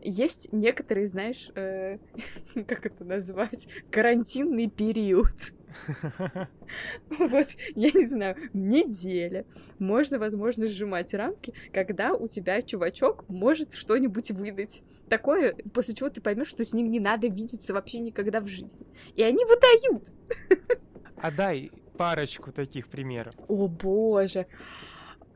есть 0.00 0.54
некоторые, 0.54 1.04
знаешь, 1.04 1.50
э, 1.54 1.98
как 2.66 2.86
это 2.86 3.04
назвать, 3.04 3.68
карантинный 3.90 4.70
период. 4.70 5.52
Вот, 7.10 7.46
я 7.74 7.90
не 7.90 8.06
знаю, 8.06 8.36
неделя. 8.52 9.44
Можно, 9.78 10.18
возможно, 10.18 10.66
сжимать 10.66 11.14
рамки, 11.14 11.52
когда 11.72 12.14
у 12.14 12.28
тебя 12.28 12.62
чувачок 12.62 13.28
может 13.28 13.74
что-нибудь 13.74 14.30
выдать. 14.30 14.82
Такое, 15.08 15.54
после 15.72 15.94
чего 15.94 16.10
ты 16.10 16.20
поймешь, 16.20 16.48
что 16.48 16.64
с 16.64 16.72
ним 16.72 16.90
не 16.90 17.00
надо 17.00 17.28
видеться 17.28 17.72
вообще 17.72 18.00
никогда 18.00 18.40
в 18.40 18.46
жизни. 18.46 18.86
И 19.14 19.22
они 19.22 19.44
выдают. 19.44 20.14
А 21.18 21.30
дай 21.30 21.70
парочку 21.96 22.52
таких 22.52 22.88
примеров. 22.88 23.32
О 23.48 23.68
боже. 23.68 24.46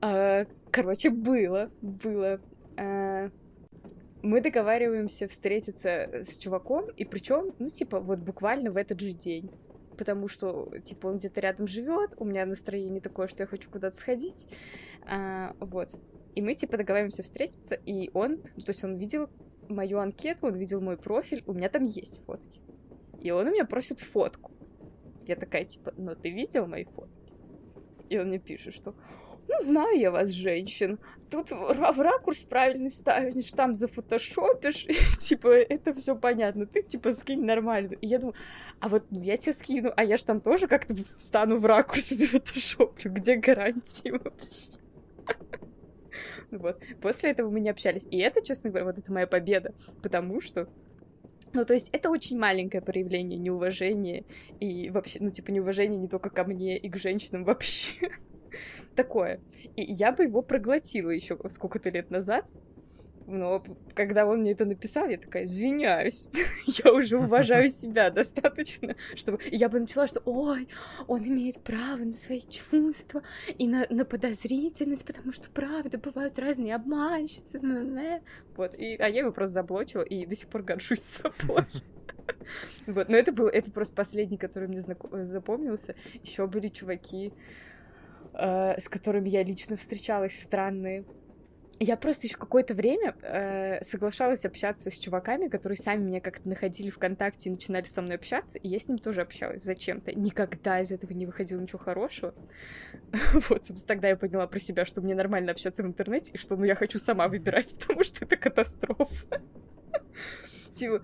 А, 0.03 0.45
короче, 0.70 1.09
было, 1.09 1.70
было. 1.80 2.38
А, 2.76 3.30
мы 4.22 4.41
договариваемся 4.41 5.28
встретиться 5.28 6.22
с 6.22 6.36
чуваком, 6.36 6.91
и 6.91 7.05
причем, 7.05 7.55
ну, 7.59 7.68
типа, 7.68 8.01
вот 8.01 8.18
буквально 8.18 8.70
в 8.70 8.76
этот 8.76 9.01
же 9.01 9.12
день. 9.12 9.51
Потому 10.01 10.29
что, 10.29 10.73
типа, 10.83 11.09
он 11.09 11.19
где-то 11.19 11.43
рядом 11.43 11.67
живет, 11.67 12.15
у 12.17 12.25
меня 12.25 12.47
настроение 12.47 13.03
такое, 13.03 13.27
что 13.27 13.43
я 13.43 13.47
хочу 13.47 13.71
куда-то 13.71 13.99
сходить. 13.99 14.47
А, 15.03 15.55
вот. 15.61 15.95
И 16.35 16.41
мы, 16.41 16.55
типа, 16.55 16.79
договариваемся 16.79 17.23
встретиться, 17.23 17.75
и 17.75 18.09
он, 18.15 18.39
то 18.39 18.69
есть 18.69 18.83
он 18.83 18.97
видел 18.97 19.29
мою 19.69 19.99
анкету, 19.99 20.47
он 20.47 20.55
видел 20.55 20.81
мой 20.81 20.97
профиль, 20.97 21.45
у 21.47 21.53
меня 21.53 21.69
там 21.69 21.85
есть 21.85 22.25
фотки. 22.25 22.63
И 23.21 23.31
он 23.31 23.49
у 23.49 23.51
меня 23.51 23.67
просит 23.67 24.01
фотку. 24.01 24.53
Я 25.27 25.37
такая, 25.37 25.67
типа, 25.67 25.93
ну 25.99 26.17
ты 26.17 26.31
видел 26.31 26.67
мои 26.67 26.85
фотки? 26.85 27.35
И 28.09 28.17
он 28.17 28.29
мне 28.29 28.39
пишет, 28.39 28.73
что 28.73 28.95
ну, 29.51 29.65
знаю 29.65 29.99
я 29.99 30.11
вас, 30.11 30.31
женщин. 30.31 30.99
Тут 31.31 31.51
в 31.51 32.01
ракурс 32.01 32.45
правильный 32.45 32.91
ставишь, 32.91 33.53
там 33.53 33.75
зафотошопишь, 33.75 34.85
и, 34.89 34.95
типа, 35.19 35.49
это 35.49 35.93
все 35.95 36.15
понятно. 36.15 36.67
Ты, 36.67 36.83
типа, 36.83 37.11
скинь 37.11 37.45
нормально. 37.45 37.95
И 38.01 38.07
я 38.07 38.19
думаю, 38.19 38.37
а 38.79 38.89
вот 38.89 39.05
ну, 39.11 39.21
я 39.21 39.37
тебе 39.37 39.53
скину, 39.53 39.93
а 39.97 40.05
я 40.05 40.17
ж 40.17 40.23
там 40.23 40.41
тоже 40.41 40.69
как-то 40.69 40.95
встану 41.17 41.59
в 41.59 41.67
ракурс 41.67 42.13
и 42.13 42.15
зафотошоплю. 42.15 43.13
Где 43.13 43.37
гарантии 43.37 44.11
вообще? 44.11 44.73
Вот. 46.51 46.81
После 47.01 47.31
этого 47.31 47.49
мы 47.49 47.61
не 47.61 47.71
общались. 47.71 48.05
И 48.11 48.19
это, 48.19 48.45
честно 48.45 48.71
говоря, 48.71 48.87
вот 48.87 48.99
это 48.99 49.13
моя 49.13 49.29
победа. 49.29 49.73
Потому 50.03 50.41
что 50.41 50.69
ну, 51.53 51.65
то 51.65 51.75
есть 51.75 51.89
это 51.93 52.11
очень 52.11 52.39
маленькое 52.39 52.83
проявление 52.83 53.39
неуважения 53.39 54.25
и 54.61 54.91
вообще, 54.91 55.19
ну, 55.21 55.31
типа, 55.31 55.51
неуважения 55.51 55.99
не 55.99 56.09
только 56.09 56.31
ко 56.31 56.45
мне 56.45 56.77
и 56.77 56.89
к 56.89 56.97
женщинам 56.97 57.45
вообще. 57.45 57.95
Такое. 58.95 59.41
И 59.77 59.83
я 59.83 60.13
бы 60.13 60.25
его 60.25 60.43
проглотила 60.43 61.11
еще 61.11 61.39
сколько-то 61.49 61.91
лет 61.91 62.11
назад, 62.11 62.51
но 63.31 63.63
когда 63.95 64.27
он 64.27 64.41
мне 64.41 64.53
это 64.53 64.65
написал, 64.65 65.09
я 65.09 65.17
такая, 65.17 65.45
извиняюсь, 65.45 66.29
я 66.67 66.93
уже 66.93 67.17
уважаю 67.17 67.69
себя 67.69 68.11
достаточно, 68.11 68.97
чтобы... 69.15 69.39
я 69.51 69.69
бы 69.69 69.79
начала, 69.79 70.07
что, 70.09 70.21
ой, 70.25 70.69
он 71.07 71.23
имеет 71.25 71.63
право 71.63 71.99
на 71.99 72.13
свои 72.13 72.41
чувства 72.41 73.23
и 73.57 73.69
на, 73.69 73.87
на 73.89 74.05
подозрительность, 74.05 75.07
потому 75.07 75.33
что, 75.33 75.49
правда, 75.51 75.99
бывают 75.99 76.39
разные 76.39 76.75
обманщицы. 76.75 77.61
Вот, 78.57 78.75
и, 78.75 78.97
а 78.97 79.09
я 79.09 79.21
его 79.21 79.33
просто 79.33 79.55
заблочила 79.55 80.03
и 80.03 80.27
до 80.27 80.35
сих 80.35 80.49
пор 80.49 80.63
горжусь 80.63 81.01
собой. 81.01 81.67
Вот, 82.87 83.09
но 83.09 83.17
это 83.17 83.33
был, 83.33 83.47
это 83.47 83.71
просто 83.71 83.95
последний, 83.95 84.39
который 84.39 84.69
мне 84.69 84.81
запомнился. 84.81 85.95
Еще 86.23 86.47
были 86.47 86.69
чуваки, 86.69 87.33
э, 88.35 88.81
с 88.81 88.89
которыми 88.89 89.28
я 89.28 89.43
лично 89.43 89.76
встречалась, 89.76 90.41
странные 90.41 91.05
я 91.83 91.97
просто 91.97 92.26
еще 92.26 92.37
какое-то 92.37 92.74
время 92.74 93.14
э, 93.22 93.83
соглашалась 93.83 94.45
общаться 94.45 94.91
с 94.91 94.99
чуваками, 94.99 95.49
которые 95.49 95.78
сами 95.78 96.03
меня 96.05 96.20
как-то 96.20 96.47
находили 96.47 96.91
ВКонтакте 96.91 97.49
и 97.49 97.53
начинали 97.53 97.85
со 97.85 98.03
мной 98.03 98.16
общаться, 98.16 98.59
и 98.59 98.68
я 98.68 98.78
с 98.78 98.87
ним 98.87 98.99
тоже 98.99 99.22
общалась 99.22 99.62
зачем-то. 99.62 100.12
Никогда 100.12 100.81
из 100.81 100.93
этого 100.93 101.14
не 101.14 101.24
выходило 101.24 101.59
ничего 101.59 101.78
хорошего. 101.78 102.35
вот, 103.33 103.64
собственно, 103.64 103.89
тогда 103.89 104.09
я 104.09 104.16
поняла 104.16 104.47
про 104.47 104.59
себя, 104.59 104.85
что 104.85 105.01
мне 105.01 105.14
нормально 105.14 105.53
общаться 105.53 105.83
в 105.83 105.87
интернете, 105.87 106.33
и 106.35 106.37
что, 106.37 106.55
ну, 106.57 106.64
я 106.64 106.74
хочу 106.74 106.99
сама 106.99 107.28
выбирать, 107.28 107.74
потому 107.81 108.05
что 108.05 108.26
это 108.26 108.37
катастрофа. 108.37 109.41
Типа, 110.74 111.03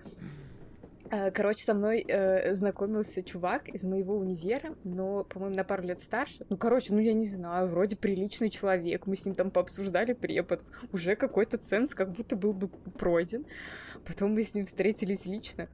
короче, 1.32 1.64
со 1.64 1.74
мной 1.74 2.04
э, 2.06 2.54
знакомился 2.54 3.22
чувак 3.22 3.68
из 3.68 3.84
моего 3.84 4.16
универа, 4.16 4.74
но, 4.84 5.24
по-моему, 5.24 5.56
на 5.56 5.64
пару 5.64 5.82
лет 5.82 6.00
старше. 6.00 6.46
Ну, 6.48 6.56
короче, 6.56 6.92
ну 6.92 7.00
я 7.00 7.12
не 7.12 7.26
знаю, 7.26 7.66
вроде 7.66 7.96
приличный 7.96 8.50
человек. 8.50 9.06
Мы 9.06 9.16
с 9.16 9.24
ним 9.24 9.34
там 9.34 9.50
пообсуждали 9.50 10.12
преподов. 10.12 10.66
Уже 10.92 11.16
какой-то 11.16 11.58
ценз 11.58 11.94
как 11.94 12.12
будто 12.12 12.36
был 12.36 12.52
бы 12.52 12.68
пройден. 12.68 13.46
Потом 14.04 14.34
мы 14.34 14.42
с 14.42 14.54
ним 14.54 14.66
встретились 14.66 15.26
лично. 15.26 15.68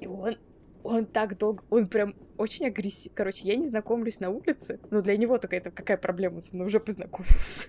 И 0.00 0.06
он 0.06 0.36
он 0.84 1.06
так 1.06 1.38
долго, 1.38 1.62
он 1.70 1.86
прям 1.86 2.14
очень 2.36 2.66
агрессивный. 2.66 3.14
Короче, 3.14 3.46
я 3.48 3.56
не 3.56 3.64
знакомлюсь 3.64 4.20
на 4.20 4.30
улице, 4.30 4.80
но 4.90 5.00
для 5.00 5.16
него 5.16 5.38
такая, 5.38 5.60
какая 5.60 5.96
проблема, 5.96 6.36
он 6.36 6.42
со 6.42 6.54
мной 6.54 6.66
уже 6.66 6.80
познакомился. 6.80 7.68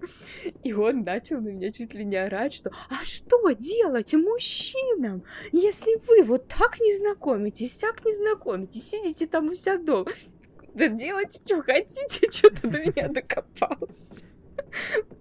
И 0.62 0.72
он 0.72 1.02
начал 1.02 1.40
на 1.40 1.48
меня 1.48 1.70
чуть 1.70 1.94
ли 1.94 2.04
не 2.04 2.16
орать, 2.16 2.54
что 2.54 2.70
«А 2.90 3.04
что 3.04 3.50
делать 3.52 4.14
мужчинам, 4.14 5.22
если 5.52 6.00
вы 6.06 6.24
вот 6.24 6.48
так 6.48 6.80
не 6.80 6.96
знакомитесь, 6.96 7.78
так 7.78 8.04
не 8.04 8.12
знакомитесь, 8.12 8.88
сидите 8.88 9.26
там 9.26 9.48
у 9.48 9.54
себя 9.54 9.78
дома? 9.78 10.10
Да 10.74 10.88
делайте, 10.88 11.40
что 11.44 11.62
хотите, 11.62 12.30
что-то 12.30 12.68
до 12.68 12.78
меня 12.78 13.08
докопался». 13.12 14.24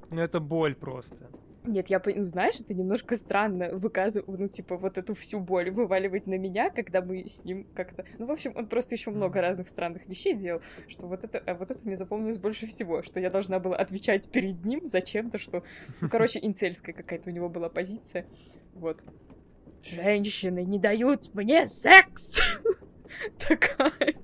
Ну, 0.09 0.21
это 0.21 0.39
боль 0.39 0.75
просто. 0.75 1.29
Нет, 1.67 1.89
я, 1.89 2.01
ну, 2.03 2.23
знаешь, 2.23 2.59
это 2.59 2.73
немножко 2.73 3.15
странно 3.15 3.69
выказывать, 3.73 4.39
ну, 4.39 4.47
типа, 4.47 4.77
вот 4.77 4.97
эту 4.97 5.13
всю 5.13 5.39
боль 5.39 5.69
вываливать 5.69 6.27
на 6.27 6.37
меня, 6.37 6.69
когда 6.69 7.01
мы 7.01 7.27
с 7.27 7.43
ним 7.43 7.67
как-то... 7.75 8.05
Ну, 8.17 8.25
в 8.25 8.31
общем, 8.31 8.53
он 8.55 8.67
просто 8.67 8.95
еще 8.95 9.11
много 9.11 9.41
разных 9.41 9.67
странных 9.67 10.07
вещей 10.07 10.33
делал, 10.33 10.61
что 10.87 11.07
вот 11.07 11.23
это, 11.23 11.39
а 11.39 11.55
вот 11.55 11.69
это 11.69 11.85
мне 11.85 11.95
запомнилось 11.95 12.37
больше 12.37 12.67
всего, 12.67 13.03
что 13.03 13.19
я 13.19 13.29
должна 13.29 13.59
была 13.59 13.75
отвечать 13.75 14.29
перед 14.29 14.63
ним 14.65 14.85
зачем-то, 14.85 15.37
что... 15.37 15.63
Ну, 16.01 16.09
короче, 16.09 16.39
инцельская 16.41 16.93
какая-то 16.93 17.29
у 17.29 17.33
него 17.33 17.49
была 17.49 17.69
позиция. 17.69 18.25
Вот. 18.73 19.03
Женщины 19.83 20.63
не 20.63 20.79
дают 20.79 21.33
мне 21.35 21.65
секс! 21.65 22.41
Такая. 23.39 24.15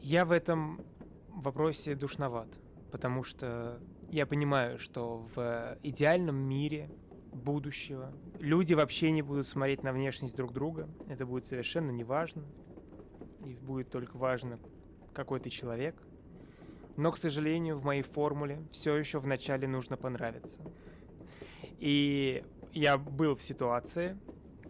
Я 0.00 0.24
в 0.24 0.32
этом 0.32 0.80
вопросе 1.28 1.94
душноват, 1.94 2.48
потому 2.90 3.24
что 3.24 3.80
я 4.14 4.26
понимаю, 4.26 4.78
что 4.78 5.26
в 5.34 5.76
идеальном 5.82 6.36
мире 6.36 6.88
будущего 7.32 8.12
люди 8.38 8.72
вообще 8.72 9.10
не 9.10 9.22
будут 9.22 9.48
смотреть 9.48 9.82
на 9.82 9.92
внешность 9.92 10.36
друг 10.36 10.52
друга. 10.52 10.88
Это 11.08 11.26
будет 11.26 11.46
совершенно 11.46 11.90
неважно. 11.90 12.44
И 13.44 13.56
будет 13.56 13.90
только 13.90 14.16
важно, 14.16 14.60
какой 15.12 15.40
ты 15.40 15.50
человек. 15.50 16.00
Но, 16.96 17.10
к 17.10 17.16
сожалению, 17.16 17.76
в 17.76 17.84
моей 17.84 18.02
формуле 18.02 18.60
все 18.70 18.94
еще 18.94 19.18
вначале 19.18 19.66
нужно 19.66 19.96
понравиться. 19.96 20.60
И 21.80 22.44
я 22.72 22.98
был 22.98 23.34
в 23.34 23.42
ситуации, 23.42 24.16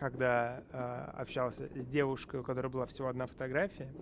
когда 0.00 0.62
э, 0.72 1.10
общался 1.20 1.68
с 1.78 1.86
девушкой, 1.86 2.40
у 2.40 2.44
которой 2.44 2.68
была 2.68 2.86
всего 2.86 3.08
одна 3.08 3.26
фотография. 3.26 3.92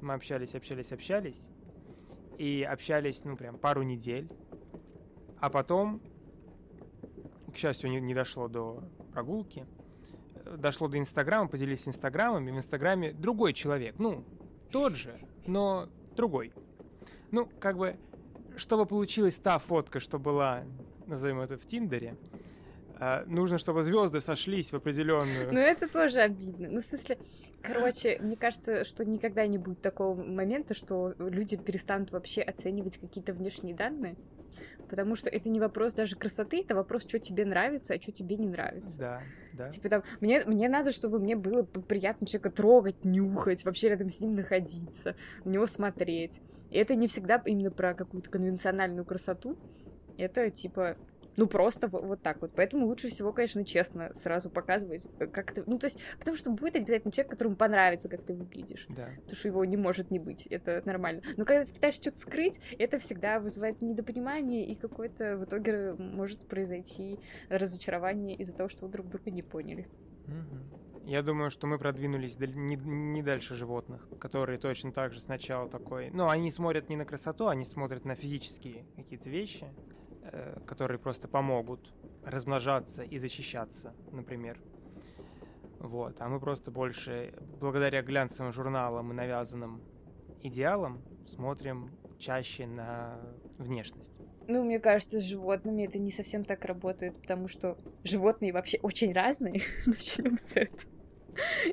Мы 0.00 0.14
общались, 0.14 0.54
общались, 0.54 0.92
общались. 0.92 1.48
И 2.38 2.62
общались, 2.62 3.24
ну, 3.24 3.36
прям 3.36 3.58
пару 3.58 3.82
недель. 3.82 4.30
А 5.44 5.50
потом, 5.50 6.00
к 7.52 7.58
счастью, 7.58 7.90
не, 7.90 8.00
не 8.00 8.14
дошло 8.14 8.48
до 8.48 8.82
прогулки, 9.12 9.66
дошло 10.56 10.88
до 10.88 10.98
Инстаграма, 10.98 11.50
поделились 11.50 11.86
Инстаграмом, 11.86 12.48
и 12.48 12.50
в 12.50 12.56
Инстаграме 12.56 13.12
другой 13.12 13.52
человек. 13.52 13.96
Ну, 13.98 14.24
тот 14.70 14.94
же, 14.94 15.14
но 15.46 15.90
другой. 16.16 16.54
Ну, 17.30 17.46
как 17.60 17.76
бы, 17.76 17.98
чтобы 18.56 18.86
получилась 18.86 19.34
та 19.34 19.58
фотка, 19.58 20.00
что 20.00 20.18
была, 20.18 20.64
назовем 21.06 21.40
это, 21.40 21.58
в 21.58 21.66
Тиндере, 21.66 22.16
а, 22.98 23.24
нужно, 23.26 23.58
чтобы 23.58 23.82
звезды 23.82 24.22
сошлись 24.22 24.72
в 24.72 24.76
определенную. 24.76 25.52
Ну, 25.52 25.60
это 25.60 25.92
тоже 25.92 26.20
обидно. 26.20 26.70
Ну, 26.70 26.80
в 26.80 26.84
смысле, 26.86 27.18
короче, 27.60 28.18
мне 28.18 28.36
кажется, 28.36 28.84
что 28.84 29.04
никогда 29.04 29.46
не 29.46 29.58
будет 29.58 29.82
такого 29.82 30.14
момента, 30.14 30.72
что 30.72 31.12
люди 31.18 31.58
перестанут 31.58 32.12
вообще 32.12 32.40
оценивать 32.40 32.96
какие-то 32.96 33.34
внешние 33.34 33.74
данные. 33.74 34.16
Потому 34.88 35.16
что 35.16 35.30
это 35.30 35.48
не 35.48 35.60
вопрос 35.60 35.94
даже 35.94 36.16
красоты, 36.16 36.60
это 36.60 36.74
вопрос, 36.74 37.02
что 37.02 37.18
тебе 37.18 37.44
нравится, 37.44 37.94
а 37.94 38.00
что 38.00 38.12
тебе 38.12 38.36
не 38.36 38.48
нравится. 38.48 38.98
Да, 38.98 39.22
да. 39.52 39.70
Типа 39.70 39.88
там, 39.88 40.02
мне, 40.20 40.44
мне 40.44 40.68
надо, 40.68 40.92
чтобы 40.92 41.18
мне 41.18 41.36
было 41.36 41.62
приятно 41.62 42.26
человека 42.26 42.50
трогать, 42.50 43.04
нюхать, 43.04 43.64
вообще 43.64 43.90
рядом 43.90 44.10
с 44.10 44.20
ним 44.20 44.34
находиться, 44.34 45.16
на 45.44 45.50
него 45.50 45.66
смотреть. 45.66 46.40
И 46.70 46.78
это 46.78 46.94
не 46.94 47.06
всегда 47.06 47.40
именно 47.44 47.70
про 47.70 47.94
какую-то 47.94 48.30
конвенциональную 48.30 49.04
красоту. 49.04 49.56
Это 50.16 50.50
типа 50.50 50.96
ну, 51.36 51.46
просто 51.46 51.88
вот, 51.88 52.22
так 52.22 52.40
вот. 52.40 52.52
Поэтому 52.54 52.86
лучше 52.86 53.08
всего, 53.08 53.32
конечно, 53.32 53.64
честно 53.64 54.12
сразу 54.14 54.50
показывать, 54.50 55.08
э, 55.18 55.26
как 55.26 55.52
ты... 55.52 55.64
Ну, 55.66 55.78
то 55.78 55.86
есть, 55.86 55.98
потому 56.18 56.36
что 56.36 56.50
будет 56.50 56.76
обязательно 56.76 57.12
человек, 57.12 57.30
которому 57.30 57.56
понравится, 57.56 58.08
как 58.08 58.22
ты 58.22 58.34
выглядишь. 58.34 58.86
Да. 58.88 59.08
Потому 59.16 59.36
что 59.36 59.48
его 59.48 59.64
не 59.64 59.76
может 59.76 60.10
не 60.10 60.18
быть. 60.18 60.46
Это 60.46 60.82
нормально. 60.84 61.22
Но 61.36 61.44
когда 61.44 61.64
ты 61.64 61.72
пытаешься 61.72 62.02
что-то 62.02 62.18
скрыть, 62.18 62.60
это 62.78 62.98
всегда 62.98 63.40
вызывает 63.40 63.80
недопонимание, 63.82 64.66
и 64.66 64.74
какое-то 64.74 65.36
в 65.36 65.44
итоге 65.44 65.94
может 65.94 66.46
произойти 66.46 67.18
разочарование 67.48 68.36
из-за 68.36 68.56
того, 68.56 68.68
что 68.68 68.86
вы 68.86 68.92
друг 68.92 69.08
друга 69.08 69.30
не 69.30 69.42
поняли. 69.42 69.88
Угу. 70.26 70.84
Я 71.06 71.22
думаю, 71.22 71.50
что 71.50 71.66
мы 71.66 71.78
продвинулись 71.78 72.38
не, 72.38 72.76
не 72.76 73.22
дальше 73.22 73.54
животных, 73.54 74.08
которые 74.18 74.58
точно 74.58 74.90
так 74.90 75.12
же 75.12 75.20
сначала 75.20 75.68
такой... 75.68 76.10
Ну, 76.10 76.28
они 76.28 76.50
смотрят 76.50 76.88
не 76.88 76.96
на 76.96 77.04
красоту, 77.04 77.48
они 77.48 77.66
смотрят 77.66 78.06
на 78.06 78.14
физические 78.14 78.86
какие-то 78.96 79.28
вещи, 79.28 79.66
которые 80.66 80.98
просто 80.98 81.28
помогут 81.28 81.92
размножаться 82.24 83.02
и 83.02 83.18
защищаться, 83.18 83.94
например. 84.12 84.58
Вот. 85.78 86.16
А 86.20 86.28
мы 86.28 86.40
просто 86.40 86.70
больше, 86.70 87.34
благодаря 87.60 88.02
глянцевым 88.02 88.52
журналам 88.52 89.12
и 89.12 89.14
навязанным 89.14 89.82
идеалам, 90.42 91.02
смотрим 91.26 91.90
чаще 92.18 92.66
на 92.66 93.20
внешность. 93.58 94.10
Ну, 94.46 94.62
мне 94.62 94.78
кажется, 94.78 95.20
с 95.20 95.24
животными 95.24 95.84
это 95.84 95.98
не 95.98 96.10
совсем 96.10 96.44
так 96.44 96.64
работает, 96.64 97.20
потому 97.20 97.48
что 97.48 97.78
животные 98.02 98.52
вообще 98.52 98.78
очень 98.82 99.12
разные. 99.12 99.60
Начнем 99.86 100.38
с 100.38 100.56
этого. 100.56 100.92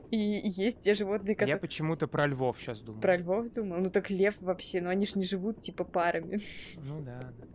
И 0.10 0.18
есть 0.18 0.82
те 0.82 0.94
животные, 0.94 1.36
которые... 1.36 1.54
Я 1.54 1.60
почему-то 1.60 2.08
про 2.08 2.26
львов 2.28 2.60
сейчас 2.60 2.82
думаю. 2.82 3.02
Про 3.02 3.18
львов 3.18 3.52
думал? 3.52 3.78
Ну 3.78 3.90
так 3.90 4.10
лев 4.10 4.36
вообще, 4.42 4.82
ну 4.82 4.90
они 4.90 5.06
же 5.06 5.20
не 5.20 5.26
живут 5.26 5.60
типа 5.60 5.84
парами. 5.84 6.40
Ну 6.78 7.02
да, 7.02 7.20
да. 7.22 7.48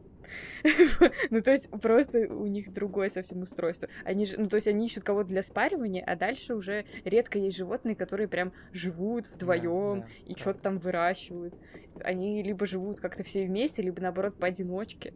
Ну, 1.30 1.40
то 1.40 1.50
есть 1.50 1.70
просто 1.70 2.20
у 2.28 2.46
них 2.46 2.72
другое 2.72 3.08
совсем 3.10 3.42
устройство. 3.42 3.88
Они 4.04 4.26
же, 4.26 4.38
ну, 4.38 4.46
то 4.46 4.56
есть 4.56 4.68
они 4.68 4.86
ищут 4.86 5.04
кого-то 5.04 5.28
для 5.28 5.42
спаривания, 5.42 6.04
а 6.04 6.16
дальше 6.16 6.54
уже 6.54 6.84
редко 7.04 7.38
есть 7.38 7.56
животные, 7.56 7.96
которые 7.96 8.28
прям 8.28 8.52
живут 8.72 9.26
вдвоем 9.28 10.00
да, 10.00 10.06
да, 10.06 10.32
и 10.32 10.36
что-то 10.38 10.60
там 10.60 10.78
выращивают. 10.78 11.58
Они 12.00 12.42
либо 12.42 12.66
живут 12.66 13.00
как-то 13.00 13.22
все 13.22 13.46
вместе, 13.46 13.82
либо 13.82 14.00
наоборот 14.00 14.38
поодиночке. 14.38 15.14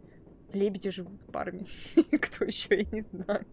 Лебеди 0.52 0.90
живут 0.90 1.26
парами. 1.32 1.64
Кто 2.20 2.44
еще, 2.44 2.76
я 2.76 2.84
не 2.90 3.00
знаю. 3.00 3.46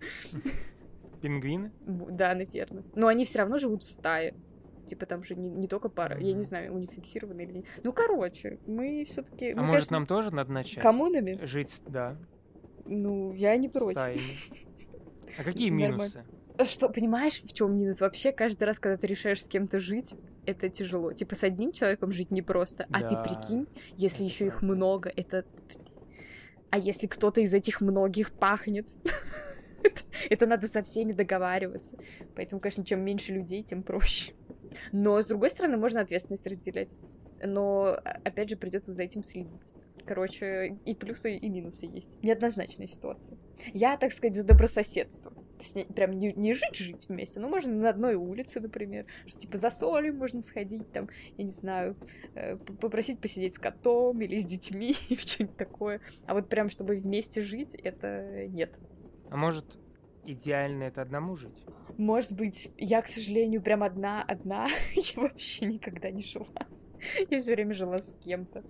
Пингвины? 1.21 1.71
Да, 1.85 2.33
наверное. 2.33 2.83
Но 2.95 3.07
они 3.07 3.25
все 3.25 3.39
равно 3.39 3.57
живут 3.57 3.83
в 3.83 3.87
стае. 3.87 4.35
Типа 4.87 5.05
там 5.05 5.23
же 5.23 5.35
не, 5.35 5.49
не 5.49 5.67
только 5.67 5.89
пара. 5.89 6.19
Я 6.19 6.33
не 6.33 6.43
знаю, 6.43 6.73
у 6.73 6.77
них 6.77 6.91
фиксировано 6.91 7.41
или 7.41 7.57
нет. 7.57 7.65
Ну, 7.83 7.93
короче, 7.93 8.59
мы 8.65 9.03
все-таки. 9.05 9.51
А 9.51 9.57
может, 9.57 9.71
кажется, 9.71 9.93
нам 9.93 10.07
тоже 10.07 10.33
надо 10.33 10.51
начать? 10.51 10.81
Коммунами? 10.81 11.37
Жить, 11.45 11.81
да. 11.85 12.17
Ну, 12.85 13.33
я 13.33 13.55
не 13.57 13.67
против. 13.67 13.97
Стаями. 13.97 14.67
А 15.37 15.43
какие 15.43 15.69
минусы? 15.69 16.23
Что, 16.65 16.89
понимаешь, 16.89 17.41
в 17.43 17.53
чем 17.53 17.77
минус? 17.77 18.01
Вообще, 18.01 18.31
каждый 18.31 18.63
раз, 18.63 18.79
когда 18.79 18.97
ты 18.97 19.05
решаешь 19.05 19.43
с 19.43 19.47
кем-то 19.47 19.79
жить, 19.79 20.15
это 20.45 20.69
тяжело. 20.69 21.13
Типа 21.13 21.35
с 21.35 21.43
одним 21.43 21.71
человеком 21.71 22.11
жить 22.11 22.31
непросто. 22.31 22.87
Да. 22.89 22.99
А 22.99 23.07
ты 23.07 23.15
прикинь, 23.29 23.67
если 23.95 24.23
еще 24.23 24.47
их 24.47 24.61
много, 24.61 25.11
это. 25.15 25.45
А 26.69 26.79
если 26.79 27.07
кто-то 27.07 27.41
из 27.41 27.53
этих 27.53 27.81
многих 27.81 28.31
пахнет? 28.31 28.89
это 30.29 30.47
надо 30.47 30.67
со 30.67 30.81
всеми 30.81 31.13
договариваться. 31.13 31.97
Поэтому, 32.35 32.59
конечно, 32.59 32.83
чем 32.83 33.01
меньше 33.01 33.33
людей, 33.33 33.63
тем 33.63 33.83
проще. 33.83 34.33
Но, 34.91 35.21
с 35.21 35.27
другой 35.27 35.49
стороны, 35.49 35.77
можно 35.77 36.01
ответственность 36.01 36.47
разделять. 36.47 36.95
Но, 37.43 37.97
опять 38.23 38.49
же, 38.49 38.57
придется 38.57 38.91
за 38.91 39.03
этим 39.03 39.23
следить. 39.23 39.73
Короче, 40.07 40.77
и 40.85 40.95
плюсы, 40.95 41.35
и 41.35 41.49
минусы 41.49 41.85
есть. 41.85 42.17
Неоднозначная 42.23 42.87
ситуация. 42.87 43.37
Я, 43.73 43.97
так 43.97 44.13
сказать, 44.13 44.35
за 44.35 44.45
добрососедство. 44.45 45.31
То 45.31 45.63
есть 45.63 45.75
не, 45.75 45.83
прям 45.83 46.13
не, 46.13 46.31
не 46.31 46.53
жить-жить 46.53 47.09
вместе, 47.09 47.39
ну, 47.39 47.49
можно 47.49 47.73
на 47.73 47.89
одной 47.89 48.13
улице, 48.13 48.59
например, 48.61 49.05
что 49.25 49.39
типа 49.39 49.57
за 49.57 49.69
солью 49.69 50.15
можно 50.15 50.41
сходить, 50.41 50.91
там, 50.91 51.09
я 51.35 51.43
не 51.43 51.49
знаю, 51.49 51.97
э, 52.35 52.57
попросить 52.57 53.19
посидеть 53.19 53.55
с 53.55 53.59
котом 53.59 54.21
или 54.21 54.37
с 54.37 54.45
детьми, 54.45 54.93
что-нибудь 55.17 55.57
такое. 55.57 55.99
А 56.25 56.35
вот 56.35 56.47
прям, 56.47 56.69
чтобы 56.69 56.95
вместе 56.95 57.41
жить, 57.41 57.75
это 57.75 58.47
нет. 58.47 58.79
А 59.29 59.35
может, 59.35 59.65
идеально 60.27 60.83
это 60.83 61.01
одному 61.01 61.35
жить? 61.35 61.65
Может 61.97 62.33
быть, 62.33 62.71
я, 62.77 63.01
к 63.01 63.07
сожалению, 63.07 63.61
прям 63.61 63.83
одна-одна. 63.83 64.67
я 64.93 65.21
вообще 65.21 65.65
никогда 65.65 66.11
не 66.11 66.21
жила. 66.21 66.45
я 67.29 67.39
все 67.39 67.55
время 67.55 67.73
жила 67.73 67.99
с 67.99 68.15
кем-то. 68.23 68.63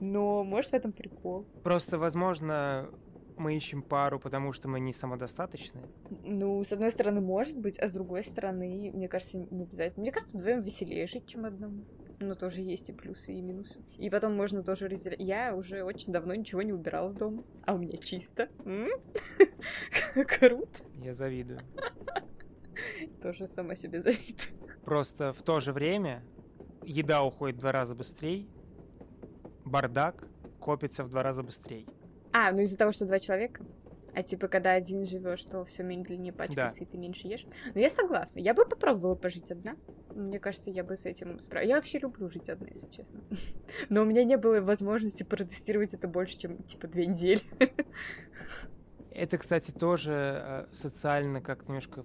Но 0.00 0.42
может 0.44 0.72
в 0.72 0.74
этом 0.74 0.92
прикол. 0.92 1.46
Просто, 1.62 1.96
возможно, 1.98 2.90
мы 3.36 3.56
ищем 3.56 3.82
пару, 3.82 4.18
потому 4.18 4.52
что 4.52 4.68
мы 4.68 4.80
не 4.80 4.92
самодостаточны? 4.92 5.82
Ну, 6.24 6.62
с 6.62 6.72
одной 6.72 6.90
стороны, 6.90 7.20
может 7.20 7.58
быть, 7.58 7.78
а 7.78 7.88
с 7.88 7.94
другой 7.94 8.24
стороны, 8.24 8.90
мне 8.92 9.08
кажется, 9.08 9.38
не 9.38 9.62
обязательно. 9.62 10.02
Мне 10.02 10.12
кажется, 10.12 10.38
вдвоем 10.38 10.60
веселее 10.60 11.06
жить, 11.06 11.26
чем 11.26 11.44
одному. 11.44 11.84
Но 12.22 12.36
тоже 12.36 12.60
есть 12.60 12.88
и 12.88 12.92
плюсы, 12.92 13.32
и 13.32 13.40
минусы. 13.40 13.80
И 13.98 14.08
потом 14.08 14.36
можно 14.36 14.62
тоже 14.62 14.88
разделять. 14.88 15.18
Я 15.18 15.56
уже 15.56 15.82
очень 15.82 16.12
давно 16.12 16.34
ничего 16.34 16.62
не 16.62 16.72
убирала 16.72 17.12
дома, 17.12 17.42
а 17.64 17.74
у 17.74 17.78
меня 17.78 17.96
чисто. 17.96 18.48
Круто. 20.14 20.84
Я 21.02 21.12
завидую. 21.12 21.60
Тоже 23.20 23.46
сама 23.46 23.74
себе 23.74 24.00
завидую. 24.00 24.56
Просто 24.84 25.32
в 25.32 25.42
то 25.42 25.60
же 25.60 25.72
время 25.72 26.22
еда 26.84 27.22
уходит 27.22 27.56
в 27.56 27.60
два 27.60 27.72
раза 27.72 27.94
быстрее, 27.94 28.46
бардак 29.64 30.24
копится 30.60 31.04
в 31.04 31.10
два 31.10 31.22
раза 31.22 31.42
быстрее. 31.42 31.86
А, 32.32 32.52
ну 32.52 32.62
из-за 32.62 32.78
того, 32.78 32.92
что 32.92 33.04
два 33.04 33.18
человека? 33.18 33.64
А 34.14 34.22
типа, 34.22 34.48
когда 34.48 34.72
один 34.72 35.06
живешь, 35.06 35.42
то 35.44 35.64
все 35.64 35.82
медленнее 35.82 36.32
пачкается, 36.32 36.80
да. 36.80 36.86
и 36.86 36.88
ты 36.88 36.98
меньше 36.98 37.28
ешь. 37.28 37.46
Но 37.74 37.80
я 37.80 37.88
согласна. 37.88 38.40
Я 38.40 38.54
бы 38.54 38.64
попробовала 38.66 39.14
пожить 39.14 39.50
одна. 39.50 39.76
Мне 40.14 40.38
кажется, 40.38 40.70
я 40.70 40.84
бы 40.84 40.96
с 40.96 41.06
этим 41.06 41.38
справилась. 41.40 41.70
Я 41.70 41.76
вообще 41.76 41.98
люблю 41.98 42.28
жить 42.28 42.50
одна, 42.50 42.68
если 42.68 42.88
честно. 42.88 43.20
Но 43.88 44.02
у 44.02 44.04
меня 44.04 44.24
не 44.24 44.36
было 44.36 44.60
возможности 44.60 45.22
протестировать 45.22 45.94
это 45.94 46.08
больше, 46.08 46.38
чем 46.38 46.62
типа 46.62 46.88
две 46.88 47.06
недели. 47.06 47.42
Это, 49.14 49.38
кстати, 49.38 49.70
тоже 49.70 50.12
э, 50.12 50.74
социально 50.74 51.40
как 51.40 51.68
немножко 51.68 52.04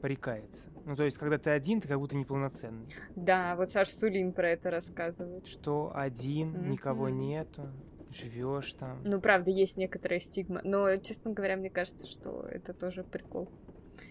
порекается. 0.00 0.70
Ну, 0.86 0.96
то 0.96 1.04
есть, 1.04 1.18
когда 1.18 1.38
ты 1.38 1.50
один, 1.50 1.80
ты 1.80 1.88
как 1.88 1.98
будто 1.98 2.16
неполноценный. 2.16 2.86
Да, 3.14 3.54
вот 3.56 3.70
Саш 3.70 3.90
Сулин 3.90 4.32
про 4.32 4.50
это 4.50 4.70
рассказывает. 4.70 5.46
Что 5.46 5.92
один, 5.94 6.54
mm-hmm. 6.54 6.68
никого 6.68 7.08
нету, 7.10 7.68
живешь 8.12 8.72
там. 8.74 9.02
Ну, 9.04 9.20
правда, 9.20 9.50
есть 9.50 9.76
некоторая 9.76 10.20
стигма. 10.20 10.60
Но, 10.64 10.96
честно 10.96 11.32
говоря, 11.32 11.56
мне 11.56 11.70
кажется, 11.70 12.06
что 12.06 12.42
это 12.42 12.72
тоже 12.72 13.04
прикол. 13.04 13.48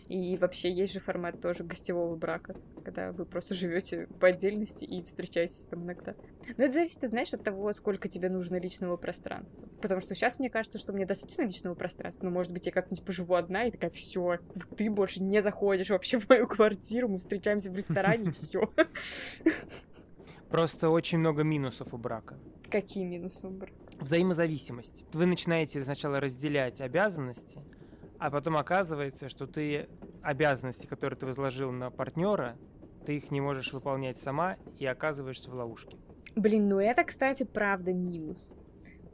И 0.07 0.37
вообще 0.37 0.71
есть 0.71 0.93
же 0.93 0.99
формат 0.99 1.39
тоже 1.39 1.63
гостевого 1.63 2.15
брака, 2.15 2.55
когда 2.83 3.11
вы 3.11 3.25
просто 3.25 3.53
живете 3.53 4.07
по 4.19 4.27
отдельности 4.27 4.83
и 4.83 5.03
встречаетесь 5.03 5.67
там 5.69 5.83
иногда. 5.83 6.15
Но 6.57 6.63
это 6.63 6.73
зависит, 6.73 7.01
знаешь, 7.03 7.31
от 7.31 7.43
того, 7.43 7.71
сколько 7.73 8.09
тебе 8.09 8.27
нужно 8.29 8.59
личного 8.59 8.97
пространства. 8.97 9.69
Потому 9.81 10.01
что 10.01 10.15
сейчас 10.15 10.39
мне 10.39 10.49
кажется, 10.49 10.79
что 10.79 10.93
мне 10.93 11.05
достаточно 11.05 11.43
личного 11.43 11.75
пространства. 11.75 12.25
Но, 12.25 12.31
может 12.31 12.51
быть, 12.51 12.65
я 12.65 12.71
как-нибудь 12.71 13.05
поживу 13.05 13.35
одна 13.35 13.65
и 13.65 13.71
такая, 13.71 13.91
все, 13.91 14.39
ты 14.75 14.89
больше 14.89 15.21
не 15.21 15.43
заходишь 15.43 15.91
вообще 15.91 16.19
в 16.19 16.27
мою 16.27 16.47
квартиру, 16.47 17.07
мы 17.07 17.19
встречаемся 17.19 17.69
в 17.69 17.75
ресторане, 17.75 18.31
все. 18.31 18.67
Просто 20.49 20.89
очень 20.89 21.19
много 21.19 21.43
минусов 21.43 21.93
у 21.93 21.97
брака. 21.99 22.39
Какие 22.71 23.05
минусы 23.05 23.45
у 23.45 23.51
брака? 23.51 23.75
Взаимозависимость. 23.99 25.03
Вы 25.13 25.25
начинаете 25.25 25.83
сначала 25.83 26.19
разделять 26.19 26.81
обязанности, 26.81 27.59
а 28.17 28.31
потом 28.31 28.57
оказывается, 28.57 29.29
что 29.29 29.45
ты 29.45 29.89
обязанности, 30.21 30.85
которые 30.85 31.17
ты 31.17 31.25
возложил 31.25 31.71
на 31.71 31.91
партнера, 31.91 32.57
ты 33.05 33.17
их 33.17 33.31
не 33.31 33.41
можешь 33.41 33.73
выполнять 33.73 34.17
сама 34.17 34.57
и 34.77 34.85
оказываешься 34.85 35.49
в 35.49 35.53
ловушке. 35.53 35.97
Блин, 36.35 36.69
ну 36.69 36.79
это, 36.79 37.03
кстати, 37.03 37.43
правда 37.43 37.93
минус. 37.93 38.53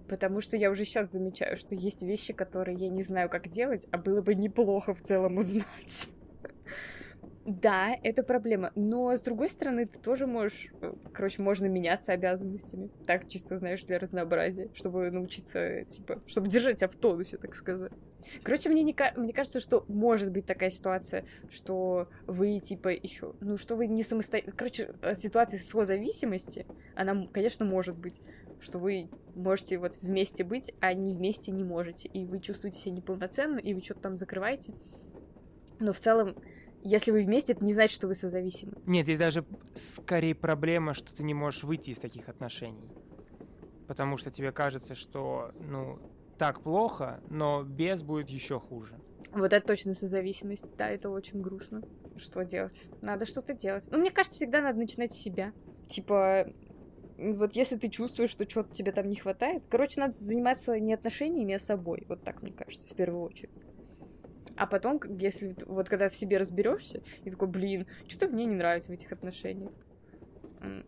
Потому 0.08 0.42
что 0.42 0.56
я 0.58 0.70
уже 0.70 0.86
сейчас 0.86 1.12
замечаю, 1.12 1.58
что 1.58 1.74
есть 1.74 2.04
вещи, 2.04 2.34
которые 2.34 2.78
я 2.78 2.90
не 2.90 3.02
знаю, 3.02 3.30
как 3.30 3.50
делать, 3.50 3.88
а 3.92 3.98
было 3.98 4.22
бы 4.22 4.36
неплохо 4.36 4.94
в 4.94 5.02
целом 5.02 5.38
узнать. 5.38 6.10
Да, 7.46 7.96
это 8.02 8.24
проблема. 8.24 8.72
Но 8.76 9.16
с 9.16 9.22
другой 9.22 9.50
стороны, 9.50 9.86
ты 9.86 10.00
тоже 10.00 10.26
можешь, 10.26 10.70
э, 10.82 10.94
короче, 11.14 11.44
можно 11.44 11.68
меняться 11.68 12.12
обязанностями. 12.12 12.90
Так 13.06 13.28
чисто, 13.28 13.56
знаешь, 13.56 13.84
для 13.84 14.00
разнообразия, 14.00 14.72
чтобы 14.74 15.12
научиться, 15.12 15.84
типа, 15.86 16.24
чтобы 16.26 16.48
держать 16.48 16.80
себя 16.80 16.88
в 16.88 16.96
тонусе, 16.96 17.38
так 17.38 17.54
сказать. 17.54 17.92
Короче, 18.42 18.70
мне, 18.70 18.82
не, 18.82 18.96
мне 19.16 19.32
кажется, 19.32 19.60
что 19.60 19.86
может 19.88 20.32
быть 20.32 20.48
такая 20.48 20.72
ситуация, 20.72 21.24
что 21.52 22.10
вы, 22.26 22.58
типа, 22.58 22.88
еще, 22.88 23.36
ну, 23.42 23.58
что 23.58 23.76
вы 23.76 23.86
не 23.86 24.02
самостоятельно... 24.02 24.56
Короче, 24.58 24.96
э, 25.04 25.14
ситуация 25.14 25.60
созависимости, 25.60 26.66
она, 26.96 27.28
конечно, 27.32 27.64
может 27.64 27.96
быть, 27.96 28.22
что 28.60 28.80
вы 28.80 29.08
можете 29.36 29.78
вот 29.78 30.00
вместе 30.02 30.44
быть, 30.44 30.74
а 30.80 30.96
не 30.96 31.14
вместе 31.14 31.52
не 31.52 31.64
можете, 31.64 32.08
и 32.08 32.26
вы 32.26 32.40
чувствуете 32.40 32.80
себя 32.80 32.96
неполноценно, 32.96 33.60
и 33.60 33.76
вы 33.76 33.82
что-то 33.82 34.00
там 34.00 34.18
закрываете. 34.18 34.74
Но 35.80 35.94
в 35.94 36.00
целом 36.00 36.36
если 36.86 37.12
вы 37.12 37.24
вместе, 37.24 37.54
это 37.54 37.66
не 37.66 37.74
значит, 37.74 37.96
что 37.96 38.08
вы 38.08 38.14
созависимы. 38.14 38.74
Нет, 38.86 39.06
здесь 39.06 39.18
даже 39.18 39.44
скорее 39.74 40.36
проблема, 40.36 40.94
что 40.94 41.14
ты 41.16 41.24
не 41.24 41.34
можешь 41.34 41.64
выйти 41.64 41.90
из 41.90 41.98
таких 41.98 42.30
отношений. 42.30 42.88
Потому 43.88 44.18
что 44.18 44.30
тебе 44.30 44.52
кажется, 44.52 44.94
что, 44.94 45.52
ну, 45.60 45.98
так 46.38 46.62
плохо, 46.62 47.22
но 47.30 47.64
без 47.64 48.04
будет 48.04 48.30
еще 48.30 48.60
хуже. 48.60 48.94
Вот 49.32 49.52
это 49.52 49.66
точно 49.66 49.94
созависимость, 49.94 50.76
да, 50.78 50.88
это 50.90 51.10
очень 51.10 51.42
грустно. 51.42 51.82
Что 52.18 52.46
делать? 52.46 52.88
Надо 53.02 53.26
что-то 53.26 53.54
делать. 53.54 53.88
Ну, 53.90 53.98
мне 53.98 54.12
кажется, 54.12 54.38
всегда 54.38 54.62
надо 54.62 54.78
начинать 54.78 55.12
с 55.12 55.18
себя. 55.18 55.54
Типа, 55.88 56.48
вот 57.18 57.54
если 57.56 57.78
ты 57.78 57.90
чувствуешь, 57.90 58.30
что 58.30 58.48
что-то 58.48 58.74
тебе 58.74 58.92
там 58.92 59.10
не 59.10 59.16
хватает, 59.16 59.66
короче, 59.68 60.00
надо 60.00 60.14
заниматься 60.14 60.80
не 60.80 60.94
отношениями, 60.94 61.56
а 61.56 61.60
собой. 61.60 62.06
Вот 62.08 62.24
так, 62.24 62.44
мне 62.44 62.52
кажется, 62.52 62.88
в 62.88 62.96
первую 62.96 63.24
очередь. 63.24 63.64
А 64.58 64.68
потом, 64.68 65.02
если 65.18 65.56
вот 65.66 65.90
когда 65.90 66.10
в 66.10 66.16
себе 66.16 66.38
разберешься, 66.38 67.02
и 67.24 67.30
такой, 67.30 67.48
блин, 67.48 67.88
что-то 68.08 68.34
мне 68.34 68.46
не 68.46 68.56
нравится 68.56 68.92
в 68.92 68.94
этих 68.94 69.12
отношениях. 69.12 69.72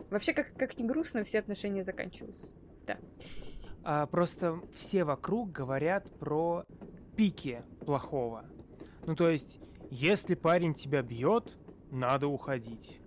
Вообще, 0.10 0.34
как, 0.34 0.54
как 0.56 0.78
ни 0.80 0.88
грустно, 0.88 1.24
все 1.24 1.40
отношения 1.40 1.84
заканчиваются. 1.84 2.56
Да. 2.86 2.98
А, 3.84 4.06
просто 4.08 4.60
все 4.76 5.04
вокруг 5.04 5.52
говорят 5.52 6.10
про 6.20 6.66
пики 7.16 7.62
плохого. 7.86 8.46
Ну, 9.06 9.16
то 9.16 9.30
есть, 9.30 9.60
если 9.92 10.36
парень 10.36 10.74
тебя 10.74 11.02
бьет, 11.02 11.58
надо 11.92 12.28
уходить. 12.28 13.00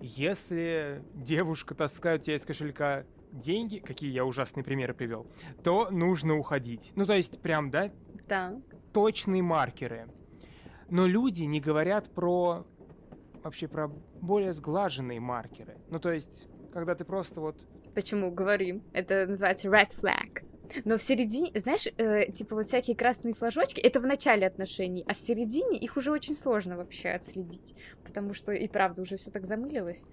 Если 0.00 1.02
девушка 1.14 1.74
таскает 1.74 2.22
тебя 2.22 2.36
из 2.36 2.44
кошелька 2.44 3.04
деньги, 3.32 3.78
какие 3.78 4.10
я 4.10 4.24
ужасные 4.24 4.64
примеры 4.64 4.94
привел, 4.94 5.26
то 5.62 5.90
нужно 5.90 6.36
уходить. 6.36 6.92
Ну, 6.94 7.04
то 7.04 7.14
есть, 7.14 7.40
прям, 7.40 7.70
да? 7.70 7.90
Да 8.28 8.60
точные 8.92 9.42
маркеры. 9.42 10.08
Но 10.88 11.06
люди 11.06 11.44
не 11.44 11.60
говорят 11.60 12.10
про 12.10 12.66
вообще 13.42 13.68
про 13.68 13.88
более 14.20 14.52
сглаженные 14.52 15.20
маркеры. 15.20 15.78
Ну, 15.88 15.98
то 15.98 16.12
есть, 16.12 16.46
когда 16.72 16.94
ты 16.94 17.04
просто 17.04 17.40
вот... 17.40 17.56
Почему 17.94 18.30
говорим? 18.30 18.82
Это 18.92 19.26
называется 19.26 19.68
red 19.68 19.88
flag. 19.88 20.44
Но 20.84 20.98
в 20.98 21.02
середине, 21.02 21.50
знаешь, 21.58 21.86
э, 21.96 22.30
типа 22.30 22.54
вот 22.54 22.64
всякие 22.64 22.96
красные 22.96 23.34
флажочки, 23.34 23.80
это 23.80 23.98
в 23.98 24.06
начале 24.06 24.46
отношений, 24.46 25.04
а 25.08 25.14
в 25.14 25.18
середине 25.18 25.76
их 25.78 25.96
уже 25.96 26.12
очень 26.12 26.36
сложно 26.36 26.76
вообще 26.76 27.10
отследить, 27.10 27.74
потому 28.04 28.34
что 28.34 28.52
и 28.52 28.68
правда 28.68 29.02
уже 29.02 29.16
все 29.16 29.32
так 29.32 29.46
замылилось. 29.46 30.06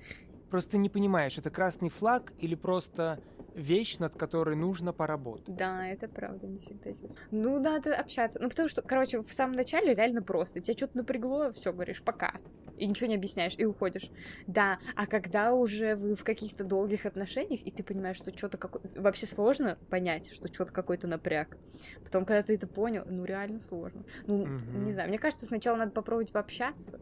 Просто 0.49 0.77
не 0.77 0.89
понимаешь, 0.89 1.37
это 1.37 1.51
красный 1.51 1.89
флаг 1.89 2.33
или 2.39 2.55
просто 2.55 3.19
вещь, 3.57 3.97
над 3.97 4.15
которой 4.15 4.55
нужно 4.55 4.93
поработать. 4.93 5.55
Да, 5.55 5.85
это 5.87 6.07
правда, 6.07 6.47
не 6.47 6.59
всегда 6.59 6.91
есть. 6.91 7.19
Ну, 7.31 7.59
надо 7.59 7.95
общаться. 7.95 8.39
Ну, 8.41 8.49
потому 8.49 8.69
что, 8.69 8.81
короче, 8.81 9.19
в 9.19 9.33
самом 9.33 9.55
начале 9.55 9.93
реально 9.93 10.21
просто. 10.21 10.61
Тебя 10.61 10.77
что-то 10.77 10.97
напрягло, 10.97 11.51
все 11.51 11.73
говоришь, 11.73 12.01
пока. 12.01 12.35
И 12.77 12.85
ничего 12.85 13.07
не 13.07 13.15
объясняешь, 13.15 13.55
и 13.57 13.65
уходишь. 13.65 14.11
Да, 14.45 14.77
а 14.95 15.07
когда 15.07 15.53
уже 15.53 15.95
вы 15.95 16.15
в 16.15 16.23
каких-то 16.23 16.63
долгих 16.63 17.07
отношениях, 17.07 17.61
и 17.65 17.71
ты 17.71 17.83
понимаешь, 17.83 18.17
что 18.17 18.35
что-то 18.37 18.57
какое... 18.57 18.83
Вообще 18.95 19.25
сложно 19.25 19.77
понять, 19.89 20.31
что 20.31 20.53
что-то 20.53 20.71
какой-то 20.71 21.07
напряг. 21.07 21.57
Потом, 22.03 22.25
когда 22.25 22.43
ты 22.43 22.53
это 22.53 22.67
понял, 22.67 23.03
ну, 23.09 23.25
реально 23.25 23.59
сложно. 23.59 24.03
Ну, 24.27 24.43
угу. 24.43 24.51
не 24.85 24.91
знаю, 24.91 25.09
мне 25.09 25.17
кажется, 25.17 25.47
сначала 25.47 25.77
надо 25.77 25.91
попробовать 25.91 26.31
пообщаться, 26.31 26.99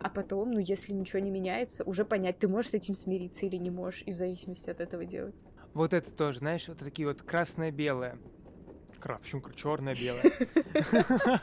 а 0.00 0.08
потом, 0.08 0.52
ну, 0.52 0.58
если 0.58 0.92
ничего 0.92 1.20
не 1.20 1.30
меняется, 1.30 1.84
уже 1.84 2.04
понять, 2.04 2.38
ты 2.38 2.48
можешь 2.48 2.70
с 2.70 2.74
этим 2.74 2.94
смириться 2.94 3.46
или 3.46 3.56
не 3.56 3.70
можешь, 3.70 4.02
и 4.06 4.12
в 4.12 4.16
зависимости 4.16 4.70
от 4.70 4.80
этого 4.80 5.04
делать. 5.04 5.44
Вот 5.74 5.92
это 5.92 6.10
тоже, 6.10 6.38
знаешь, 6.38 6.66
вот 6.68 6.78
такие 6.78 7.06
вот 7.06 7.22
красное-белое. 7.22 8.18
Кра, 9.00 9.18
почему 9.18 9.42
черное-белое? 9.54 10.22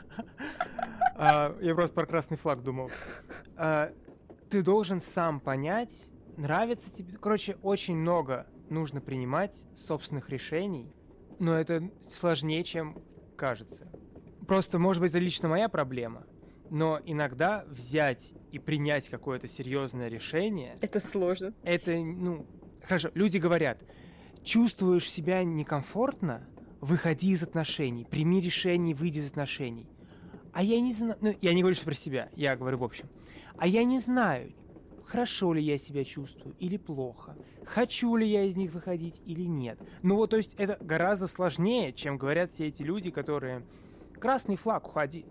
А, 1.18 1.56
я 1.62 1.74
просто 1.74 1.94
про 1.94 2.04
красный 2.04 2.36
флаг 2.36 2.62
думал. 2.62 2.90
А, 3.56 3.90
ты 4.50 4.62
должен 4.62 5.00
сам 5.00 5.40
понять, 5.40 6.10
нравится 6.36 6.90
тебе. 6.90 7.16
Короче, 7.16 7.56
очень 7.62 7.96
много 7.96 8.46
нужно 8.68 9.00
принимать 9.00 9.56
собственных 9.74 10.28
решений, 10.28 10.92
но 11.38 11.58
это 11.58 11.90
сложнее, 12.10 12.64
чем 12.64 13.02
кажется. 13.36 13.90
Просто, 14.46 14.78
может 14.78 15.00
быть, 15.00 15.10
это 15.12 15.18
лично 15.18 15.48
моя 15.48 15.68
проблема, 15.68 16.26
но 16.70 17.00
иногда 17.04 17.64
взять 17.68 18.34
и 18.52 18.58
принять 18.58 19.08
какое-то 19.08 19.48
серьезное 19.48 20.08
решение... 20.08 20.76
Это 20.80 21.00
сложно. 21.00 21.52
Это, 21.62 21.96
ну, 21.96 22.46
хорошо, 22.82 23.10
люди 23.14 23.38
говорят, 23.38 23.82
чувствуешь 24.42 25.10
себя 25.10 25.44
некомфортно, 25.44 26.46
выходи 26.80 27.30
из 27.30 27.42
отношений, 27.42 28.04
прими 28.04 28.40
решение, 28.40 28.94
выйди 28.94 29.18
из 29.18 29.30
отношений. 29.30 29.88
А 30.52 30.62
я 30.62 30.80
не 30.80 30.92
знаю, 30.92 31.18
ну, 31.20 31.34
я 31.40 31.52
не 31.52 31.62
говорю 31.62 31.76
про 31.84 31.94
себя, 31.94 32.30
я 32.34 32.56
говорю 32.56 32.78
в 32.78 32.84
общем. 32.84 33.08
А 33.58 33.66
я 33.66 33.84
не 33.84 33.98
знаю, 33.98 34.52
хорошо 35.04 35.52
ли 35.52 35.62
я 35.62 35.78
себя 35.78 36.04
чувствую 36.04 36.54
или 36.58 36.76
плохо, 36.76 37.36
хочу 37.64 38.16
ли 38.16 38.28
я 38.28 38.44
из 38.44 38.56
них 38.56 38.72
выходить 38.72 39.20
или 39.24 39.42
нет. 39.42 39.78
Ну 40.02 40.16
вот, 40.16 40.30
то 40.30 40.36
есть 40.36 40.54
это 40.56 40.78
гораздо 40.80 41.26
сложнее, 41.26 41.92
чем 41.92 42.18
говорят 42.18 42.52
все 42.52 42.68
эти 42.68 42.82
люди, 42.82 43.10
которые 43.10 43.66
«красный 44.20 44.56
флаг, 44.56 44.88
уходи». 44.88 45.26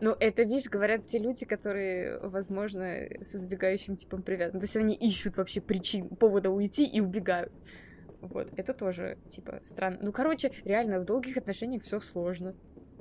Ну, 0.00 0.14
это, 0.18 0.42
видишь, 0.42 0.68
говорят 0.68 1.06
те 1.06 1.18
люди, 1.18 1.46
которые, 1.46 2.18
возможно, 2.20 2.84
с 3.20 3.34
избегающим 3.34 3.96
типом 3.96 4.22
привязаны. 4.22 4.60
То 4.60 4.66
есть 4.66 4.76
они 4.76 4.94
ищут 4.94 5.36
вообще 5.36 5.60
причин, 5.60 6.08
повода 6.08 6.50
уйти 6.50 6.86
и 6.86 7.00
убегают. 7.00 7.52
Вот, 8.20 8.52
это 8.56 8.74
тоже, 8.74 9.16
типа, 9.28 9.60
странно. 9.62 9.98
Ну, 10.02 10.12
короче, 10.12 10.52
реально, 10.64 10.98
в 10.98 11.04
долгих 11.04 11.36
отношениях 11.36 11.84
все 11.84 12.00
сложно. 12.00 12.54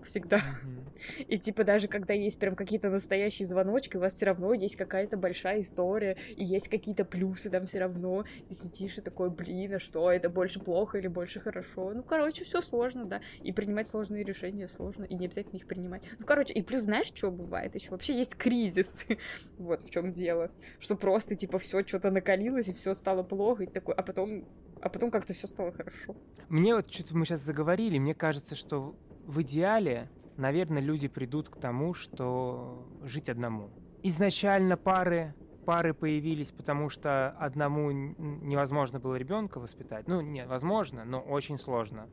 Всегда. 0.04 0.42
И 1.28 1.38
типа 1.38 1.64
даже 1.64 1.88
когда 1.88 2.14
есть 2.14 2.40
прям 2.40 2.56
какие-то 2.56 2.90
настоящие 2.90 3.48
звоночки, 3.48 3.98
у 3.98 4.00
вас 4.00 4.14
все 4.14 4.26
равно 4.26 4.54
есть 4.54 4.76
какая-то 4.76 5.18
большая 5.18 5.62
история, 5.62 6.18
и 6.36 6.44
есть 6.44 6.70
какие-то 6.70 7.06
плюсы 7.06 7.50
там 7.50 7.66
все 7.66 7.80
равно. 7.80 8.26
Ты 8.48 8.56
сидишь 8.56 8.98
и 8.98 9.02
такой, 9.02 9.30
блин, 9.30 9.76
а 9.76 9.80
что, 9.80 10.12
это 10.12 10.30
больше 10.30 10.60
плохо 10.60 10.98
или 10.98 11.08
больше 11.08 11.40
хорошо? 11.40 11.94
Ну, 11.94 12.04
короче, 12.04 12.44
все 12.44 12.62
сложно, 12.62 13.06
да. 13.06 13.22
И 13.44 13.52
принимать 13.52 13.88
сложные 13.88 14.24
решения 14.24 14.68
сложно, 14.68 15.04
и 15.04 15.16
не 15.16 15.26
обязательно 15.26 15.58
их 15.58 15.68
принимать. 15.68 16.04
Ну, 16.20 16.26
короче, 16.26 16.54
и 16.54 16.62
плюс 16.62 16.84
знаешь, 16.84 17.12
что 17.14 17.32
бывает 17.32 17.76
еще? 17.76 17.92
Вообще 17.92 18.16
есть 18.16 18.36
кризис. 18.36 19.06
вот 19.58 19.82
в 19.82 19.90
чем 19.90 20.14
дело. 20.14 20.52
Что 20.80 20.96
просто, 20.96 21.36
типа, 21.36 21.60
все 21.60 21.84
что-то 21.86 22.12
накалилось, 22.12 22.70
и 22.70 22.74
все 22.74 22.94
стало 22.94 23.24
плохо, 23.24 23.64
и 23.64 23.68
такой, 23.68 23.96
а 23.96 24.04
потом 24.04 24.46
а 24.82 24.90
потом 24.90 25.12
как-то 25.12 25.34
все 25.34 25.48
стало 25.48 25.72
хорошо. 25.72 26.16
Мне 26.50 26.76
вот 26.76 26.92
что-то 26.92 27.18
мы 27.18 27.26
сейчас 27.26 27.42
заговорили, 27.42 27.98
мне 27.98 28.14
кажется, 28.14 28.56
что 28.56 28.96
в 29.28 29.42
идеале, 29.44 30.10
наверное, 30.38 30.82
люди 30.82 31.08
придут 31.08 31.50
к 31.50 31.58
тому, 31.58 31.94
что 31.94 32.88
жить 33.04 33.30
одному. 33.30 33.70
Изначально 34.02 34.78
пары 34.78 35.36
пары 35.68 35.94
появились, 35.94 36.54
потому 36.54 36.90
что 36.90 37.32
одному 37.32 37.92
невозможно 37.92 39.02
было 39.02 39.16
ребенка 39.16 39.60
воспитать. 39.60 40.08
Ну, 40.08 40.22
нет, 40.22 40.48
возможно, 40.48 41.04
но 41.04 41.20
очень 41.20 41.58
сложно. 41.58 42.08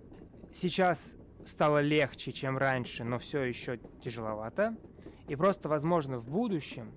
Сейчас 0.53 1.15
стало 1.45 1.81
легче, 1.81 2.33
чем 2.33 2.59
раньше, 2.59 3.05
но 3.05 3.21
все 3.21 3.45
еще 3.45 3.79
тяжеловато. 4.03 4.77
И 5.29 5.37
просто, 5.37 5.69
возможно, 5.69 6.19
в 6.19 6.29
будущем, 6.29 6.91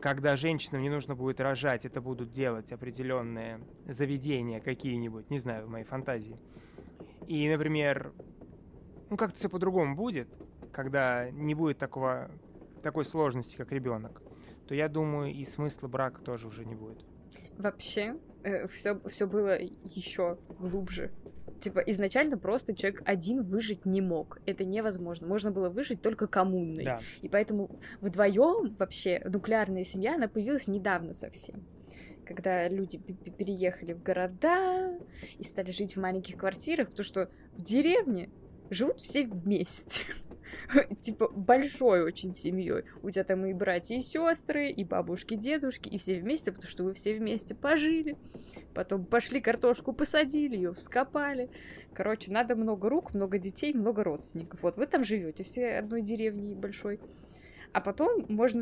когда 0.00 0.34
женщинам 0.34 0.80
не 0.80 0.88
нужно 0.88 1.14
будет 1.14 1.42
рожать, 1.42 1.84
это 1.84 2.00
будут 2.00 2.30
делать 2.30 2.72
определенные 2.72 3.60
заведения 3.86 4.60
какие-нибудь, 4.60 5.28
не 5.28 5.38
знаю, 5.38 5.66
в 5.66 5.68
моей 5.68 5.84
фантазии. 5.84 6.38
И, 7.26 7.46
например, 7.50 8.14
ну 9.10 9.16
как-то 9.16 9.36
все 9.36 9.48
по-другому 9.48 9.94
будет, 9.94 10.28
когда 10.72 11.30
не 11.30 11.54
будет 11.54 11.78
такого, 11.78 12.30
такой 12.82 13.04
сложности, 13.04 13.56
как 13.56 13.72
ребенок, 13.72 14.22
то 14.66 14.74
я 14.74 14.88
думаю, 14.88 15.34
и 15.34 15.44
смысла 15.44 15.88
брака 15.88 16.22
тоже 16.22 16.46
уже 16.46 16.64
не 16.64 16.74
будет. 16.74 17.04
Вообще, 17.58 18.16
э, 18.42 18.66
все, 18.68 19.00
все 19.06 19.26
было 19.26 19.58
еще 19.60 20.38
глубже. 20.58 21.12
Типа, 21.60 21.80
изначально 21.80 22.38
просто 22.38 22.74
человек 22.74 23.02
один 23.04 23.42
выжить 23.42 23.84
не 23.84 24.00
мог. 24.00 24.38
Это 24.46 24.64
невозможно. 24.64 25.26
Можно 25.26 25.50
было 25.50 25.68
выжить 25.68 26.00
только 26.00 26.26
коммунной. 26.26 26.84
Да. 26.84 27.00
И 27.20 27.28
поэтому 27.28 27.78
вдвоем 28.00 28.74
вообще 28.78 29.20
нуклеарная 29.24 29.84
семья, 29.84 30.14
она 30.14 30.28
появилась 30.28 30.68
недавно 30.68 31.12
совсем 31.12 31.62
когда 32.30 32.68
люди 32.68 32.96
переехали 32.96 33.92
в 33.92 34.04
города 34.04 34.96
и 35.36 35.42
стали 35.42 35.72
жить 35.72 35.96
в 35.96 36.00
маленьких 36.00 36.36
квартирах, 36.36 36.90
потому 36.90 37.04
что 37.04 37.28
в 37.54 37.60
деревне 37.60 38.30
живут 38.70 39.00
все 39.00 39.26
вместе. 39.26 40.04
типа 41.00 41.28
большой 41.28 42.02
очень 42.02 42.34
семьей. 42.34 42.84
У 43.02 43.10
тебя 43.10 43.24
там 43.24 43.44
и 43.46 43.52
братья, 43.52 43.96
и 43.96 44.00
сестры, 44.00 44.70
и 44.70 44.84
бабушки, 44.84 45.34
дедушки, 45.34 45.88
и 45.88 45.98
все 45.98 46.20
вместе, 46.20 46.52
потому 46.52 46.70
что 46.70 46.84
вы 46.84 46.92
все 46.92 47.14
вместе 47.14 47.54
пожили. 47.54 48.16
Потом 48.74 49.04
пошли 49.04 49.40
картошку 49.40 49.92
посадили, 49.92 50.56
ее 50.56 50.72
вскопали. 50.72 51.50
Короче, 51.94 52.30
надо 52.30 52.54
много 52.54 52.88
рук, 52.88 53.14
много 53.14 53.38
детей, 53.38 53.74
много 53.74 54.04
родственников. 54.04 54.62
Вот 54.62 54.76
вы 54.76 54.86
там 54.86 55.04
живете, 55.04 55.42
все 55.42 55.78
одной 55.78 56.02
деревни 56.02 56.54
большой. 56.54 57.00
А 57.72 57.80
потом 57.80 58.26
можно 58.28 58.60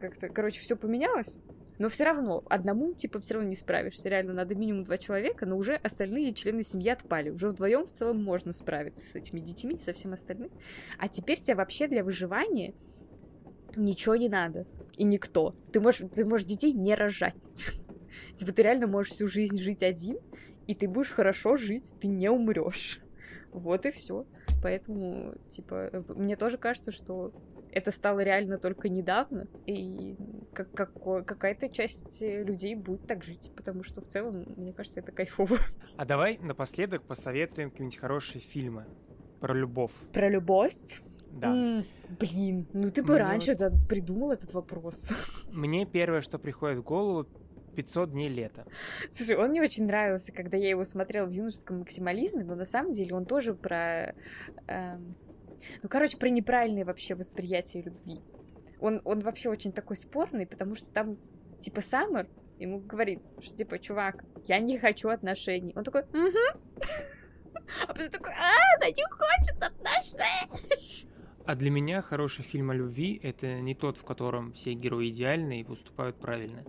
как-то, 0.00 0.28
короче, 0.28 0.60
все 0.60 0.76
поменялось. 0.76 1.38
Но 1.78 1.88
все 1.88 2.04
равно, 2.04 2.42
одному, 2.48 2.94
типа, 2.94 3.20
все 3.20 3.34
равно 3.34 3.48
не 3.48 3.56
справишься. 3.56 4.08
Реально, 4.08 4.32
надо 4.32 4.54
минимум 4.54 4.84
два 4.84 4.96
человека, 4.96 5.46
но 5.46 5.56
уже 5.56 5.74
остальные 5.74 6.32
члены 6.32 6.62
семьи 6.62 6.88
отпали. 6.88 7.30
Уже 7.30 7.48
вдвоем 7.48 7.84
в 7.84 7.92
целом 7.92 8.22
можно 8.22 8.52
справиться 8.52 9.04
с 9.04 9.14
этими 9.14 9.40
детьми 9.40 9.76
и 9.76 9.80
со 9.80 9.92
всем 9.92 10.12
остальным. 10.12 10.50
А 10.98 11.08
теперь 11.08 11.40
тебе 11.40 11.56
вообще 11.56 11.86
для 11.86 12.02
выживания 12.02 12.74
ничего 13.76 14.16
не 14.16 14.28
надо. 14.28 14.66
И 14.96 15.04
никто. 15.04 15.54
Ты 15.72 15.80
можешь, 15.80 16.08
ты 16.14 16.24
можешь 16.24 16.46
детей 16.46 16.72
не 16.72 16.94
рожать. 16.94 17.50
Типа, 18.36 18.52
ты 18.52 18.62
реально 18.62 18.86
можешь 18.86 19.12
всю 19.12 19.26
жизнь 19.26 19.58
жить 19.58 19.82
один, 19.82 20.18
и 20.66 20.74
ты 20.74 20.88
будешь 20.88 21.10
хорошо 21.10 21.56
жить, 21.56 21.94
ты 22.00 22.08
не 22.08 22.30
умрешь. 22.30 23.00
Вот 23.52 23.86
и 23.86 23.90
все. 23.90 24.26
Поэтому, 24.62 25.34
типа, 25.48 26.04
мне 26.08 26.36
тоже 26.36 26.58
кажется, 26.58 26.92
что 26.92 27.32
это 27.76 27.90
стало 27.90 28.20
реально 28.20 28.56
только 28.56 28.88
недавно, 28.88 29.48
и 29.66 30.16
как, 30.54 30.72
как, 30.72 31.26
какая-то 31.26 31.68
часть 31.68 32.22
людей 32.22 32.74
будет 32.74 33.06
так 33.06 33.22
жить, 33.22 33.52
потому 33.54 33.84
что 33.84 34.00
в 34.00 34.08
целом, 34.08 34.46
мне 34.56 34.72
кажется, 34.72 35.00
это 35.00 35.12
кайфово. 35.12 35.58
А 35.98 36.06
давай 36.06 36.38
напоследок 36.38 37.02
посоветуем 37.02 37.70
какие-нибудь 37.70 37.98
хорошие 37.98 38.40
фильмы 38.40 38.86
про 39.40 39.52
любовь. 39.52 39.92
Про 40.14 40.30
любовь? 40.30 41.02
Да. 41.32 41.48
М-м, 41.48 41.84
блин, 42.18 42.66
ну 42.72 42.90
ты 42.90 43.02
бы 43.02 43.12
Мне 43.12 43.22
раньше 43.22 43.52
вот... 43.58 43.72
придумал 43.86 44.32
этот 44.32 44.54
вопрос. 44.54 45.12
Мне 45.52 45.84
первое, 45.84 46.22
что 46.22 46.38
приходит 46.38 46.78
в 46.78 46.82
голову, 46.82 47.28
500 47.74 48.10
дней 48.10 48.30
лета. 48.30 48.64
Слушай, 49.10 49.36
он 49.36 49.50
мне 49.50 49.60
очень 49.60 49.84
нравился, 49.84 50.32
когда 50.32 50.56
я 50.56 50.70
его 50.70 50.84
смотрела 50.84 51.26
в 51.26 51.30
юношеском 51.30 51.80
максимализме, 51.80 52.42
но 52.42 52.54
на 52.54 52.64
самом 52.64 52.92
деле 52.92 53.14
он 53.14 53.26
тоже 53.26 53.52
про... 53.52 54.14
Эм 54.66 55.14
ну, 55.82 55.88
короче, 55.88 56.16
про 56.16 56.28
неправильное 56.28 56.84
вообще 56.84 57.14
восприятие 57.14 57.82
любви. 57.82 58.20
Он, 58.80 59.00
он 59.04 59.20
вообще 59.20 59.48
очень 59.48 59.72
такой 59.72 59.96
спорный, 59.96 60.46
потому 60.46 60.74
что 60.74 60.92
там, 60.92 61.16
типа, 61.60 61.80
Саммер 61.80 62.28
ему 62.58 62.80
говорит, 62.80 63.30
что, 63.40 63.56
типа, 63.56 63.78
чувак, 63.78 64.24
я 64.46 64.58
не 64.58 64.78
хочу 64.78 65.08
отношений. 65.08 65.72
Он 65.76 65.84
такой, 65.84 66.02
угу. 66.02 66.60
А 67.82 67.86
потом 67.88 68.08
такой, 68.08 68.32
а, 68.32 68.76
она 68.76 68.86
не 68.86 69.04
хочет 69.10 69.62
отношений. 69.62 71.08
А 71.46 71.54
для 71.54 71.70
меня 71.70 72.02
хороший 72.02 72.42
фильм 72.42 72.70
о 72.70 72.74
любви— 72.74 73.20
это 73.22 73.60
не 73.60 73.74
тот, 73.74 73.98
в 73.98 74.04
котором 74.04 74.52
все 74.52 74.72
герои 74.72 75.10
идеальны 75.10 75.60
и 75.60 75.64
поступают 75.64 76.18
правильно. 76.18 76.64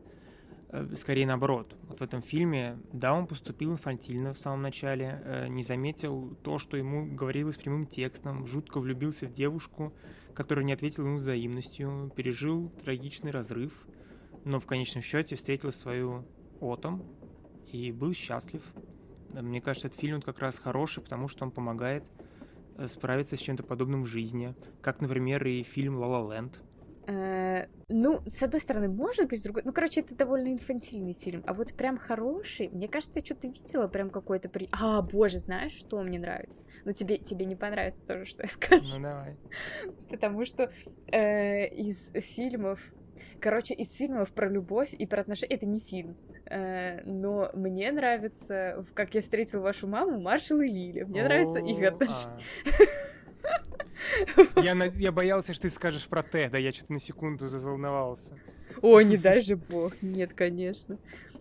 Э, 0.70 0.86
скорее 0.98 1.26
наоборот. 1.26 1.76
Вот 1.88 2.00
в 2.00 2.04
этом 2.04 2.22
фильме, 2.22 2.78
да, 2.92 3.14
он 3.14 3.28
поступил 3.28 3.72
инфантильно 3.72 4.34
в 4.34 4.40
самом 4.40 4.62
начале, 4.62 5.22
э, 5.24 5.48
не 5.48 5.64
заметил 5.64 6.36
то, 6.44 6.60
что 6.60 6.76
ему 6.76 7.06
говорилось 7.06 7.58
прямым 7.58 7.86
текстом, 7.86 8.46
жутко 8.46 8.80
влюбился 8.80 9.28
в 9.28 9.34
девушку, 9.34 9.94
которая 10.34 10.66
не 10.66 10.74
ответила 10.74 11.06
ему 11.06 11.18
взаимностью, 11.18 12.12
пережил 12.16 12.70
трагичный 12.84 13.32
разрыв, 13.32 13.88
но 14.44 14.60
в 14.60 14.66
конечном 14.66 15.04
счете 15.04 15.36
встретил 15.36 15.72
свою 15.72 16.26
Отом 16.60 17.04
и 17.72 17.92
был 17.92 18.14
счастлив. 18.14 18.64
Мне 19.34 19.62
кажется, 19.62 19.88
этот 19.88 20.00
фильм 20.00 20.22
как 20.22 20.40
раз 20.40 20.58
хороший, 20.58 21.04
потому 21.04 21.28
что 21.28 21.46
он 21.46 21.52
помогает 21.52 22.04
э, 22.76 22.88
справиться 22.88 23.38
с 23.38 23.40
чем-то 23.40 23.64
подобным 23.64 24.04
в 24.04 24.08
жизни, 24.08 24.54
как, 24.82 25.00
например, 25.00 25.46
и 25.46 25.64
фильм 25.64 25.98
«Ла 25.98 26.08
Ла 26.08 26.34
Ленд», 26.36 26.60
Э, 26.60 26.67
ну, 27.08 28.22
с 28.26 28.44
одной 28.44 28.60
стороны, 28.60 28.90
может 28.90 29.30
быть, 29.30 29.40
с 29.40 29.44
другой... 29.44 29.62
Ну, 29.64 29.72
короче, 29.72 30.02
это 30.02 30.16
довольно 30.16 30.52
инфантильный 30.52 31.14
фильм. 31.14 31.42
А 31.48 31.54
вот 31.54 31.74
прям 31.74 31.98
хороший, 31.98 32.68
мне 32.68 32.90
кажется, 32.90 33.20
я 33.20 33.26
что-то 33.26 33.48
видела 33.48 33.88
прям 33.88 34.10
какой-то... 34.10 34.50
При... 34.50 34.68
А, 34.74 35.02
боже, 35.02 35.38
знаешь, 35.38 35.72
что 35.72 36.02
мне 36.04 36.20
нравится? 36.20 36.66
Ну, 36.84 36.92
тебе, 36.92 37.18
тебе 37.18 37.46
не 37.46 37.56
понравится 37.56 38.06
тоже, 38.06 38.26
что 38.26 38.44
я 38.44 38.48
скажу. 38.48 38.84
Ну, 38.84 39.02
давай. 39.02 39.38
Потому 40.10 40.46
что 40.46 40.70
э, 41.12 41.68
из 41.68 42.12
фильмов... 42.12 42.82
Короче, 43.40 43.74
из 43.74 43.94
фильмов 43.94 44.34
про 44.34 44.50
любовь 44.50 44.94
и 44.94 45.06
про 45.06 45.22
отношения... 45.22 45.56
Это 45.56 45.66
не 45.66 45.80
фильм. 45.80 46.18
Э, 46.50 47.04
но 47.06 47.50
мне 47.54 47.90
нравится, 47.94 48.86
как 48.94 49.16
я 49.16 49.22
встретил 49.22 49.62
вашу 49.62 49.88
маму, 49.88 50.20
Маршал 50.20 50.60
и 50.60 50.68
Лили. 50.68 51.04
Мне 51.04 51.24
нравятся 51.24 51.60
их 51.60 51.82
отношения. 51.88 52.44
Я, 54.56 54.74
я 54.96 55.12
боялся, 55.12 55.54
что 55.54 55.64
ты 55.64 55.70
скажешь 55.70 56.08
про 56.08 56.24
Теда, 56.24 56.58
я 56.58 56.72
что-то 56.72 56.94
на 56.94 57.00
секунду 57.00 57.48
заволновался. 57.48 58.38
О, 58.82 59.02
не 59.02 59.18
дай 59.18 59.42
же 59.42 59.56
бог, 59.56 60.02
нет, 60.02 60.34
конечно. 60.34 60.98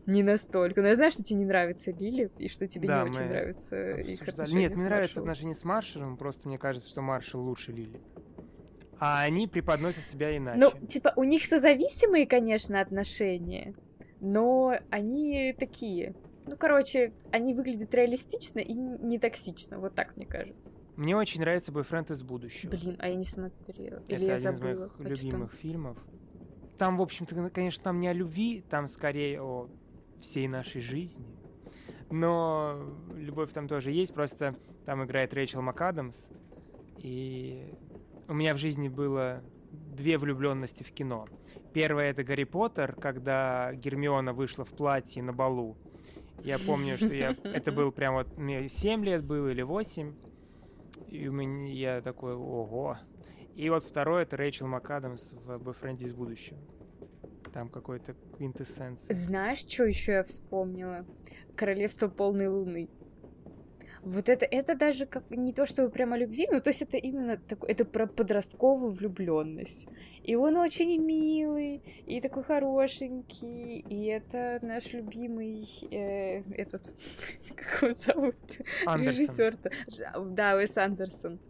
Не 0.06 0.22
настолько. 0.22 0.82
Но 0.82 0.88
я 0.88 0.94
знаю, 0.94 1.10
что 1.10 1.24
тебе 1.24 1.40
не 1.40 1.46
нравится 1.46 1.90
Лили, 1.90 2.30
и 2.38 2.48
что 2.48 2.68
тебе 2.68 2.86
да, 2.86 3.02
не 3.02 3.10
очень 3.10 3.24
нравится 3.24 3.90
их 3.96 4.28
отношения 4.28 4.60
Нет, 4.60 4.76
мне 4.76 4.84
нравятся 4.84 5.20
отношения 5.20 5.54
с 5.54 5.64
Маршалом, 5.64 6.16
просто 6.16 6.48
мне 6.48 6.58
кажется, 6.58 6.88
что 6.88 7.02
Маршал 7.02 7.42
лучше 7.42 7.72
Лили. 7.72 8.00
А 8.98 9.22
они 9.22 9.46
преподносят 9.48 10.04
себя 10.04 10.36
иначе. 10.36 10.58
Ну, 10.58 10.86
типа, 10.86 11.12
у 11.16 11.24
них 11.24 11.44
созависимые, 11.44 12.26
конечно, 12.26 12.80
отношения, 12.80 13.74
но 14.20 14.78
они 14.90 15.54
такие. 15.58 16.14
Ну, 16.46 16.56
короче, 16.56 17.12
они 17.32 17.52
выглядят 17.52 17.92
реалистично 17.92 18.60
и 18.60 18.72
не 18.72 19.18
токсично, 19.18 19.80
вот 19.80 19.94
так 19.94 20.16
мне 20.16 20.24
кажется. 20.24 20.76
Мне 20.96 21.14
очень 21.16 21.40
нравится 21.40 21.72
«Бойфренд 21.72 22.10
из 22.10 22.22
будущего». 22.22 22.70
Блин, 22.70 22.96
а 22.98 23.08
я 23.08 23.14
не 23.14 23.24
смотрела. 23.24 24.02
Или 24.08 24.16
Это 24.16 24.24
я 24.24 24.32
один 24.32 24.42
забыла, 24.42 24.86
из 24.86 24.98
моих 24.98 25.22
любимых 25.22 25.50
там? 25.50 25.58
фильмов. 25.60 25.98
Там, 26.78 26.96
в 26.96 27.02
общем-то, 27.02 27.50
конечно, 27.50 27.84
там 27.84 28.00
не 28.00 28.08
о 28.08 28.12
любви, 28.12 28.64
там 28.68 28.86
скорее 28.86 29.42
о 29.42 29.68
всей 30.20 30.48
нашей 30.48 30.80
жизни. 30.80 31.26
Но 32.10 32.94
любовь 33.14 33.52
там 33.52 33.68
тоже 33.68 33.92
есть, 33.92 34.14
просто 34.14 34.54
там 34.84 35.04
играет 35.04 35.34
Рэйчел 35.34 35.60
МакАдамс. 35.62 36.28
И 36.98 37.74
у 38.28 38.34
меня 38.34 38.54
в 38.54 38.58
жизни 38.58 38.88
было 38.88 39.42
две 39.70 40.18
влюбленности 40.18 40.82
в 40.82 40.92
кино. 40.92 41.26
Первая 41.72 42.10
это 42.10 42.24
Гарри 42.24 42.44
Поттер, 42.44 42.94
когда 42.94 43.74
Гермиона 43.74 44.32
вышла 44.32 44.64
в 44.64 44.70
платье 44.70 45.22
на 45.22 45.32
балу. 45.32 45.76
Я 46.42 46.58
помню, 46.58 46.96
что 46.96 47.12
я 47.12 47.34
это 47.44 47.72
был 47.72 47.92
прям 47.92 48.14
вот 48.14 48.38
мне 48.38 48.68
7 48.68 49.04
лет 49.04 49.24
было 49.24 49.48
или 49.48 49.62
8. 49.62 50.14
И 51.08 51.28
у 51.28 51.32
меня 51.32 51.72
я 51.72 52.02
такой, 52.02 52.34
ого. 52.34 52.98
И 53.54 53.70
вот 53.70 53.84
второй 53.84 54.24
это 54.24 54.36
Рэйчел 54.36 54.66
МакАдамс 54.66 55.32
в 55.32 55.58
«Бойфренде 55.58 56.06
из 56.06 56.12
будущего». 56.12 56.58
Там 57.52 57.68
какой-то 57.70 58.14
квинтэссенция. 58.36 59.14
Знаешь, 59.14 59.58
что 59.58 59.84
еще 59.84 60.12
я 60.12 60.22
вспомнила? 60.22 61.06
Королевство 61.56 62.08
полной 62.08 62.48
луны. 62.48 62.90
Вот 64.06 64.28
это, 64.28 64.46
это 64.46 64.76
даже 64.76 65.04
как 65.04 65.28
не 65.30 65.52
то, 65.52 65.66
чтобы 65.66 65.90
прямо 65.90 66.16
любви, 66.16 66.46
ну 66.48 66.60
то 66.60 66.70
есть 66.70 66.80
это 66.80 66.96
именно 66.96 67.38
такое, 67.38 67.72
это 67.72 67.84
про 67.84 68.06
подростковую 68.06 68.92
влюбленность. 68.92 69.88
И 70.22 70.36
он 70.36 70.56
очень 70.58 70.96
милый, 71.02 71.82
и 72.06 72.20
такой 72.20 72.44
хорошенький, 72.44 73.80
и 73.80 74.04
это 74.04 74.60
наш 74.62 74.92
любимый 74.92 75.66
э, 75.90 76.44
этот, 76.54 76.94
как 77.56 77.82
его 77.82 77.92
зовут? 77.94 78.36
Режиссер. 78.82 79.58
Да, 80.36 80.54
Уэс 80.54 80.76
Андерсон. 80.76 81.40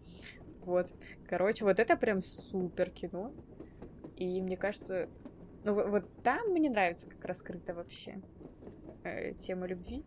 Вот. 0.63 0.87
Короче, 1.29 1.67
вот 1.67 1.79
это 1.79 1.95
прям 1.95 2.23
супер 2.23 2.89
кино. 2.89 3.35
И 4.17 4.41
мне 4.41 4.57
кажется, 4.57 5.11
ну 5.63 5.75
вот, 5.75 5.91
вот 5.91 6.23
там 6.23 6.53
мне 6.53 6.71
нравится 6.71 7.07
как 7.11 7.23
раскрыта 7.27 7.75
вообще 7.75 8.23
э, 9.05 9.35
тема 9.35 9.67
любви. 9.67 10.03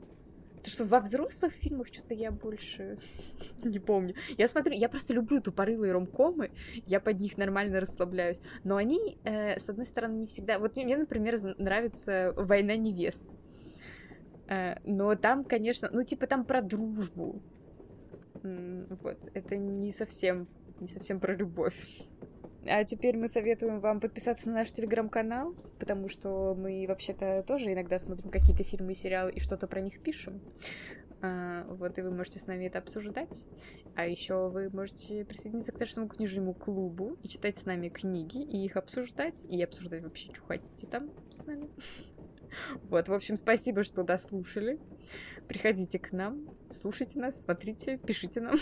Потому 0.60 0.72
что 0.72 0.86
во 0.86 0.99
взрослых 0.99 1.53
фильмах 1.53 1.88
что-то 1.88 2.14
я 2.14 2.32
больше 2.32 2.97
не 3.64 3.80
помню. 3.80 4.16
Я 4.38 4.47
смотрю, 4.47 4.74
я 4.74 4.89
просто 4.89 5.14
люблю 5.14 5.41
тупорылые 5.41 5.93
ромкомы, 5.93 6.51
я 6.86 6.99
под 6.99 7.20
них 7.20 7.38
нормально 7.38 7.80
расслабляюсь. 7.80 8.41
Но 8.64 8.76
они, 8.76 9.18
э, 9.24 9.57
с 9.57 9.70
одной 9.70 9.86
стороны, 9.86 10.18
не 10.18 10.28
всегда... 10.28 10.60
Вот 10.60 10.76
мне, 10.76 10.97
например, 10.97 11.38
нравится 11.57 12.34
«Война 12.36 12.76
невест». 12.76 13.36
Э, 14.47 14.76
но 14.84 15.16
там, 15.16 15.45
конечно, 15.45 15.89
ну, 15.91 16.03
типа, 16.03 16.28
там 16.28 16.43
про 16.43 16.62
дружбу. 16.62 17.41
Вот, 18.43 19.18
это 19.34 19.57
не 19.57 19.91
совсем, 19.91 20.47
не 20.80 20.88
совсем 20.88 21.20
про 21.20 21.36
любовь. 21.36 21.76
А 22.66 22.84
теперь 22.84 23.18
мы 23.18 23.28
советуем 23.28 23.80
вам 23.80 23.99
подписаться 23.99 24.49
на 24.49 24.55
наш 24.55 24.72
телеграм-канал, 24.72 25.55
потому 25.80 26.10
что 26.10 26.55
мы 26.57 26.86
вообще-то 26.88 27.43
тоже 27.47 27.72
иногда 27.72 27.97
смотрим 27.97 28.30
какие-то 28.30 28.64
фильмы 28.64 28.91
и 28.91 28.95
сериалы 28.95 29.32
и 29.32 29.39
что-то 29.39 29.68
про 29.68 29.82
них 29.82 30.01
пишем. 30.01 30.41
А, 31.22 31.66
вот, 31.68 31.97
и 31.97 32.01
вы 32.01 32.12
можете 32.12 32.39
с 32.39 32.47
нами 32.47 32.66
это 32.66 32.80
обсуждать. 32.80 33.45
А 33.95 34.05
еще 34.05 34.49
вы 34.49 34.70
можете 34.70 35.26
присоединиться 35.26 35.72
к 35.72 35.80
нашему 35.80 36.07
книжному 36.07 36.53
клубу 36.53 37.18
и 37.24 37.28
читать 37.28 37.57
с 37.57 37.66
нами 37.66 37.89
книги, 37.89 38.41
и 38.41 38.66
их 38.66 38.78
обсуждать, 38.78 39.45
и 39.45 39.62
обсуждать 39.62 40.03
вообще, 40.03 40.34
что 40.34 40.43
хотите 40.45 40.88
там 40.88 41.10
с 41.32 41.45
нами. 41.45 41.70
Вот, 42.86 43.07
в 43.10 43.14
общем, 43.14 43.36
спасибо, 43.36 43.84
что 43.84 44.01
дослушали. 44.01 44.80
Приходите 45.47 45.99
к 45.99 46.12
нам, 46.12 46.49
слушайте 46.72 47.20
нас, 47.20 47.43
смотрите, 47.43 47.97
пишите 47.97 48.41
нам. 48.41 48.55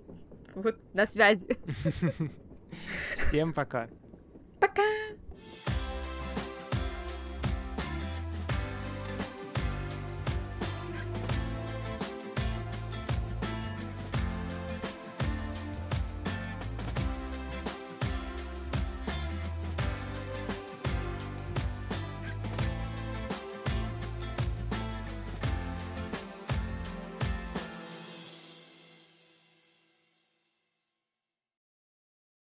Вот, 0.54 0.78
на 0.94 1.04
связи. 1.04 1.58
Всем 3.16 3.52
пока. 3.52 3.88
Пока. 4.60 4.82